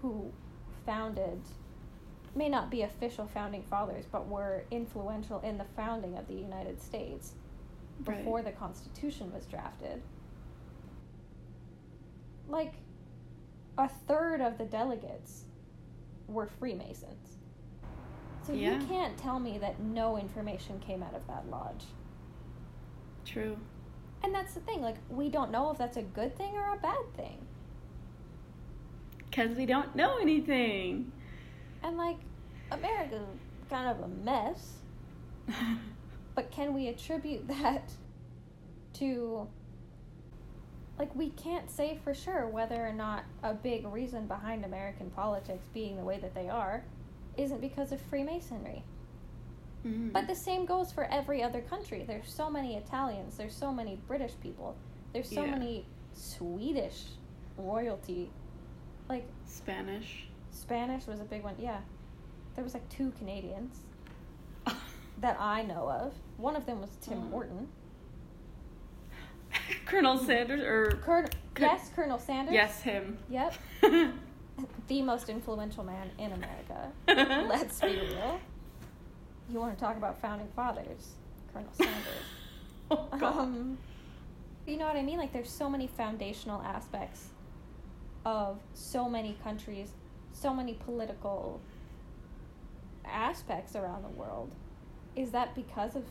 who 0.00 0.32
founded 0.86 1.40
may 2.34 2.48
not 2.48 2.70
be 2.70 2.82
official 2.82 3.26
founding 3.26 3.62
fathers, 3.64 4.06
but 4.10 4.28
were 4.28 4.64
influential 4.70 5.40
in 5.40 5.58
the 5.58 5.64
founding 5.76 6.16
of 6.16 6.26
the 6.28 6.34
United 6.34 6.80
States 6.80 7.34
Right. 8.04 8.18
before 8.18 8.40
the 8.42 8.52
Constitution 8.52 9.32
was 9.32 9.46
drafted. 9.46 10.00
Like, 12.48 12.74
a 13.76 13.88
third 13.88 14.40
of 14.40 14.58
the 14.58 14.64
delegates 14.64 15.44
were 16.28 16.46
Freemasons. 16.46 17.36
So 18.50 18.56
Yeah. 18.56 18.80
you 18.80 18.86
can't 18.86 19.16
tell 19.16 19.38
me 19.38 19.58
that 19.58 19.78
no 19.78 20.16
information 20.18 20.80
came 20.80 21.02
out 21.02 21.14
of 21.14 21.24
that 21.28 21.48
lodge. 21.50 21.84
True. 23.24 23.56
And 24.22 24.34
that's 24.34 24.54
the 24.54 24.60
thing, 24.60 24.82
like, 24.82 24.96
we 25.08 25.28
don't 25.28 25.50
know 25.50 25.70
if 25.70 25.78
that's 25.78 25.96
a 25.96 26.02
good 26.02 26.36
thing 26.36 26.54
or 26.54 26.74
a 26.74 26.76
bad 26.76 27.14
thing. 27.16 27.46
Because 29.18 29.56
we 29.56 29.66
don't 29.66 29.94
know 29.94 30.18
anything. 30.18 31.12
And, 31.82 31.96
like, 31.96 32.18
America's 32.72 33.26
kind 33.68 33.88
of 33.88 34.02
a 34.02 34.08
mess. 34.08 34.78
But 36.32 36.52
can 36.52 36.72
we 36.72 36.88
attribute 36.88 37.48
that 37.48 37.90
to 38.94 39.46
like 40.98 41.14
we 41.14 41.30
can't 41.30 41.70
say 41.70 41.98
for 42.04 42.14
sure 42.14 42.46
whether 42.46 42.86
or 42.86 42.92
not 42.92 43.24
a 43.42 43.52
big 43.52 43.84
reason 43.86 44.26
behind 44.26 44.64
American 44.64 45.10
politics 45.10 45.66
being 45.74 45.96
the 45.96 46.02
way 46.04 46.18
that 46.18 46.34
they 46.34 46.48
are 46.48 46.84
isn't 47.42 47.60
because 47.60 47.92
of 47.92 48.00
Freemasonry. 48.00 48.82
Mhm. 49.84 50.12
But 50.12 50.26
the 50.26 50.34
same 50.34 50.66
goes 50.66 50.92
for 50.92 51.04
every 51.04 51.42
other 51.42 51.62
country. 51.62 52.04
There's 52.06 52.30
so 52.32 52.50
many 52.50 52.76
Italians, 52.76 53.36
there's 53.36 53.54
so 53.54 53.72
many 53.72 53.96
British 54.06 54.32
people, 54.40 54.76
there's 55.12 55.28
so 55.30 55.44
Yeah. 55.44 55.50
many 55.52 55.86
Swedish 56.12 57.04
royalty. 57.56 58.30
Like 59.08 59.24
Spanish. 59.46 60.28
Spanish 60.50 61.06
was 61.06 61.20
a 61.20 61.24
big 61.24 61.42
one. 61.42 61.54
Yeah. 61.58 61.80
There 62.54 62.64
was 62.64 62.74
like 62.74 62.88
two 62.90 63.10
Canadians 63.12 63.80
that 65.18 65.36
I 65.40 65.62
know 65.62 65.88
of. 65.90 66.12
One 66.36 66.56
of 66.56 66.66
them 66.66 66.80
was 66.80 66.90
Tim 67.00 67.18
Oh. 67.26 67.30
Horton. 67.30 67.68
Colonel 69.86 70.18
Sanders 70.18 70.60
or 70.62 70.90
Could- 71.02 71.34
yes, 71.58 71.90
Colonel 71.94 72.18
Sanders. 72.18 72.52
yes, 72.54 72.82
him. 72.82 73.18
Yep. 73.28 73.54
The 74.88 75.02
most 75.02 75.28
influential 75.28 75.84
man 75.84 76.10
in 76.18 76.32
America. 76.32 76.92
Let's 77.48 77.80
be 77.80 77.88
real. 77.88 78.40
You 79.50 79.58
want 79.58 79.76
to 79.76 79.80
talk 79.82 79.96
about 79.96 80.20
founding 80.20 80.48
fathers? 80.54 81.14
Colonel 81.52 81.68
Sanders. 81.74 81.94
oh 82.90 83.08
God. 83.18 83.38
Um, 83.38 83.78
you 84.66 84.76
know 84.76 84.86
what 84.86 84.96
I 84.96 85.02
mean? 85.02 85.18
Like, 85.18 85.32
there's 85.32 85.50
so 85.50 85.68
many 85.68 85.86
foundational 85.86 86.60
aspects 86.62 87.28
of 88.24 88.58
so 88.74 89.08
many 89.08 89.36
countries, 89.42 89.90
so 90.32 90.52
many 90.52 90.74
political 90.74 91.60
aspects 93.04 93.74
around 93.74 94.02
the 94.02 94.08
world. 94.10 94.54
Is 95.16 95.30
that 95.32 95.54
because 95.54 95.96
of 95.96 96.04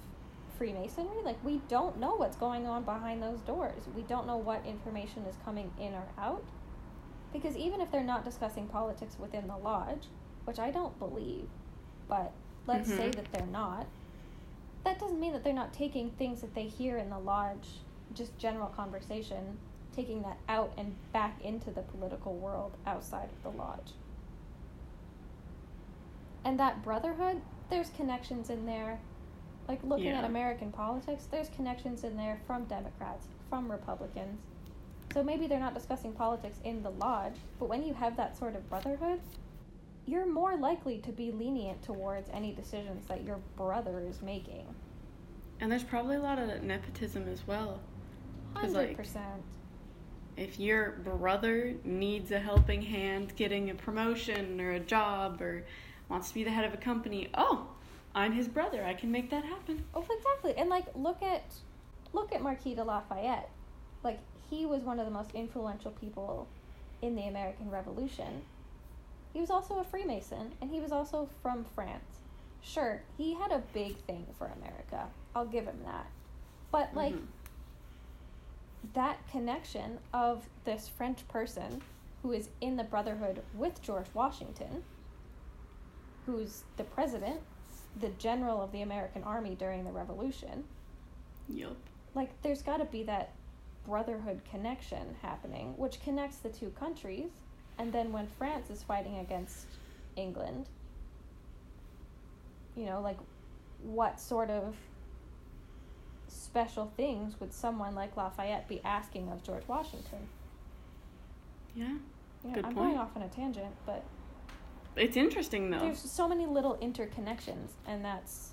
Freemasonry? 0.57 1.23
Like, 1.23 1.38
we 1.45 1.62
don't 1.69 1.97
know 1.99 2.15
what's 2.15 2.35
going 2.35 2.67
on 2.67 2.83
behind 2.83 3.21
those 3.23 3.39
doors. 3.41 3.81
We 3.95 4.01
don't 4.03 4.27
know 4.27 4.38
what 4.38 4.65
information 4.65 5.23
is 5.29 5.35
coming 5.45 5.71
in 5.79 5.93
or 5.93 6.03
out. 6.17 6.43
Because 7.32 7.56
even 7.56 7.82
if 7.82 7.92
they're 7.92 8.04
not 8.04 8.26
discussing 8.26 8.68
politics 8.68 9.18
within 9.20 9.48
the 9.48 9.58
lodge, 9.58 10.08
which 10.46 10.60
I 10.60 10.72
don't 10.72 10.98
believe, 10.98 11.48
but 12.08 12.32
let's 12.65 12.89
say 12.89 13.10
Mhm. 13.10 13.15
that 13.15 13.32
they're 13.32 13.48
not, 13.48 13.86
that 14.84 15.00
doesn't 15.00 15.20
mean 15.20 15.34
that 15.34 15.44
they're 15.44 15.54
not 15.54 15.74
taking 15.74 16.10
things 16.12 16.42
that 16.42 16.56
they 16.56 16.68
hear 16.68 16.98
in 16.98 17.10
the 17.10 17.20
lodge, 17.20 17.82
just 18.13 18.38
general 18.38 18.70
conversation, 18.70 19.60
taking 19.96 20.22
that 20.24 20.38
out 20.48 20.72
and 20.78 20.96
back 21.12 21.39
into 21.44 21.70
the 21.72 21.82
political 21.82 22.34
world 22.34 22.78
outside 22.86 23.30
of 23.30 23.44
the 23.44 23.58
lodge. 23.58 23.94
And 26.44 26.60
that 26.60 26.82
brotherhood, 26.82 27.42
there's 27.70 27.89
connections 27.89 28.50
in 28.50 28.65
there. 28.65 29.00
Like 29.68 29.84
looking 29.84 30.08
at 30.08 30.24
American 30.24 30.72
politics, 30.72 31.28
there's 31.30 31.50
connections 31.50 32.04
in 32.04 32.18
there 32.18 32.39
from 32.48 32.63
Democrats, 32.65 33.28
from 33.50 33.70
Republicans. 33.70 34.39
So 35.13 35.24
maybe 35.24 35.48
they're 35.48 35.60
not 35.60 35.74
discussing 35.74 36.13
politics 36.13 36.60
in 36.63 36.84
the 36.84 36.91
lodge, 36.91 37.36
but 37.60 37.67
when 37.67 37.84
you 37.84 37.93
have 37.95 38.15
that 38.17 38.38
sort 38.38 38.56
of 38.56 38.69
brotherhood, 38.69 39.19
you're 40.06 40.28
more 40.28 40.56
likely 40.56 41.00
to 41.00 41.12
be 41.12 41.32
lenient 41.32 41.82
towards 41.82 42.30
any 42.32 42.54
decisions 42.54 43.08
that 43.08 43.24
your 43.24 43.39
brother 43.56 44.00
is 44.00 44.22
making. 44.22 44.65
And 45.60 45.72
there's 45.72 45.84
probably 45.84 46.15
a 46.15 46.22
lot 46.22 46.39
of 46.39 46.63
nepotism 46.63 47.28
as 47.28 47.45
well. 47.45 47.80
Hundred 48.54 48.74
like, 48.74 48.98
percent. 48.98 49.43
If 50.38 50.60
your 50.60 50.91
brother 51.04 51.76
needs 51.84 52.32
a 52.32 52.39
helping 52.39 52.82
hand 52.82 53.36
getting 53.36 53.69
a 53.69 53.76
promotion 53.76 54.62
or 54.62 54.72
a 54.72 54.80
job 54.80 55.41
or 55.41 55.65
wants 56.08 56.30
to 56.30 56.34
be 56.34 56.43
the 56.43 56.52
head 56.52 56.65
of 56.65 56.74
a 56.74 56.78
company, 56.78 57.30
oh, 57.34 57.67
I'm 58.15 58.32
his 58.32 58.48
brother. 58.48 58.86
I 58.86 58.93
can 58.93 59.12
make 59.12 59.30
that 59.32 59.43
happen. 59.43 59.84
Oh, 59.93 60.06
exactly. 60.10 60.56
And 60.56 60.69
like, 60.69 60.86
look 60.95 61.22
at, 61.22 61.43
look 62.13 62.34
at 62.34 62.41
Marquis 62.41 62.76
de 62.76 62.84
Lafayette. 62.84 63.50
Like, 64.03 64.19
he 64.49 64.65
was 64.65 64.81
one 64.83 64.99
of 64.99 65.05
the 65.05 65.12
most 65.12 65.31
influential 65.33 65.91
people 65.91 66.47
in 67.01 67.15
the 67.15 67.27
American 67.27 67.69
Revolution. 67.69 68.41
He 69.33 69.41
was 69.41 69.49
also 69.49 69.79
a 69.79 69.83
Freemason, 69.83 70.53
and 70.62 70.71
he 70.71 70.79
was 70.79 70.91
also 70.91 71.29
from 71.41 71.65
France. 71.75 72.03
Sure, 72.62 73.01
he 73.17 73.33
had 73.35 73.51
a 73.51 73.63
big 73.73 73.95
thing 74.05 74.25
for 74.38 74.47
America. 74.47 75.07
I'll 75.35 75.45
give 75.45 75.65
him 75.65 75.79
that. 75.85 76.07
But 76.71 76.93
like, 76.93 77.13
Mhm. 77.13 77.27
that 78.93 79.27
connection 79.27 79.99
of 80.13 80.47
this 80.65 80.88
French 80.88 81.27
person 81.27 81.81
who 82.21 82.31
is 82.31 82.49
in 82.59 82.75
the 82.75 82.83
Brotherhood 82.83 83.43
with 83.53 83.81
George 83.81 84.07
Washington, 84.13 84.83
who's 86.25 86.63
the 86.77 86.83
president, 86.83 87.41
the 87.95 88.09
general 88.09 88.62
of 88.62 88.71
the 88.71 88.81
American 88.81 89.23
army 89.23 89.55
during 89.55 89.83
the 89.83 89.91
Revolution, 89.91 90.65
Yup. 91.47 91.77
like 92.13 92.41
there's 92.41 92.62
got 92.62 92.77
to 92.77 92.85
be 92.85 93.03
that 93.03 93.31
brotherhood 93.99 94.39
connection 94.49 95.15
happening, 95.23 95.73
which 95.75 95.99
connects 96.02 96.38
the 96.38 96.49
two 96.49 96.69
countries. 96.80 97.32
And 97.80 97.91
then 97.91 98.12
when 98.12 98.28
France 98.38 98.69
is 98.69 98.84
fighting 98.84 99.17
against 99.17 99.65
England, 100.15 100.67
you 102.75 102.86
know, 102.86 103.02
like 103.02 103.17
what 103.82 104.19
sort 104.19 104.49
of 104.52 104.75
special 106.28 106.91
things 106.95 107.39
would 107.39 107.52
someone 107.52 107.95
like 107.95 108.15
Lafayette 108.15 108.67
be 108.67 108.80
asking 108.86 109.30
of 109.32 109.41
George 109.43 109.63
Washington? 109.67 110.19
Yeah. 111.75 111.95
Yeah, 112.45 112.54
Good 112.54 112.65
I'm 112.65 112.73
point. 112.75 112.88
going 112.89 112.97
off 112.97 113.15
on 113.15 113.23
a 113.23 113.28
tangent, 113.30 113.73
but 113.86 114.04
It's 114.95 115.17
interesting 115.17 115.71
though. 115.71 115.80
there's 115.80 115.99
so 115.99 116.28
many 116.28 116.45
little 116.45 116.78
interconnections, 116.78 117.71
and 117.88 118.04
that's 118.06 118.52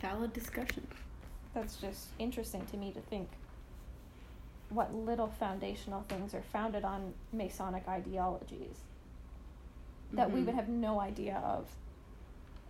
Valid 0.00 0.32
discussion. 0.32 0.86
that's 1.54 1.76
just 1.76 2.08
interesting 2.18 2.64
to 2.66 2.76
me 2.76 2.92
to 2.92 3.00
think 3.00 3.28
what 4.70 4.94
little 4.94 5.28
foundational 5.28 6.02
things 6.08 6.34
are 6.34 6.42
founded 6.52 6.84
on 6.84 7.14
Masonic 7.32 7.86
ideologies 7.88 8.76
that 10.12 10.30
we 10.30 10.40
Mhm. 10.40 10.46
would 10.46 10.54
have 10.54 10.68
no 10.68 11.00
idea 11.00 11.36
of 11.38 11.66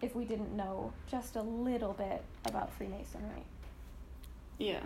if 0.00 0.14
we 0.14 0.24
didn't 0.24 0.56
know 0.56 0.92
just 1.08 1.34
a 1.36 1.42
little 1.42 1.92
bit 1.92 2.22
about 2.44 2.70
Freemasonry. 2.72 3.42
Yeah. 4.58 4.82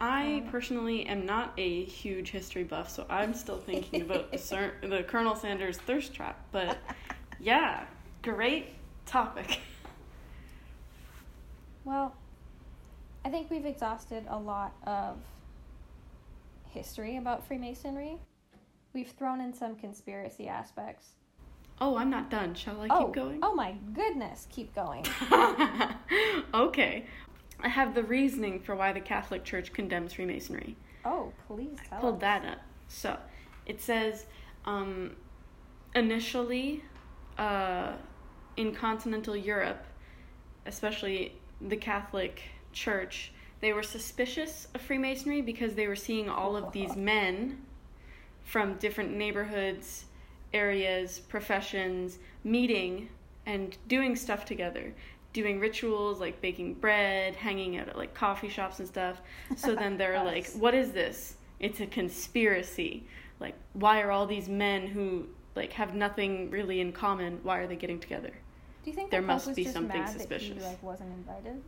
I 0.00 0.38
Um, 0.44 0.48
personally 0.48 1.06
am 1.06 1.24
not 1.24 1.52
a 1.56 1.84
huge 1.84 2.30
history 2.30 2.64
buff, 2.64 2.90
so 2.90 3.06
I'm 3.08 3.34
still 3.34 3.58
thinking 3.58 4.02
about 4.02 4.32
the, 4.32 4.38
Cer- 4.38 4.74
the 4.82 5.04
Colonel 5.04 5.36
Sanders 5.36 5.78
thirst 5.78 6.12
trap. 6.14 6.44
But 6.50 6.78
yeah, 7.40 7.86
great 8.22 8.74
topic. 9.06 9.60
Well, 11.84 12.14
I 13.24 13.28
think 13.28 13.50
we've 13.50 13.66
exhausted 13.66 14.24
a 14.28 14.38
lot 14.38 14.74
of 14.84 15.18
history 16.70 17.16
about 17.16 17.46
Freemasonry. 17.46 18.18
We've 18.92 19.10
thrown 19.10 19.40
in 19.40 19.54
some 19.54 19.76
conspiracy 19.76 20.48
aspects. 20.48 21.10
Oh, 21.80 21.96
I'm 21.96 22.10
not 22.10 22.30
done. 22.30 22.54
Shall 22.54 22.80
I 22.80 22.88
oh, 22.90 23.06
keep 23.06 23.14
going? 23.14 23.38
oh 23.42 23.54
my 23.54 23.74
goodness, 23.92 24.46
keep 24.50 24.74
going. 24.74 25.04
okay. 26.54 27.06
I 27.60 27.68
have 27.68 27.94
the 27.94 28.02
reasoning 28.02 28.60
for 28.60 28.74
why 28.74 28.92
the 28.92 29.00
Catholic 29.00 29.44
Church 29.44 29.72
condemns 29.72 30.12
Freemasonry. 30.14 30.76
Oh, 31.04 31.32
please 31.46 31.78
tell 31.88 32.00
pulled 32.00 32.14
us. 32.16 32.20
that 32.20 32.44
up. 32.44 32.58
So 32.88 33.16
it 33.66 33.80
says 33.80 34.26
um, 34.64 35.16
initially 35.94 36.82
uh, 37.38 37.92
in 38.56 38.74
continental 38.74 39.36
Europe, 39.36 39.84
especially 40.66 41.34
the 41.60 41.76
Catholic 41.76 42.42
Church, 42.72 43.32
they 43.60 43.72
were 43.72 43.82
suspicious 43.82 44.68
of 44.74 44.80
Freemasonry 44.80 45.40
because 45.40 45.74
they 45.74 45.86
were 45.86 45.96
seeing 45.96 46.28
all 46.28 46.56
of 46.56 46.72
these 46.72 46.96
men 46.96 47.58
from 48.44 48.74
different 48.74 49.12
neighborhoods, 49.12 50.04
areas, 50.52 51.20
professions 51.20 52.18
meeting 52.44 53.08
and 53.46 53.76
doing 53.88 54.16
stuff 54.16 54.44
together. 54.44 54.92
Doing 55.32 55.60
rituals 55.60 56.20
like 56.20 56.40
baking 56.42 56.74
bread, 56.74 57.36
hanging 57.36 57.78
out 57.78 57.88
at 57.88 57.96
like 57.96 58.12
coffee 58.14 58.48
shops 58.48 58.80
and 58.80 58.88
stuff. 58.88 59.20
So 59.56 59.74
then 59.76 59.96
they're 59.96 60.22
like, 60.22 60.50
what 60.52 60.74
is 60.74 60.90
this? 60.92 61.36
It's 61.58 61.80
a 61.80 61.86
conspiracy. 61.86 63.04
Like, 63.40 63.54
why 63.72 64.02
are 64.02 64.10
all 64.10 64.26
these 64.26 64.48
men 64.48 64.86
who 64.86 65.26
like 65.56 65.72
have 65.72 65.94
nothing 65.94 66.50
really 66.50 66.80
in 66.80 66.92
common? 66.92 67.40
Why 67.42 67.58
are 67.58 67.66
they 67.66 67.76
getting 67.76 67.98
together? 67.98 68.32
Do 68.84 68.90
you 68.90 68.96
think 68.96 69.10
There 69.10 69.22
must 69.22 69.54
be 69.54 69.64
something 69.64 70.06
suspicious. 70.06 70.58
he 70.58 70.68
like 70.68 70.82
wasn't 70.82 71.12
invited? 71.14 71.62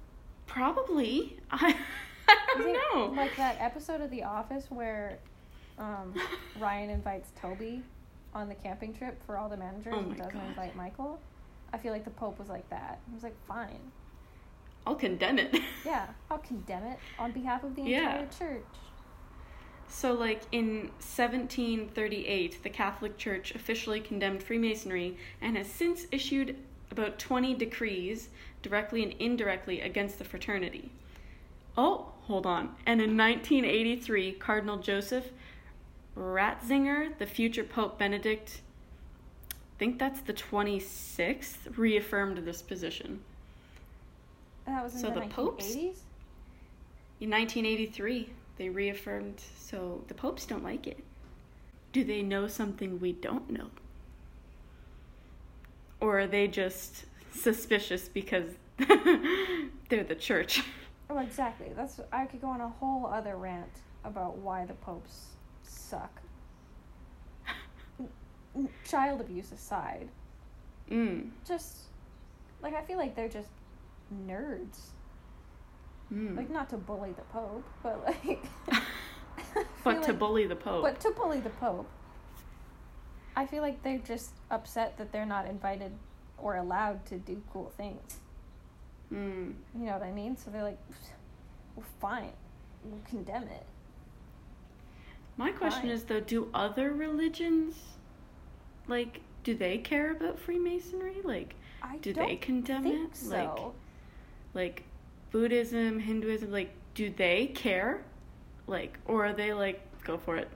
Probably. 0.46 1.36
I, 1.50 1.74
I 2.28 2.54
don't 2.58 2.72
know. 2.94 3.06
Like 3.20 3.36
that 3.36 3.56
episode 3.60 4.00
of 4.00 4.10
The 4.10 4.22
Office 4.24 4.66
where 4.70 5.18
um, 5.78 6.14
Ryan 6.60 6.90
invites 6.90 7.30
Toby 7.40 7.82
on 8.34 8.48
the 8.48 8.54
camping 8.54 8.92
trip 8.94 9.20
for 9.26 9.36
all 9.36 9.48
the 9.48 9.56
managers 9.56 9.92
Oh 9.96 10.00
and 10.00 10.16
doesn't 10.16 10.32
God. 10.34 10.48
invite 10.48 10.76
Michael. 10.76 11.20
I 11.72 11.78
feel 11.78 11.92
like 11.92 12.04
the 12.04 12.10
Pope 12.10 12.38
was 12.38 12.48
like 12.48 12.68
that. 12.70 13.00
He 13.08 13.14
was 13.14 13.22
like, 13.24 13.36
fine. 13.46 13.78
I'll 14.86 14.94
condemn 14.94 15.38
it. 15.38 15.56
Yeah, 15.84 16.06
I'll 16.30 16.38
condemn 16.38 16.82
it 16.84 16.98
on 17.18 17.32
behalf 17.32 17.62
of 17.62 17.76
the 17.76 17.82
Yeah. 17.82 18.12
entire 18.22 18.26
church. 18.38 18.64
So, 19.86 20.12
like 20.14 20.42
in 20.50 20.90
1738, 20.98 22.62
the 22.62 22.70
Catholic 22.70 23.18
Church 23.18 23.54
officially 23.54 24.00
condemned 24.00 24.42
Freemasonry 24.42 25.16
and 25.42 25.56
has 25.58 25.66
since 25.68 26.06
issued 26.10 26.56
about 26.90 27.18
20 27.18 27.54
decrees, 27.54 28.30
directly 28.64 29.02
and 29.04 29.12
indirectly, 29.20 29.80
against 29.80 30.18
the 30.18 30.24
fraternity. 30.24 30.90
Oh, 31.76 32.08
hold 32.22 32.46
on. 32.46 32.74
And 32.86 33.00
in 33.00 33.16
1983, 33.16 34.32
Cardinal 34.32 34.78
Joseph 34.78 35.26
Ratzinger, 36.16 37.16
the 37.18 37.26
future 37.26 37.62
Pope 37.64 37.98
Benedict, 37.98 38.60
I 39.52 39.78
think 39.78 39.98
that's 39.98 40.20
the 40.20 40.32
26th, 40.32 41.76
reaffirmed 41.76 42.38
this 42.38 42.62
position. 42.62 43.20
And 44.66 44.76
that 44.76 44.82
was 44.84 44.94
in 44.94 45.00
So 45.00 45.10
the, 45.10 45.20
the 45.20 45.26
popes- 45.26 45.66
1980s? 45.76 45.98
In 47.20 47.30
1983, 47.30 48.30
they 48.56 48.68
reaffirmed, 48.68 49.40
so 49.58 50.02
the 50.08 50.14
popes 50.14 50.46
don't 50.46 50.64
like 50.64 50.86
it. 50.86 50.98
Do 51.92 52.02
they 52.04 52.22
know 52.22 52.46
something 52.48 52.98
we 53.00 53.12
don't 53.12 53.50
know? 53.50 53.66
Or 56.00 56.20
are 56.20 56.26
they 56.26 56.48
just 56.48 57.04
suspicious 57.34 58.08
because 58.08 58.44
they're 59.88 60.04
the 60.04 60.14
church? 60.18 60.62
Oh, 61.10 61.18
exactly. 61.18 61.70
That's 61.76 62.00
I 62.12 62.26
could 62.26 62.40
go 62.40 62.48
on 62.48 62.60
a 62.60 62.68
whole 62.68 63.06
other 63.06 63.36
rant 63.36 63.82
about 64.04 64.38
why 64.38 64.64
the 64.64 64.74
popes 64.74 65.26
suck. 65.62 66.20
Child 68.88 69.20
abuse 69.20 69.50
aside, 69.50 70.08
Mm. 70.90 71.30
just 71.44 71.86
like 72.62 72.74
I 72.74 72.82
feel 72.82 72.98
like 72.98 73.16
they're 73.16 73.28
just 73.28 73.48
nerds. 74.28 74.90
Mm. 76.12 76.36
Like 76.36 76.50
not 76.50 76.68
to 76.70 76.76
bully 76.76 77.12
the 77.12 77.22
pope, 77.22 77.64
but 77.82 78.04
like 78.04 78.44
but 79.84 80.02
to 80.04 80.10
like- 80.12 80.18
bully 80.20 80.46
the 80.46 80.54
pope. 80.54 80.82
But 80.84 81.00
to 81.00 81.10
bully 81.10 81.40
the 81.40 81.50
pope, 81.50 81.88
I 83.34 83.44
feel 83.46 83.62
like 83.62 83.82
they're 83.82 83.98
just 83.98 84.30
upset 84.52 84.98
that 84.98 85.10
they're 85.10 85.26
not 85.26 85.46
invited 85.46 85.90
or 86.38 86.56
allowed 86.56 87.04
to 87.06 87.18
do 87.18 87.42
cool 87.52 87.72
things. 87.76 88.18
mm. 89.12 89.52
You 89.78 89.86
know 89.86 89.92
what 89.92 90.02
I 90.02 90.12
mean? 90.12 90.36
So 90.36 90.50
they're 90.50 90.62
like, 90.62 90.78
well, 91.76 91.86
fine, 92.00 92.32
we'll 92.84 93.00
condemn 93.08 93.44
it. 93.44 93.66
My 95.36 95.50
question 95.50 95.82
Fine. 95.82 95.90
is 95.90 96.04
though, 96.04 96.20
do 96.20 96.48
other 96.54 96.92
religions 96.92 97.74
like 98.86 99.20
do 99.42 99.54
they 99.54 99.78
care 99.78 100.12
about 100.12 100.38
Freemasonry? 100.38 101.16
Like 101.24 101.54
I 101.82 101.98
do 101.98 102.12
they 102.12 102.36
condemn 102.36 102.86
it? 102.86 103.16
so. 103.16 103.28
Like 103.34 103.72
like 104.54 104.82
Buddhism, 105.32 105.98
Hinduism, 105.98 106.52
like 106.52 106.70
do 106.94 107.10
they 107.10 107.46
care? 107.48 108.04
Like 108.66 108.98
or 109.06 109.26
are 109.26 109.32
they 109.32 109.52
like 109.52 109.80
go 110.04 110.16
for 110.18 110.36
it? 110.36 110.48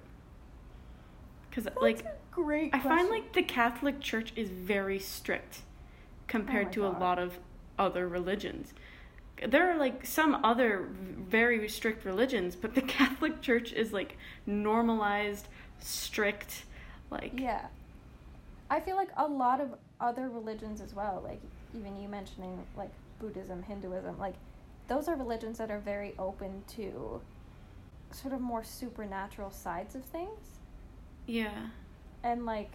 Cuz 1.50 1.66
like 1.80 2.04
great. 2.30 2.72
I 2.72 2.78
find 2.78 3.08
like 3.10 3.32
the 3.32 3.42
Catholic 3.42 4.00
Church 4.00 4.32
is 4.36 4.48
very 4.50 5.00
strict 5.00 5.62
compared 6.28 6.68
Oh 6.68 6.72
to 6.72 6.86
a 6.86 6.92
lot 6.98 7.18
of 7.18 7.38
other 7.78 8.06
religions. 8.06 8.72
There 9.46 9.70
are 9.70 9.76
like 9.76 10.04
some 10.04 10.44
other 10.44 10.88
very 10.90 11.68
strict 11.68 12.04
religions, 12.04 12.54
but 12.56 12.74
the 12.74 12.82
Catholic 12.96 13.40
Church 13.40 13.72
is 13.72 13.92
like 13.92 14.16
normalized, 14.46 15.48
strict, 15.80 16.64
like 17.10 17.32
Yeah. 17.34 17.66
I 18.70 18.80
feel 18.80 18.96
like 18.96 19.08
a 19.16 19.26
lot 19.26 19.60
of 19.60 19.74
other 20.00 20.28
religions 20.28 20.80
as 20.80 20.94
well, 20.94 21.22
like 21.24 21.40
even 21.74 22.00
you 22.00 22.08
mentioning 22.08 22.64
like 22.76 22.90
Buddhism, 23.18 23.62
Hinduism, 23.62 24.18
like 24.18 24.34
those 24.88 25.08
are 25.08 25.16
religions 25.16 25.58
that 25.58 25.70
are 25.70 25.80
very 25.80 26.14
open 26.18 26.62
to 26.76 27.20
sort 28.10 28.32
of 28.34 28.40
more 28.40 28.64
supernatural 28.64 29.50
sides 29.50 29.94
of 29.94 30.04
things. 30.04 30.58
yeah. 31.26 31.68
And 32.24 32.44
like 32.44 32.72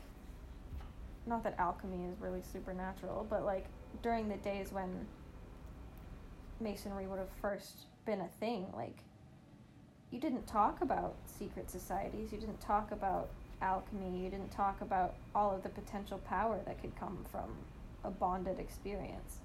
not 1.25 1.43
that 1.43 1.55
alchemy 1.57 2.05
is 2.05 2.19
really 2.19 2.41
supernatural, 2.41 3.25
but 3.29 3.45
like 3.45 3.65
during 4.01 4.27
the 4.27 4.37
days 4.37 4.71
when 4.71 5.05
masonry 6.59 7.07
would 7.07 7.19
have 7.19 7.29
first 7.41 7.85
been 8.05 8.21
a 8.21 8.27
thing, 8.39 8.65
like 8.75 8.97
you 10.11 10.19
didn't 10.19 10.45
talk 10.45 10.81
about 10.81 11.15
secret 11.25 11.69
societies, 11.69 12.31
you 12.31 12.37
didn't 12.37 12.61
talk 12.61 12.91
about 12.91 13.29
alchemy, 13.61 14.23
you 14.23 14.29
didn't 14.29 14.51
talk 14.51 14.81
about 14.81 15.15
all 15.33 15.55
of 15.55 15.63
the 15.63 15.69
potential 15.69 16.19
power 16.19 16.59
that 16.65 16.81
could 16.81 16.95
come 16.99 17.25
from 17.31 17.49
a 18.03 18.11
bonded 18.11 18.59
experience. 18.59 19.39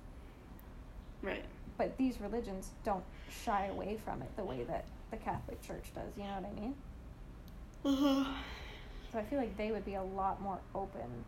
Right. 1.22 1.45
But 1.76 1.97
these 1.97 2.20
religions 2.20 2.70
don't 2.85 3.05
shy 3.45 3.66
away 3.66 3.99
from 4.05 4.22
it 4.22 4.37
the 4.37 4.45
way 4.45 4.64
that 4.64 4.85
the 5.11 5.16
Catholic 5.16 5.62
Church 5.62 5.93
does, 5.95 6.12
you 6.16 6.24
know 6.24 6.41
what 6.41 6.51
I 6.51 6.61
mean? 6.61 6.74
Uh-huh. 7.85 8.33
So 9.12 9.18
I 9.18 9.22
feel 9.22 9.39
like 9.39 9.57
they 9.57 9.70
would 9.70 9.85
be 9.85 9.95
a 9.95 10.03
lot 10.03 10.43
more 10.43 10.59
open, 10.74 11.24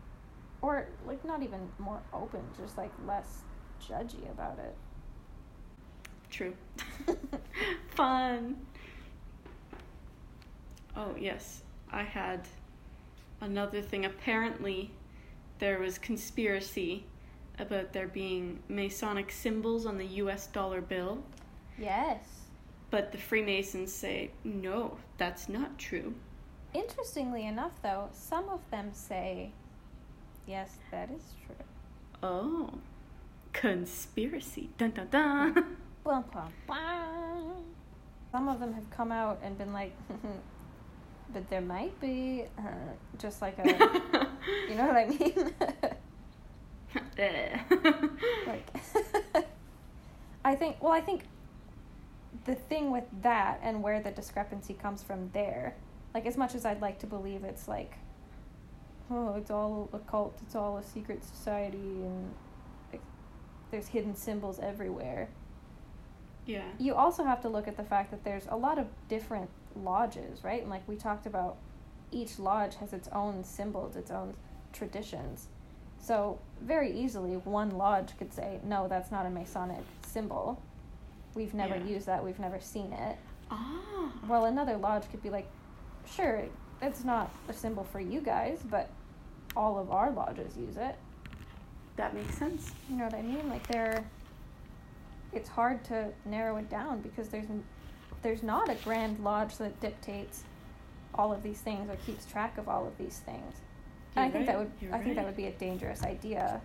or 0.61 0.87
like 1.07 1.23
not 1.25 1.41
even 1.43 1.59
more 1.79 2.01
open, 2.13 2.41
just 2.57 2.77
like 2.77 2.91
less 3.07 3.39
judgy 3.81 4.29
about 4.31 4.59
it. 4.59 4.75
True. 6.29 6.53
Fun. 7.89 8.57
Oh, 10.95 11.15
yes. 11.19 11.63
I 11.91 12.03
had 12.03 12.47
another 13.41 13.81
thing. 13.81 14.05
Apparently, 14.05 14.91
there 15.59 15.79
was 15.79 15.97
conspiracy 15.97 17.05
about 17.59 17.93
there 17.93 18.07
being 18.07 18.59
Masonic 18.69 19.31
symbols 19.31 19.85
on 19.85 19.97
the 19.97 20.05
US 20.05 20.47
dollar 20.47 20.81
bill, 20.81 21.23
Yes. 21.77 22.23
but 22.89 23.11
the 23.11 23.17
Freemasons 23.17 23.91
say, 23.93 24.31
no, 24.43 24.97
that's 25.17 25.47
not 25.49 25.77
true. 25.77 26.15
Interestingly 26.73 27.45
enough, 27.45 27.73
though, 27.83 28.09
some 28.13 28.47
of 28.49 28.61
them 28.71 28.89
say, 28.93 29.51
yes, 30.51 30.75
that 30.91 31.09
is 31.09 31.23
true. 31.45 31.55
Oh, 32.21 32.69
conspiracy. 33.53 34.69
Dun 34.77 34.91
dun 34.91 35.07
dun. 35.09 35.53
Bum, 36.03 36.25
bum, 36.33 36.51
bum. 36.67 37.63
Some 38.31 38.47
of 38.47 38.59
them 38.59 38.73
have 38.73 38.89
come 38.89 39.11
out 39.11 39.39
and 39.43 39.55
been 39.55 39.71
like, 39.71 39.95
but 41.33 41.47
there 41.51 41.61
might 41.61 41.99
be, 42.01 42.45
uh, 42.57 42.63
just 43.19 43.39
like 43.39 43.59
a, 43.59 43.67
you 44.67 44.73
know 44.75 44.87
what 44.87 44.95
I 44.95 45.05
mean? 45.05 45.53
Eh. 47.19 47.59
like, 48.47 48.67
I 50.43 50.55
think, 50.55 50.81
well, 50.81 50.91
I 50.91 51.01
think 51.01 51.21
the 52.45 52.55
thing 52.55 52.89
with 52.89 53.05
that 53.21 53.59
and 53.61 53.83
where 53.83 54.01
the 54.01 54.09
discrepancy 54.09 54.73
comes 54.73 55.03
from 55.03 55.29
there, 55.33 55.75
like, 56.15 56.25
as 56.25 56.35
much 56.35 56.55
as 56.55 56.65
I'd 56.65 56.81
like 56.81 56.97
to 57.01 57.07
believe 57.07 57.43
it's 57.43 57.67
like, 57.67 57.93
oh, 59.11 59.35
it's 59.35 59.51
all 59.51 59.89
a 59.93 59.99
cult, 59.99 60.37
it's 60.41 60.55
all 60.55 60.77
a 60.77 60.83
secret 60.83 61.23
society, 61.23 61.77
and 61.77 62.33
like, 62.91 63.01
there's 63.71 63.87
hidden 63.87 64.15
symbols 64.15 64.59
everywhere. 64.59 65.27
yeah. 66.45 66.63
you 66.79 66.95
also 66.95 67.23
have 67.23 67.41
to 67.41 67.49
look 67.49 67.67
at 67.67 67.77
the 67.77 67.83
fact 67.83 68.11
that 68.11 68.23
there's 68.23 68.47
a 68.49 68.55
lot 68.55 68.77
of 68.79 68.87
different 69.09 69.49
lodges, 69.75 70.43
right? 70.43 70.61
And 70.61 70.69
like 70.69 70.87
we 70.87 70.95
talked 70.95 71.25
about, 71.25 71.57
each 72.11 72.39
lodge 72.39 72.75
has 72.75 72.93
its 72.93 73.07
own 73.13 73.43
symbols, 73.43 73.95
its 73.95 74.11
own 74.11 74.33
traditions. 74.73 75.47
So 75.99 76.39
very 76.61 76.91
easily, 76.91 77.35
one 77.37 77.71
lodge 77.77 78.17
could 78.17 78.33
say, 78.33 78.59
"No, 78.63 78.87
that's 78.87 79.11
not 79.11 79.25
a 79.25 79.29
Masonic 79.29 79.83
symbol. 80.05 80.59
We've 81.35 81.53
never 81.53 81.75
Yeah. 81.77 81.83
used 81.85 82.07
that. 82.07 82.23
We've 82.23 82.39
never 82.39 82.59
seen 82.59 82.91
it." 82.91 83.17
Ah. 83.51 84.11
Well, 84.27 84.45
another 84.45 84.75
lodge 84.77 85.09
could 85.11 85.21
be 85.21 85.29
like, 85.29 85.47
"Sure, 86.05 86.43
it's 86.81 87.03
not 87.05 87.29
a 87.47 87.53
symbol 87.53 87.83
for 87.83 87.99
you 88.01 88.19
guys, 88.19 88.61
but 88.69 88.89
all 89.55 89.77
of 89.79 89.91
our 89.91 90.11
lodges 90.11 90.55
use 90.57 90.77
it." 90.77 90.95
That 91.97 92.13
makes 92.13 92.35
sense. 92.37 92.71
You 92.89 92.95
know 92.97 93.05
what 93.05 93.13
I 93.13 93.21
mean? 93.21 93.49
Like 93.49 93.65
they're 93.67 94.03
it's 95.33 95.47
hard 95.49 95.83
to 95.85 96.09
narrow 96.25 96.57
it 96.57 96.69
down 96.69 97.01
because 97.01 97.29
there's 97.29 97.45
there's 98.21 98.43
not 98.43 98.69
a 98.69 98.75
grand 98.83 99.19
lodge 99.23 99.57
that 99.57 99.79
dictates 99.79 100.43
all 101.15 101.31
of 101.33 101.41
these 101.43 101.59
things 101.59 101.89
or 101.89 101.95
keeps 102.05 102.25
track 102.25 102.57
of 102.57 102.69
all 102.69 102.87
of 102.87 102.97
these 102.97 103.19
things. 103.19 103.55
And 104.15 104.23
I 104.23 104.27
You're 104.27 104.33
think 104.33 104.45
that 104.47 104.57
would 104.59 104.71
you're 104.81 104.93
I 104.95 104.99
think 105.03 105.15
that 105.15 105.25
would 105.25 105.37
be 105.37 105.47
a 105.47 105.51
dangerous 105.53 106.03
idea 106.03 106.61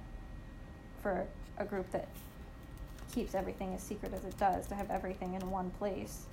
for 1.03 1.27
a 1.59 1.65
group 1.65 1.91
that 1.93 2.09
keeps 3.15 3.35
everything 3.35 3.73
as 3.75 3.83
secret 3.83 4.13
as 4.13 4.25
it 4.25 4.37
does 4.39 4.67
to 4.67 4.75
have 4.75 4.91
everything 4.91 5.35
in 5.35 5.51
one 5.51 5.71
place 5.79 6.27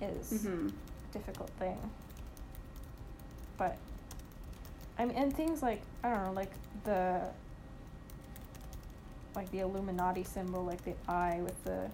is 0.00 0.32
Mm-hmm. 0.44 0.68
a 0.68 1.12
difficult 1.12 1.50
thing. 1.58 1.78
But 3.56 3.76
I 4.98 5.04
mean, 5.04 5.16
and 5.16 5.34
things 5.34 5.62
like 5.62 5.82
I 6.04 6.10
don't 6.10 6.24
know, 6.24 6.32
like 6.32 6.52
the 6.84 7.20
like 9.34 9.50
the 9.50 9.60
Illuminati 9.60 10.24
symbol, 10.24 10.64
like 10.64 10.84
the 10.84 10.94
eye 11.08 11.40
with 11.42 11.62
the 11.64 11.88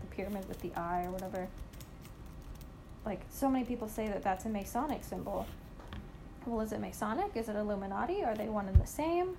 the 0.00 0.06
pyramid 0.14 0.46
with 0.48 0.60
the 0.60 0.72
eye 0.76 1.04
or 1.06 1.10
whatever. 1.10 1.48
Like 3.04 3.20
so 3.30 3.48
many 3.48 3.64
people 3.64 3.88
say 3.88 4.06
that 4.08 4.22
that's 4.22 4.44
a 4.44 4.48
Masonic 4.48 5.04
symbol. 5.04 5.46
Well, 6.46 6.60
is 6.60 6.72
it 6.72 6.80
Masonic? 6.80 7.30
Is 7.34 7.48
it 7.48 7.56
Illuminati? 7.56 8.22
Are 8.22 8.34
they 8.34 8.48
one 8.48 8.68
and 8.68 8.80
the 8.80 8.86
same? 8.86 9.36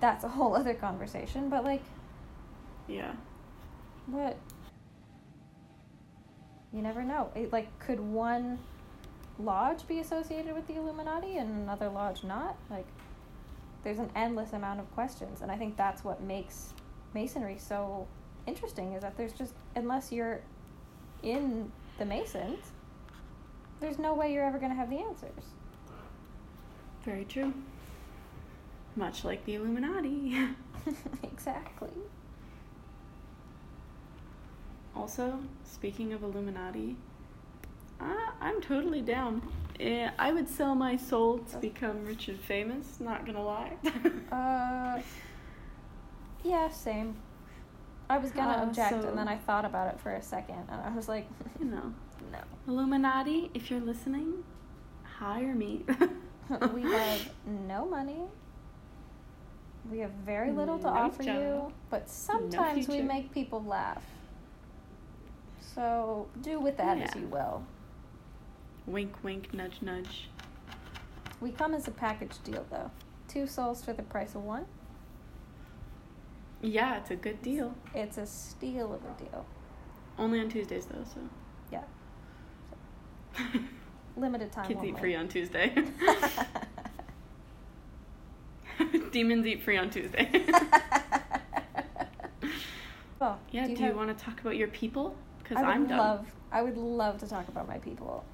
That's 0.00 0.24
a 0.24 0.28
whole 0.28 0.54
other 0.60 0.74
conversation. 0.74 1.48
But 1.50 1.64
like, 1.64 1.82
Yeah. 2.88 3.12
what? 4.06 4.36
You 6.72 6.82
never 6.82 7.02
know. 7.04 7.30
It, 7.36 7.52
like, 7.52 7.68
could 7.78 8.00
one 8.00 8.58
lodge 9.38 9.86
be 9.86 10.00
associated 10.00 10.54
with 10.54 10.66
the 10.66 10.76
Illuminati 10.76 11.36
and 11.36 11.50
another 11.62 11.88
lodge 11.88 12.24
not? 12.24 12.56
Like, 12.70 12.86
there's 13.82 13.98
an 13.98 14.10
endless 14.14 14.52
amount 14.52 14.80
of 14.80 14.92
questions, 14.94 15.42
and 15.42 15.50
I 15.50 15.56
think 15.56 15.76
that's 15.76 16.04
what 16.04 16.22
makes 16.22 16.72
Masonry 17.12 17.58
so 17.58 18.06
interesting. 18.46 18.92
Is 18.92 19.02
that 19.02 19.16
there's 19.16 19.32
just 19.32 19.54
unless 19.76 20.10
you're 20.10 20.40
in 21.22 21.70
the 21.98 22.04
Masons, 22.04 22.72
there's 23.80 23.98
no 23.98 24.14
way 24.14 24.32
you're 24.32 24.44
ever 24.44 24.58
going 24.58 24.70
to 24.70 24.76
have 24.76 24.90
the 24.90 24.98
answers. 24.98 25.44
Very 27.04 27.24
true. 27.24 27.52
Much 28.96 29.24
like 29.24 29.44
the 29.44 29.56
Illuminati. 29.56 30.36
exactly. 31.22 31.90
Also, 34.96 35.40
speaking 35.64 36.12
of 36.12 36.22
Illuminati, 36.22 36.96
I, 38.00 38.30
I'm 38.40 38.60
totally 38.60 39.00
down. 39.00 39.42
Eh, 39.80 40.08
I 40.18 40.32
would 40.32 40.48
sell 40.48 40.74
my 40.74 40.96
soul 40.96 41.38
to 41.50 41.56
become 41.58 42.04
rich 42.04 42.28
and 42.28 42.38
famous, 42.38 43.00
not 43.00 43.26
gonna 43.26 43.42
lie. 43.44 43.72
Uh, 44.30 45.00
yeah, 46.44 46.68
same. 46.70 47.16
I 48.08 48.18
was 48.18 48.30
gonna 48.30 48.58
Uh, 48.62 48.66
object, 48.66 48.90
so- 49.02 49.08
and 49.08 49.18
then 49.18 49.28
I 49.28 49.36
thought 49.36 49.64
about 49.64 49.92
it 49.94 50.00
for 50.00 50.12
a 50.12 50.22
second, 50.22 50.68
and 50.70 50.80
I 50.80 50.90
was 50.94 51.08
like, 51.08 51.26
you 51.58 51.66
know, 51.66 51.92
no. 52.30 52.38
Illuminati, 52.68 53.50
if 53.54 53.70
you're 53.70 53.80
listening, 53.80 54.44
hire 55.04 55.54
me. 55.54 55.84
we 56.74 56.82
have 56.82 57.32
no 57.66 57.86
money. 57.86 58.22
We 59.90 59.98
have 59.98 60.12
very 60.12 60.50
little 60.50 60.78
to 60.78 60.84
No 60.84 60.90
offer 60.90 61.22
you, 61.22 61.72
but 61.90 62.08
sometimes 62.08 62.88
we 62.88 63.02
make 63.02 63.32
people 63.32 63.62
laugh. 63.64 64.02
So 65.74 66.28
do 66.40 66.60
with 66.60 66.76
that 66.78 66.98
as 66.98 67.14
you 67.16 67.26
will. 67.26 67.62
Wink, 68.86 69.12
wink, 69.22 69.52
nudge, 69.54 69.80
nudge. 69.82 70.28
We 71.40 71.50
come 71.50 71.74
as 71.74 71.88
a 71.88 71.90
package 71.90 72.42
deal, 72.44 72.64
though. 72.70 72.90
Two 73.28 73.46
souls 73.46 73.84
for 73.84 73.92
the 73.92 74.02
price 74.02 74.34
of 74.34 74.44
one. 74.44 74.66
Yeah, 76.62 76.96
it's 76.96 77.10
a 77.10 77.16
good 77.16 77.42
deal. 77.42 77.74
It's 77.94 78.16
a 78.16 78.26
steal 78.26 78.94
of 78.94 79.02
a 79.04 79.22
deal. 79.22 79.44
Only 80.18 80.40
on 80.40 80.48
Tuesdays 80.48 80.86
though, 80.86 81.04
so. 81.04 81.20
Yeah. 81.70 81.82
Limited 84.16 84.50
time 84.52 84.66
Kids 84.66 84.78
only. 84.78 84.90
eat 84.90 84.98
free 84.98 85.14
on 85.14 85.28
Tuesday. 85.28 85.74
Demons 89.12 89.46
eat 89.46 89.62
free 89.62 89.76
on 89.76 89.90
Tuesday. 89.90 90.44
well, 93.20 93.38
yeah, 93.50 93.66
do 93.66 93.72
you, 93.72 93.76
have- 93.78 93.96
want 93.96 94.16
to 94.16 94.24
talk 94.24 94.40
about 94.40 94.56
your 94.56 94.68
people? 94.68 95.14
Because 95.42 95.58
I'm 95.58 95.86
done. 95.86 95.98
love. 95.98 96.26
I 96.50 96.62
would 96.62 96.78
love 96.78 97.18
to 97.18 97.26
talk 97.28 97.48
about 97.48 97.68
my 97.68 97.78
people. 97.78 98.24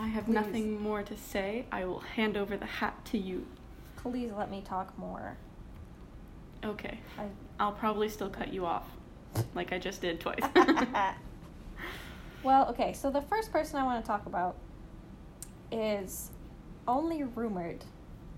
I 0.00 0.06
have 0.06 0.24
Please. 0.24 0.34
nothing 0.34 0.80
more 0.80 1.02
to 1.02 1.14
say. 1.14 1.66
I 1.70 1.84
will 1.84 2.00
hand 2.00 2.38
over 2.38 2.56
the 2.56 2.64
hat 2.64 3.04
to 3.06 3.18
you. 3.18 3.46
Please 3.96 4.32
let 4.32 4.50
me 4.50 4.62
talk 4.62 4.96
more. 4.98 5.36
Okay. 6.64 6.98
I, 7.18 7.24
I'll 7.58 7.72
probably 7.72 8.08
still 8.08 8.30
cut 8.30 8.50
you 8.50 8.64
off, 8.64 8.88
like 9.54 9.74
I 9.74 9.78
just 9.78 10.00
did 10.00 10.18
twice. 10.18 10.40
well, 12.42 12.66
okay. 12.70 12.94
So 12.94 13.10
the 13.10 13.20
first 13.20 13.52
person 13.52 13.78
I 13.78 13.84
want 13.84 14.02
to 14.02 14.06
talk 14.06 14.24
about 14.24 14.56
is 15.70 16.30
only 16.88 17.24
rumored 17.24 17.84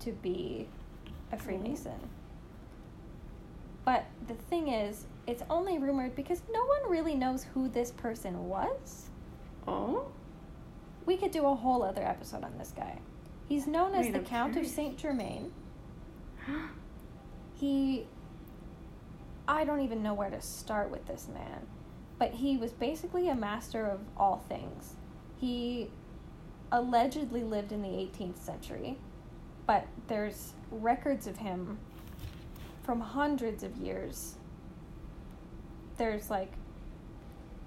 to 0.01 0.11
be 0.11 0.67
a 1.31 1.37
Freemason. 1.37 2.09
But 3.85 4.05
the 4.27 4.33
thing 4.33 4.67
is, 4.67 5.05
it's 5.27 5.43
only 5.49 5.77
rumored 5.77 6.13
because 6.13 6.41
no 6.51 6.65
one 6.65 6.91
really 6.91 7.15
knows 7.15 7.45
who 7.53 7.69
this 7.69 7.91
person 7.91 8.49
was. 8.49 9.05
oh? 9.65 10.07
We 11.05 11.17
could 11.17 11.31
do 11.31 11.45
a 11.45 11.55
whole 11.55 11.83
other 11.83 12.03
episode 12.03 12.43
on 12.43 12.57
this 12.57 12.73
guy. 12.75 12.99
He's 13.47 13.67
known 13.67 13.93
as 13.93 14.05
Wait, 14.05 14.13
the 14.13 14.19
I'm 14.19 14.25
Count 14.25 14.57
of. 14.57 14.65
Saint 14.67 14.97
Germain. 14.97 15.51
He. 17.55 18.07
I 19.47 19.63
don't 19.63 19.81
even 19.81 20.03
know 20.03 20.13
where 20.13 20.29
to 20.29 20.41
start 20.41 20.89
with 20.89 21.05
this 21.05 21.27
man. 21.33 21.65
But 22.17 22.31
he 22.31 22.57
was 22.57 22.71
basically 22.71 23.29
a 23.29 23.35
master 23.35 23.85
of 23.85 23.99
all 24.17 24.43
things. 24.49 24.95
He 25.39 25.89
allegedly 26.71 27.43
lived 27.43 27.71
in 27.71 27.81
the 27.81 27.89
18th 27.89 28.39
century, 28.39 28.97
but 29.67 29.87
there's 30.07 30.53
records 30.71 31.27
of 31.27 31.37
him 31.37 31.77
from 32.83 32.99
hundreds 32.99 33.63
of 33.63 33.77
years. 33.77 34.35
There's 35.97 36.29
like 36.29 36.51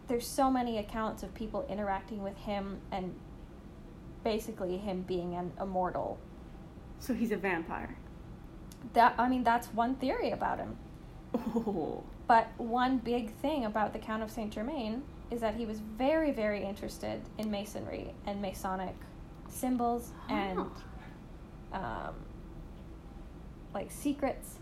there's 0.09 0.27
so 0.27 0.51
many 0.51 0.79
accounts 0.79 1.23
of 1.23 1.35
people 1.35 1.67
interacting 1.69 2.23
with 2.23 2.37
him 2.39 2.81
and 2.93 3.15
basically 4.27 4.77
him 4.77 5.03
being 5.03 5.37
an 5.37 5.53
immortal. 5.61 6.19
So 6.99 7.15
he's 7.15 7.31
a 7.31 7.37
vampire. 7.37 7.97
That 8.93 9.15
I 9.19 9.29
mean 9.29 9.45
that's 9.45 9.69
one 9.69 9.95
theory 9.95 10.31
about 10.33 10.59
him. 10.59 10.77
Oh. 11.35 12.03
But 12.27 12.49
one 12.57 12.99
big 12.99 13.31
thing 13.35 13.65
about 13.67 13.93
the 13.93 14.01
Count 14.01 14.25
of 14.25 14.31
Saint 14.33 14.53
Germain 14.53 15.03
is 15.31 15.41
that 15.43 15.55
he 15.55 15.65
was 15.65 15.79
very, 15.79 16.33
very 16.33 16.65
interested 16.65 17.21
in 17.39 17.53
masonry 17.53 18.15
and 18.27 18.43
Masonic 18.43 18.97
symbols 19.49 20.11
and 20.29 20.71
um, 21.73 22.15
like 23.75 23.93
secrets. 23.93 24.57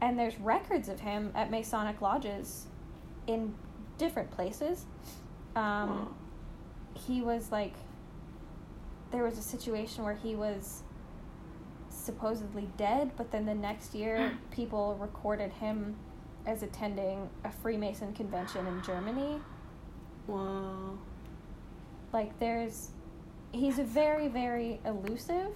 and 0.00 0.18
there's 0.18 0.38
records 0.40 0.88
of 0.88 1.00
him 1.00 1.32
at 1.34 1.50
Masonic 1.50 2.00
lodges 2.00 2.66
in 3.26 3.54
different 3.98 4.30
places. 4.30 4.86
Um, 5.54 5.88
Wow. 5.88 6.08
He 7.06 7.20
was 7.20 7.52
like, 7.52 7.74
there 9.10 9.24
was 9.24 9.38
a 9.38 9.42
situation 9.42 10.04
where 10.04 10.14
he 10.14 10.34
was 10.34 10.82
supposedly 11.90 12.68
dead, 12.76 13.12
but 13.16 13.30
then 13.30 13.46
the 13.46 13.54
next 13.54 13.94
year 13.94 14.36
people 14.50 14.96
recorded 15.00 15.52
him 15.52 15.96
as 16.46 16.62
attending 16.62 17.28
a 17.44 17.50
Freemason 17.50 18.12
convention 18.14 18.66
in 18.66 18.82
Germany. 18.82 19.40
Whoa. 20.26 20.98
Like, 22.12 22.38
there's, 22.38 22.90
he's 23.52 23.78
very, 23.78 24.28
very 24.28 24.80
elusive. 24.84 25.54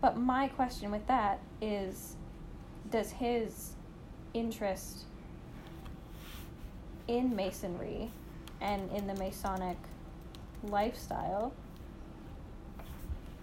But 0.00 0.16
my 0.16 0.48
question 0.48 0.90
with 0.90 1.06
that 1.08 1.40
is 1.60 2.14
does 2.90 3.10
his 3.10 3.72
interest 4.32 5.04
in 7.08 7.34
Masonry 7.34 8.10
and 8.60 8.90
in 8.92 9.06
the 9.06 9.14
Masonic 9.14 9.76
lifestyle 10.62 11.52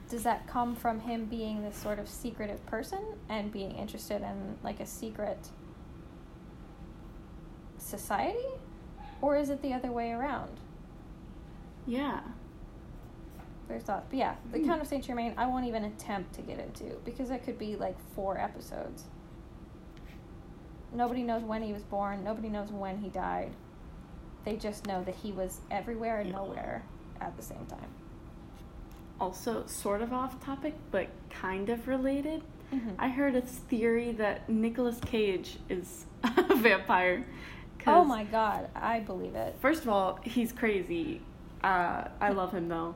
does 0.09 0.23
that 0.23 0.47
come 0.47 0.75
from 0.75 0.99
him 0.99 1.25
being 1.25 1.61
this 1.63 1.75
sort 1.75 1.97
of 1.99 2.07
secretive 2.07 2.63
person 2.65 2.99
and 3.29 3.51
being 3.51 3.71
interested 3.71 4.21
in 4.21 4.55
like 4.63 4.79
a 4.79 4.85
secret 4.85 5.49
society? 7.77 8.37
Or 9.21 9.35
is 9.35 9.49
it 9.49 9.61
the 9.61 9.73
other 9.73 9.91
way 9.91 10.11
around? 10.11 10.51
Yeah. 11.87 12.21
there's 13.67 13.81
thoughts 13.81 14.05
but 14.11 14.17
yeah 14.19 14.35
the 14.51 14.59
Hmm. 14.59 14.65
count 14.67 14.81
of 14.81 14.87
saint 14.87 15.03
germain 15.03 15.33
i 15.37 15.47
won't 15.47 15.65
even 15.65 15.85
attempt 15.85 16.33
to 16.35 16.43
get 16.43 16.59
into 16.59 16.83
because 17.03 17.31
it 17.31 17.43
could 17.43 17.57
be 17.57 17.75
like 17.75 17.95
four 18.13 18.37
episodes. 18.37 19.05
Nobody 20.93 21.23
knows 21.23 21.41
when 21.43 21.63
he 21.63 21.73
was 21.73 21.81
born. 21.83 22.23
Nobody 22.23 22.47
knows 22.47 22.71
when 22.71 22.99
he 22.99 23.09
died. 23.09 23.51
They 24.45 24.55
just 24.55 24.85
know 24.85 25.03
that 25.03 25.15
he 25.15 25.31
was 25.31 25.61
everywhere 25.71 26.19
and 26.19 26.29
Yeah. 26.29 26.35
nowhere 26.35 26.83
at 27.19 27.35
the 27.37 27.41
same 27.43 27.65
time 27.65 27.89
Also, 29.19 29.65
sort 29.67 30.01
of 30.01 30.11
off 30.11 30.43
topic, 30.43 30.73
but 30.91 31.07
kind 31.29 31.69
of 31.69 31.87
related. 31.87 32.43
Mhm. 32.73 32.95
I 32.99 33.07
heard 33.09 33.35
a 33.35 33.41
theory 33.41 34.11
that 34.13 34.49
Nicolas 34.49 34.99
Cage 34.99 35.57
is 35.69 36.05
a 36.23 36.55
vampire. 36.55 37.25
oh 37.87 38.03
my 38.03 38.23
god 38.23 38.67
i 38.75 38.99
believe 38.99 39.35
it 39.35 39.55
First 39.61 39.83
of 39.83 39.89
all, 39.89 40.19
he's 40.23 40.51
crazy. 40.51 41.21
Uh, 41.63 42.05
I 42.19 42.29
love 42.29 42.51
him 42.51 42.67
though. 42.67 42.95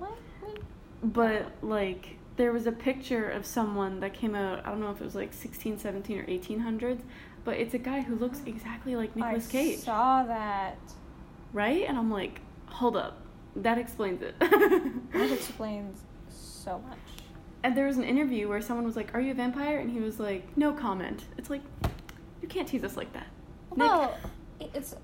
But 1.04 1.52
like 1.62 2.18
there 2.36 2.52
was 2.52 2.68
a 2.68 2.72
picture 2.72 3.30
of 3.30 3.46
someone 3.46 4.00
that 4.00 4.14
came 4.14 4.34
out, 4.36 4.66
I 4.66 4.70
don't 4.70 4.80
know 4.80 4.92
if 4.92 5.00
it 5.02 5.04
was 5.04 5.16
like 5.16 5.32
16, 5.34 5.78
17 5.78 6.20
or 6.20 6.24
1800s, 6.26 7.02
but 7.44 7.58
it's 7.58 7.74
a 7.74 7.78
guy 7.78 8.02
who 8.02 8.16
looks 8.16 8.42
exactly 8.46 8.96
like 8.96 9.16
Nicolas 9.16 9.48
I 9.48 9.52
Cage, 9.52 9.80
saw 9.80 10.24
that 10.24 10.78
right? 11.54 11.86
And 11.88 11.98
I'm 11.98 12.12
like, 12.12 12.42
"Hold 12.68 12.96
up. 12.98 13.22
That 13.56 13.78
explains 13.78 14.22
it." 14.22 14.38
that 14.40 15.32
explains 15.32 16.02
so 16.70 16.80
much 16.88 16.98
and 17.64 17.76
there 17.76 17.88
was 17.88 17.98
an 17.98 18.04
interview 18.06 18.48
where 18.48 18.62
someone 18.62 18.86
was 18.86 18.96
like, 18.96 19.14
"Are 19.14 19.20
you 19.20 19.32
a 19.32 19.34
vampire?" 19.34 19.80
and 19.80 19.92
he 19.92 20.00
was 20.00 20.18
like, 20.18 20.56
"No 20.56 20.72
comment." 20.72 21.26
It's 21.38 21.50
like 21.50 21.62
you 22.42 22.48
can't 22.48 22.66
tease 22.68 22.84
us 22.86 22.96
like 22.96 23.12
that. 23.14 23.28
Nick. 23.72 23.80
well 23.80 24.18
it- 24.62 24.72
it's 24.74 24.96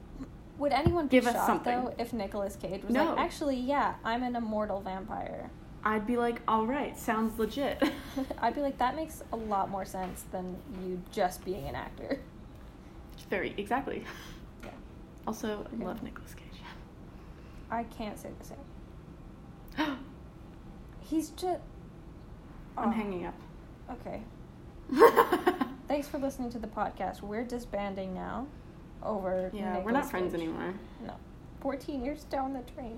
would 0.57 0.71
anyone 0.71 1.07
Give 1.07 1.27
us 1.27 1.45
something. 1.45 1.83
though 1.83 1.93
if 1.97 2.13
Nicolas 2.13 2.55
Cage 2.55 2.83
was 2.83 2.93
No. 2.93 3.09
like, 3.09 3.19
actually, 3.19 3.57
yeah, 3.57 3.95
I'm 4.05 4.23
an 4.23 4.37
immortal 4.37 4.79
vampire? 4.79 5.49
I'd 5.83 6.07
be 6.07 6.15
like, 6.15 6.41
"All 6.47 6.65
right, 6.65 6.97
sounds 6.97 7.37
legit." 7.37 7.83
I'd 8.39 8.55
be 8.55 8.61
like, 8.61 8.77
that 8.77 8.95
makes 8.95 9.21
a 9.33 9.35
lot 9.35 9.69
more 9.69 9.83
sense 9.83 10.23
than 10.31 10.55
you 10.81 11.01
just 11.11 11.43
being 11.43 11.67
an 11.67 11.75
actor. 11.75 12.19
Very 13.29 13.53
exactly. 13.57 14.05
Yeah. 14.63 14.69
Also, 15.27 15.47
I 15.69 15.75
Okay. 15.75 15.83
love 15.85 16.01
Nicolas 16.03 16.33
Cage. 16.35 16.61
I 17.69 17.83
can't 17.83 18.17
say 18.17 18.29
the 18.39 18.45
same. 18.45 19.97
He's 21.05 21.29
just. 21.31 21.61
I'm 22.77 22.89
oh. 22.89 22.91
hanging 22.91 23.25
up. 23.25 23.35
Okay. 23.91 24.21
Thanks 25.87 26.07
for 26.07 26.17
listening 26.17 26.49
to 26.51 26.59
the 26.59 26.67
podcast. 26.67 27.21
We're 27.21 27.43
disbanding 27.43 28.13
now 28.13 28.47
over. 29.03 29.51
yeah, 29.53 29.79
we're 29.79 29.91
not 29.91 30.09
friends 30.09 30.33
Cage. 30.33 30.41
anymore. 30.41 30.73
No. 31.05 31.13
14 31.61 32.03
years 32.03 32.23
down 32.25 32.53
the 32.53 32.63
drain. 32.73 32.97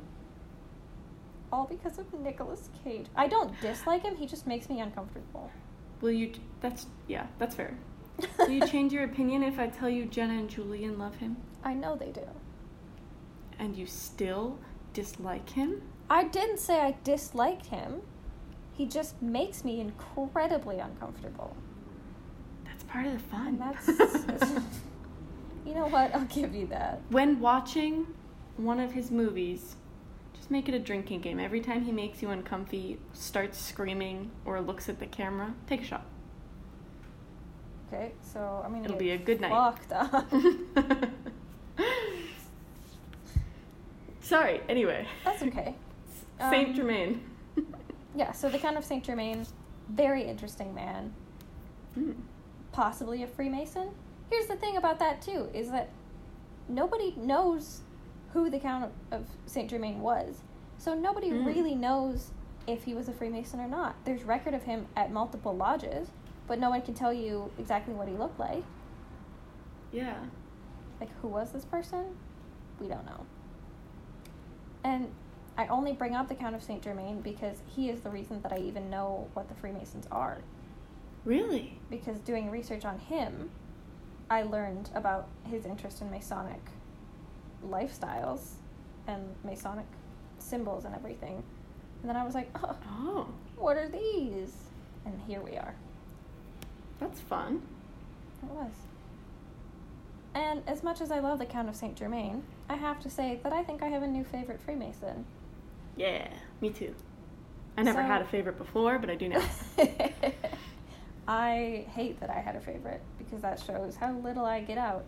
All 1.52 1.66
because 1.66 1.98
of 2.00 2.12
Nicolas 2.14 2.70
Cage. 2.84 3.08
I 3.16 3.28
don't 3.28 3.60
dislike 3.62 4.04
him, 4.04 4.16
he 4.16 4.26
just 4.26 4.48
makes 4.48 4.70
me 4.70 4.80
uncomfortable. 4.82 5.50
Will 6.02 6.12
you? 6.12 6.34
That's 6.62 6.88
yeah, 7.08 7.28
that's 7.40 7.56
fair. 7.56 7.78
Will 8.40 8.50
you 8.50 8.66
change 8.68 8.92
your 8.94 9.04
opinion 9.04 9.44
if 9.44 9.60
I 9.60 9.68
tell 9.68 9.90
you 9.90 10.06
Jenna 10.06 10.34
and 10.34 10.50
Julian 10.50 10.98
love 10.98 11.16
him, 11.16 11.38
I 11.64 11.74
know 11.74 11.96
they 11.96 12.12
do. 12.12 12.28
and 13.60 13.76
you 13.76 13.86
still 13.86 14.58
dislike 14.94 15.50
him? 15.50 15.82
I 16.10 16.24
didn't 16.24 16.60
say 16.60 16.80
I 16.80 16.96
disliked 17.04 17.68
him. 17.68 18.02
He 18.74 18.86
just 18.86 19.22
makes 19.22 19.64
me 19.66 19.80
incredibly 19.82 20.80
uncomfortable. 20.80 21.56
That's 22.66 22.84
part 22.84 23.08
of 23.08 23.14
the 23.14 23.20
fun. 23.20 23.48
And 23.48 23.60
that's. 23.60 23.88
you 25.66 25.74
know 25.74 25.88
what? 25.88 26.14
I'll 26.16 26.26
give 26.26 26.54
you 26.56 26.68
that. 26.68 27.02
when 27.10 27.40
watching 27.40 28.08
one 28.58 28.80
of 28.80 28.92
his 28.92 29.12
movies, 29.12 29.76
just 30.34 30.50
make 30.52 30.70
it 30.70 30.76
a 30.76 30.80
drinking 30.80 31.22
game. 31.22 31.40
Every 31.40 31.60
time 31.62 31.84
he 31.84 31.92
makes 31.92 32.22
you 32.22 32.30
uncomfy, 32.30 33.00
starts 33.14 33.58
screaming, 33.60 34.32
or 34.46 34.62
looks 34.62 34.88
at 34.90 35.00
the 35.00 35.06
camera, 35.08 35.54
take 35.68 35.82
a 35.82 35.86
shot. 35.86 36.06
Okay, 37.92 38.12
so 38.22 38.62
I 38.66 38.70
mean 38.70 38.84
It'll 38.86 38.98
be 38.98 39.12
a 39.12 39.18
good 39.18 39.40
night. 39.42 39.52
fucked 39.52 39.92
up. 39.94 40.26
Sorry. 44.22 44.62
Anyway, 44.68 45.08
That's 45.24 45.42
okay. 45.44 45.74
Saint 46.40 46.70
Um, 46.70 46.74
Germain. 46.76 47.22
Yeah, 48.16 48.32
so 48.32 48.50
the 48.50 48.58
Count 48.58 48.78
of 48.78 48.84
Saint 48.84 49.04
Germain, 49.04 49.46
very 49.90 50.24
interesting 50.24 50.74
man. 50.74 51.14
Hmm. 51.94 52.12
possibly 52.72 53.22
a 53.24 53.28
Freemason. 53.28 53.90
Here's 54.32 54.48
the 54.48 54.56
thing 54.56 54.78
about 54.78 55.00
that 55.00 55.22
too 55.22 55.50
is 55.54 55.70
that 55.72 55.90
nobody 56.68 57.14
knows 57.18 57.82
who 58.34 58.50
the 58.50 58.60
Count 58.60 58.86
of, 58.86 58.92
of 59.22 59.28
Saint 59.46 59.70
Germain 59.70 60.00
was, 60.02 60.42
so 60.78 60.94
nobody 60.96 61.30
Mm. 61.32 61.46
really 61.46 61.74
knows 61.76 62.32
if 62.68 62.84
he 62.84 62.94
was 62.94 63.08
a 63.08 63.14
Freemason 63.14 63.60
or 63.60 63.68
not. 63.68 63.96
There's 64.06 64.24
record 64.24 64.54
of 64.54 64.64
him 64.64 64.86
at 64.96 65.12
multiple 65.12 65.56
lodges, 65.56 66.10
but 66.48 66.60
no 66.60 66.70
one 66.70 66.82
can 66.82 66.94
tell 66.94 67.14
you 67.14 67.52
exactly 67.60 67.94
what 67.94 68.08
he 68.08 68.14
looked 68.16 68.40
like. 68.40 68.64
Yeah. 69.92 70.18
Like, 71.00 71.10
who 71.22 71.28
was 71.30 71.52
this 71.52 71.66
person? 71.66 72.16
We 72.80 72.88
don't 72.88 73.06
know. 73.06 73.26
And 74.84 75.08
I 75.58 75.66
only 75.68 75.92
bring 75.94 76.14
up 76.16 76.30
the 76.30 76.36
Count 76.36 76.56
of 76.56 76.62
Saint 76.64 76.84
Germain 76.84 77.22
because 77.22 77.58
he 77.68 77.90
is 77.90 78.02
the 78.02 78.10
reason 78.10 78.42
that 78.44 78.54
I 78.54 78.60
even 78.60 78.90
know 78.90 79.28
what 79.34 79.48
the 79.50 79.56
Freemasons 79.56 80.08
are. 80.12 80.42
Really? 81.26 81.78
because 81.90 82.20
doing 82.20 82.50
research 82.50 82.86
on 82.86 83.00
him, 83.00 83.50
I 84.30 84.44
learned 84.44 84.90
about 84.96 85.28
his 85.50 85.66
interest 85.66 86.00
in 86.02 86.10
Masonic 86.10 86.62
lifestyles 87.66 88.52
and 89.08 89.24
Masonic 89.44 89.86
symbols 90.40 90.86
and 90.86 90.96
everything. 90.96 91.44
And 92.02 92.10
then 92.10 92.16
I 92.16 92.24
was 92.24 92.34
like, 92.36 92.50
oh, 92.64 92.76
Oh, 92.90 93.28
what 93.58 93.76
are 93.78 93.90
these? 93.90 94.54
And 95.06 95.20
here 95.28 95.42
we 95.42 95.58
are. 95.58 95.76
that's 97.00 97.20
fun. 97.20 97.62
It 98.44 98.50
was. 98.50 98.72
And 100.34 100.62
as 100.68 100.84
much 100.84 101.02
as 101.02 101.10
I 101.12 101.20
love 101.20 101.40
the 101.40 101.46
Count 101.46 101.68
of 101.68 101.76
Saint 101.76 101.96
Germain, 101.96 102.44
I 102.70 102.76
have 102.76 103.00
to 103.02 103.10
say 103.10 103.40
that 103.44 103.52
I 103.54 103.64
think 103.64 103.82
I 103.82 103.88
have 103.88 104.04
a 104.04 104.08
new 104.08 104.24
favorite 104.24 104.62
Freemason. 104.62 105.26
Yeah, 105.98 106.28
me 106.62 106.70
too. 106.70 106.94
I 107.78 107.84
never 107.84 108.00
So- 108.02 108.08
had 108.08 108.22
a 108.22 108.26
favorite 108.26 108.58
before, 108.58 108.98
but 109.00 109.10
I 109.10 109.16
do 109.16 109.28
now. 109.30 109.44
I 111.28 111.86
hate 111.94 112.20
that 112.22 112.30
I 112.30 112.40
had 112.40 112.56
a 112.56 112.62
favorite 112.62 113.02
because 113.18 113.42
that 113.42 113.60
shows 113.60 113.96
how 113.98 114.14
little 114.14 114.46
I 114.46 114.62
get 114.62 114.78
out. 114.78 115.04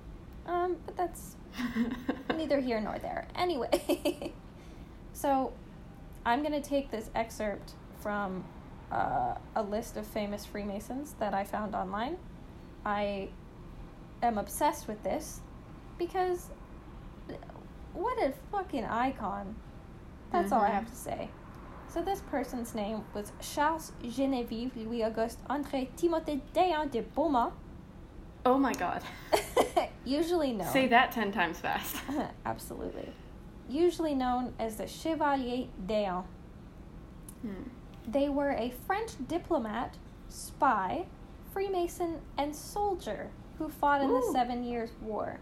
Um, 0.46 0.76
but 0.86 0.98
that's 0.98 1.36
neither 2.36 2.60
here 2.60 2.82
nor 2.82 3.00
there. 3.00 3.28
Anyway, 3.36 4.34
so 5.14 5.54
I'm 6.26 6.42
going 6.42 6.60
to 6.60 6.68
take 6.68 6.92
this 6.92 7.10
excerpt 7.16 7.74
from 8.02 8.44
uh, 8.92 9.36
a 9.56 9.64
list 9.64 9.96
of 9.96 10.06
famous 10.06 10.46
Freemasons 10.46 11.14
that 11.20 11.34
I 11.34 11.44
found 11.46 11.74
online. 11.76 12.18
I 12.86 13.30
am 14.22 14.38
obsessed 14.38 14.88
with 14.88 15.02
this 15.04 15.40
because 15.98 16.50
what 17.94 18.18
a 18.22 18.34
fucking 18.52 18.86
icon. 18.86 19.56
That's 20.32 20.52
all 20.52 20.62
I 20.62 20.70
have 20.70 20.90
to 20.90 20.96
say. 20.96 21.30
So 21.92 22.04
this 22.04 22.22
person's 22.30 22.76
name 22.76 23.04
was 23.16 23.32
Charles 23.42 23.92
Genevieve 24.08 24.76
Louis 24.76 25.04
Auguste 25.04 25.40
André 25.50 25.88
Timothée 25.98 26.40
d'Eon 26.54 26.88
de 26.90 27.02
Beaumont, 27.02 27.52
oh 28.46 28.58
my 28.58 28.74
god. 28.74 29.02
usually 30.06 30.54
known. 30.54 30.72
Say 30.72 30.88
that 30.88 31.12
ten 31.12 31.32
times 31.32 31.60
fast. 31.60 31.98
Absolutely. 32.46 33.10
Usually 33.68 34.14
known 34.16 34.54
as 34.60 34.76
the 34.76 34.88
Chevalier 34.88 35.68
d'Eon. 35.86 36.24
Hmm. 37.42 37.64
They 38.08 38.30
were 38.30 38.52
a 38.52 38.74
French 38.86 39.12
diplomat, 39.28 39.98
spy, 40.28 41.06
Freemason, 41.54 42.22
and 42.38 42.56
soldier 42.56 43.30
who 43.58 43.70
fought 43.70 44.02
in 44.02 44.10
the 44.10 44.30
Seven 44.32 44.64
Years' 44.64 44.92
War. 45.02 45.40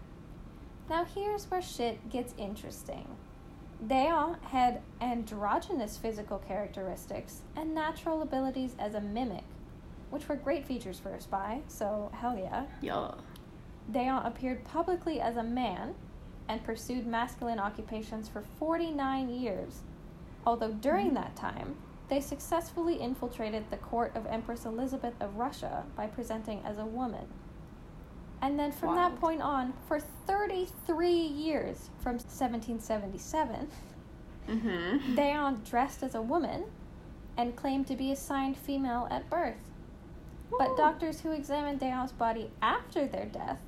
Now, 0.90 1.04
here's 1.04 1.50
where 1.50 1.62
shit 1.62 2.10
gets 2.10 2.34
interesting. 2.36 3.06
They 3.80 4.08
all 4.08 4.36
had 4.42 4.82
androgynous 5.00 5.96
physical 5.96 6.38
characteristics 6.38 7.42
and 7.54 7.74
natural 7.74 8.22
abilities 8.22 8.74
as 8.78 8.94
a 8.94 9.00
mimic, 9.00 9.44
which 10.10 10.28
were 10.28 10.34
great 10.36 10.66
features 10.66 10.98
for 10.98 11.10
a 11.10 11.20
spy, 11.20 11.60
so 11.68 12.10
hell 12.12 12.36
yeah. 12.36 12.64
Yeah. 12.80 13.12
d'Eon 13.90 14.26
appeared 14.26 14.64
publicly 14.64 15.20
as 15.20 15.36
a 15.36 15.42
man 15.42 15.94
and 16.48 16.64
pursued 16.64 17.06
masculine 17.06 17.60
occupations 17.60 18.28
for 18.28 18.42
49 18.58 19.28
years, 19.28 19.82
although 20.44 20.72
during 20.72 21.14
that 21.14 21.36
time, 21.36 21.76
they 22.08 22.20
successfully 22.20 23.00
infiltrated 23.00 23.70
the 23.70 23.76
court 23.76 24.12
of 24.16 24.26
Empress 24.26 24.64
Elizabeth 24.64 25.14
of 25.20 25.36
Russia 25.36 25.84
by 25.94 26.06
presenting 26.06 26.60
as 26.64 26.78
a 26.78 26.86
woman. 26.86 27.28
And 28.40 28.58
then 28.58 28.70
from 28.72 28.94
that 28.94 29.18
point 29.20 29.42
on, 29.42 29.72
for 29.88 30.00
33 30.26 31.10
years, 31.10 31.90
from 32.02 32.12
1777, 32.14 33.68
Mm-hmm. 34.48 35.14
d'Eon 35.14 35.60
dressed 35.68 36.02
as 36.02 36.14
a 36.14 36.22
woman 36.22 36.64
and 37.36 37.54
claimed 37.54 37.86
to 37.88 37.94
be 37.94 38.12
assigned 38.12 38.56
female 38.56 39.06
at 39.10 39.28
birth. 39.28 39.60
But 40.56 40.76
doctors 40.78 41.20
who 41.20 41.32
examined 41.32 41.80
d'Eon's 41.80 42.12
body 42.12 42.50
after 42.62 43.06
their 43.06 43.26
death 43.26 43.60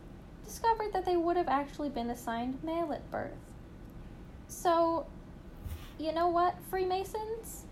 discovered 0.43 0.93
that 0.95 1.05
they 1.05 1.17
would 1.19 1.37
have 1.37 1.49
actually 1.49 1.91
been 1.91 2.09
assigned 2.09 2.65
male 2.65 2.93
at 2.93 3.09
birth. 3.11 3.37
So, 4.49 5.07
you 5.99 6.13
know 6.13 6.29
what, 6.29 6.57
Freemasons? 6.71 7.67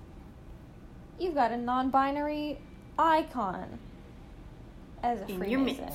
You've 1.19 1.35
got 1.35 1.51
a 1.51 1.57
non 1.57 1.89
binary 1.89 2.59
icon 2.99 3.79
as 5.03 5.21
a 5.23 5.29
in 5.29 5.39
Freemason. 5.39 5.89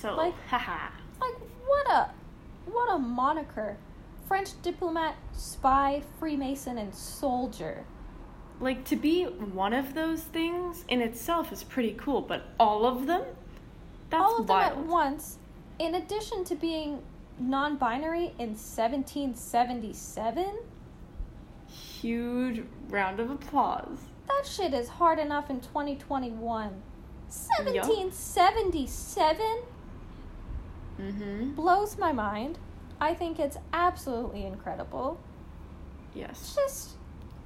So, 0.00 0.14
Like- 0.16 0.34
haha. 0.48 0.88
Like, 1.20 1.34
what 1.66 1.86
a 1.90 2.10
what 2.66 2.94
a 2.94 2.98
moniker. 2.98 3.76
French 4.28 4.50
diplomat, 4.62 5.16
spy, 5.32 6.02
Freemason, 6.18 6.78
and 6.78 6.94
soldier. 6.94 7.84
Like 8.60 8.84
to 8.84 8.94
be 8.96 9.24
one 9.24 9.72
of 9.72 9.94
those 9.94 10.22
things 10.22 10.84
in 10.88 11.00
itself 11.00 11.50
is 11.52 11.64
pretty 11.64 11.94
cool, 11.98 12.20
but 12.20 12.44
all 12.60 12.84
of 12.86 13.06
them? 13.06 13.22
That's 14.10 14.22
all 14.22 14.40
of 14.42 14.46
them 14.46 14.56
wild. 14.56 14.72
at 14.78 14.86
once, 14.86 15.38
in 15.78 15.94
addition 15.96 16.44
to 16.44 16.54
being 16.54 17.02
non 17.38 17.76
binary 17.76 18.32
in 18.38 18.50
1777, 18.56 20.58
Huge 21.68 22.62
round 22.88 23.20
of 23.20 23.30
applause. 23.30 23.98
that 24.28 24.46
shit 24.46 24.72
is 24.74 24.88
hard 24.88 25.18
enough 25.18 25.50
in 25.50 25.60
2021. 25.60 26.82
1777 27.28 29.62
Mm-hmm. 31.00 31.54
blows 31.54 31.96
my 31.98 32.12
mind. 32.12 32.58
I 33.00 33.14
think 33.14 33.38
it's 33.38 33.56
absolutely 33.72 34.44
incredible. 34.44 35.18
Yes. 36.14 36.30
It's 36.32 36.54
just, 36.54 36.90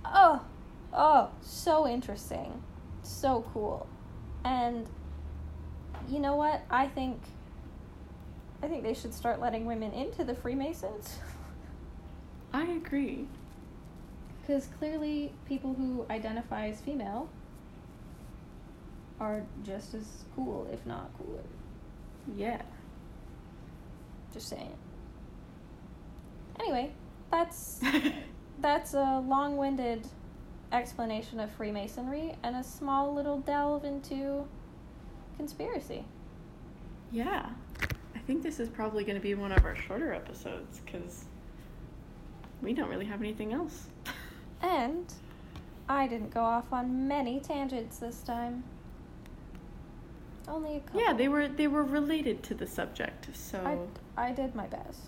oh, 0.05 0.45
oh, 0.93 1.31
so 1.41 1.87
interesting. 1.87 2.63
So 3.03 3.45
cool. 3.53 3.87
And 4.45 4.87
you 6.09 6.19
know 6.19 6.37
what? 6.37 6.63
I 6.71 6.89
think 6.89 7.21
I 8.63 8.67
think 8.67 8.83
they 8.83 8.95
should 8.95 9.13
start 9.13 9.41
letting 9.41 9.67
women 9.67 9.93
into 9.93 10.25
the 10.25 10.35
Freemasons. 10.35 11.19
I 12.55 12.65
agree. 12.65 13.27
Because 14.41 14.69
clearly, 14.79 15.33
people 15.47 15.75
who 15.75 16.07
identify 16.09 16.69
as 16.69 16.81
female 16.81 17.29
are 19.21 19.43
just 19.63 19.95
as 19.95 20.25
cool, 20.35 20.67
if 20.73 20.85
not 20.87 21.11
cooler. 21.19 21.43
Yeah. 22.37 22.63
Just 24.35 24.49
saying. 24.49 24.73
Anyway, 26.61 26.93
that's 27.31 27.81
that's 28.61 28.95
a 28.95 29.23
long-winded 29.27 30.07
explanation 30.73 31.39
of 31.41 31.51
Freemasonry 31.53 32.35
and 32.43 32.57
a 32.57 32.63
small 32.65 33.15
little 33.15 33.39
delve 33.39 33.85
into 33.85 34.47
conspiracy. 35.37 36.05
yeah. 37.13 37.49
I 38.17 38.27
think 38.27 38.43
this 38.43 38.59
is 38.59 38.71
probably 38.71 39.05
going 39.05 39.17
to 39.17 39.23
be 39.23 39.35
one 39.35 39.53
of 39.53 39.65
our 39.67 39.77
shorter 39.77 40.13
episodes 40.15 40.81
because 40.85 41.27
we 42.63 42.73
don't 42.73 42.89
really 42.89 43.05
have 43.05 43.21
anything 43.21 43.53
else. 43.53 43.87
And 44.63 45.13
I 45.91 46.07
didn't 46.07 46.33
go 46.33 46.41
off 46.41 46.73
on 46.73 47.07
many 47.07 47.39
tangents 47.39 47.99
this 47.99 48.23
time. 48.23 48.65
Only 50.49 50.77
a 50.77 50.81
couple. 50.81 51.03
Yeah, 51.03 51.13
they 51.13 51.29
were 51.29 51.49
they 51.49 51.67
were 51.69 51.83
related 51.85 52.43
to 52.45 52.55
the 52.55 52.67
subject, 52.67 53.29
so 53.37 53.59
I, 53.59 53.77
I 54.17 54.33
did 54.33 54.55
my 54.55 54.67
best. 54.67 55.01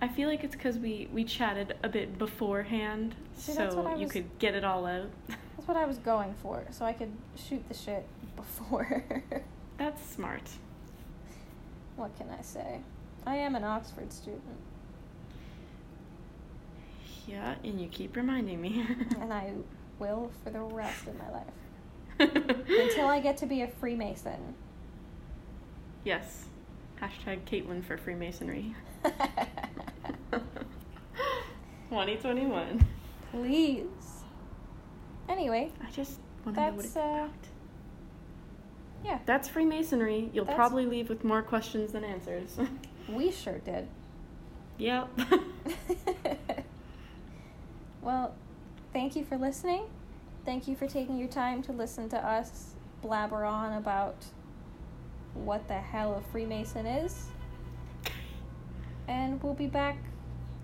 I 0.00 0.08
feel 0.08 0.28
like 0.28 0.44
it's 0.44 0.54
because 0.54 0.76
we 0.78 1.08
we 1.12 1.24
chatted 1.24 1.76
a 1.82 1.88
bit 1.88 2.18
beforehand, 2.18 3.14
See, 3.36 3.52
so 3.52 3.94
you 3.96 4.04
was- 4.04 4.12
could 4.12 4.38
get 4.38 4.54
it 4.54 4.64
all 4.64 4.84
out. 4.86 5.08
That's 5.56 5.68
what 5.68 5.76
I 5.76 5.86
was 5.86 5.98
going 5.98 6.34
for, 6.42 6.64
so 6.70 6.84
I 6.84 6.92
could 6.92 7.12
shoot 7.36 7.66
the 7.68 7.74
shit 7.74 8.06
before. 8.36 9.04
That's 9.78 10.04
smart. 10.10 10.42
what 11.96 12.16
can 12.18 12.28
I 12.38 12.42
say? 12.42 12.80
I 13.26 13.36
am 13.36 13.54
an 13.56 13.64
Oxford 13.64 14.12
student, 14.12 14.42
Yeah, 17.26 17.54
and 17.64 17.80
you 17.80 17.88
keep 17.88 18.16
reminding 18.16 18.60
me. 18.60 18.84
and 19.20 19.32
I 19.32 19.52
will 19.98 20.30
for 20.42 20.50
the 20.50 20.60
rest 20.60 21.06
of 21.06 21.14
my 21.18 21.30
life. 21.30 21.54
Until 22.68 23.06
I 23.06 23.20
get 23.20 23.36
to 23.38 23.46
be 23.46 23.62
a 23.62 23.68
Freemason. 23.68 24.54
yes. 26.04 26.44
Hashtag 27.00 27.44
Caitlin 27.44 27.84
for 27.84 27.96
Freemasonry. 27.96 28.74
2021. 31.90 32.84
Please. 33.30 33.84
Anyway, 35.28 35.70
I 35.86 35.90
just 35.90 36.18
want 36.44 36.56
to 36.56 36.62
know 36.62 36.68
what 36.68 36.76
That's, 36.76 36.86
it's 36.88 36.96
uh, 36.96 37.00
about. 37.00 37.30
yeah, 39.04 39.18
That's 39.26 39.48
Freemasonry. 39.48 40.30
You'll 40.32 40.44
That's- 40.44 40.56
probably 40.56 40.86
leave 40.86 41.08
with 41.08 41.24
more 41.24 41.42
questions 41.42 41.92
than 41.92 42.04
answers. 42.04 42.56
we 43.08 43.30
sure 43.30 43.58
did. 43.58 43.88
yep. 44.78 45.08
well, 48.02 48.34
thank 48.92 49.16
you 49.16 49.24
for 49.24 49.36
listening. 49.36 49.84
Thank 50.44 50.68
you 50.68 50.76
for 50.76 50.86
taking 50.86 51.16
your 51.18 51.28
time 51.28 51.62
to 51.62 51.72
listen 51.72 52.08
to 52.10 52.18
us 52.18 52.74
blabber 53.02 53.44
on 53.44 53.74
about 53.74 54.16
what 55.34 55.66
the 55.68 55.74
hell 55.74 56.14
a 56.14 56.20
Freemason 56.32 56.86
is. 56.86 57.26
And 59.08 59.42
we'll 59.42 59.54
be 59.54 59.66
back 59.66 59.98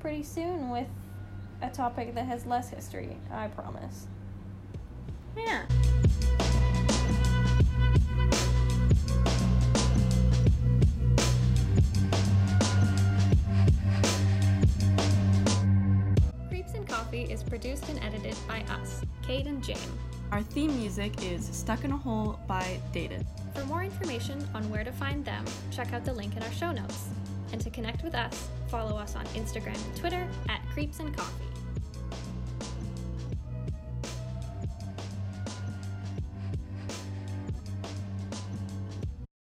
pretty 0.00 0.22
soon 0.22 0.70
with 0.70 0.88
a 1.62 1.68
topic 1.68 2.14
that 2.14 2.24
has 2.26 2.46
less 2.46 2.70
history, 2.70 3.16
I 3.30 3.48
promise. 3.48 4.06
yeah. 5.36 5.66
Creeps 16.48 16.74
and 16.74 16.88
Coffee 16.88 17.22
is 17.24 17.42
produced 17.42 17.88
and 17.88 18.02
edited 18.02 18.36
by 18.48 18.62
us, 18.70 19.02
Kate 19.22 19.46
and 19.46 19.62
Jane. 19.62 19.76
Our 20.32 20.42
theme 20.42 20.76
music 20.76 21.24
is 21.24 21.44
Stuck 21.44 21.82
in 21.82 21.90
a 21.90 21.96
Hole 21.96 22.38
by 22.46 22.78
Dated. 22.92 23.26
For 23.52 23.64
more 23.64 23.82
information 23.82 24.46
on 24.54 24.70
where 24.70 24.84
to 24.84 24.92
find 24.92 25.24
them, 25.24 25.44
check 25.72 25.92
out 25.92 26.04
the 26.04 26.12
link 26.12 26.36
in 26.36 26.42
our 26.44 26.52
show 26.52 26.70
notes. 26.70 27.08
And 27.50 27.60
to 27.62 27.68
connect 27.68 28.04
with 28.04 28.14
us, 28.14 28.48
follow 28.68 28.96
us 28.96 29.16
on 29.16 29.24
Instagram 29.26 29.74
and 29.74 29.96
Twitter 29.96 30.28
at 30.48 30.60
Creeps 30.72 31.00
and 31.00 31.16
Coffee. 31.16 31.49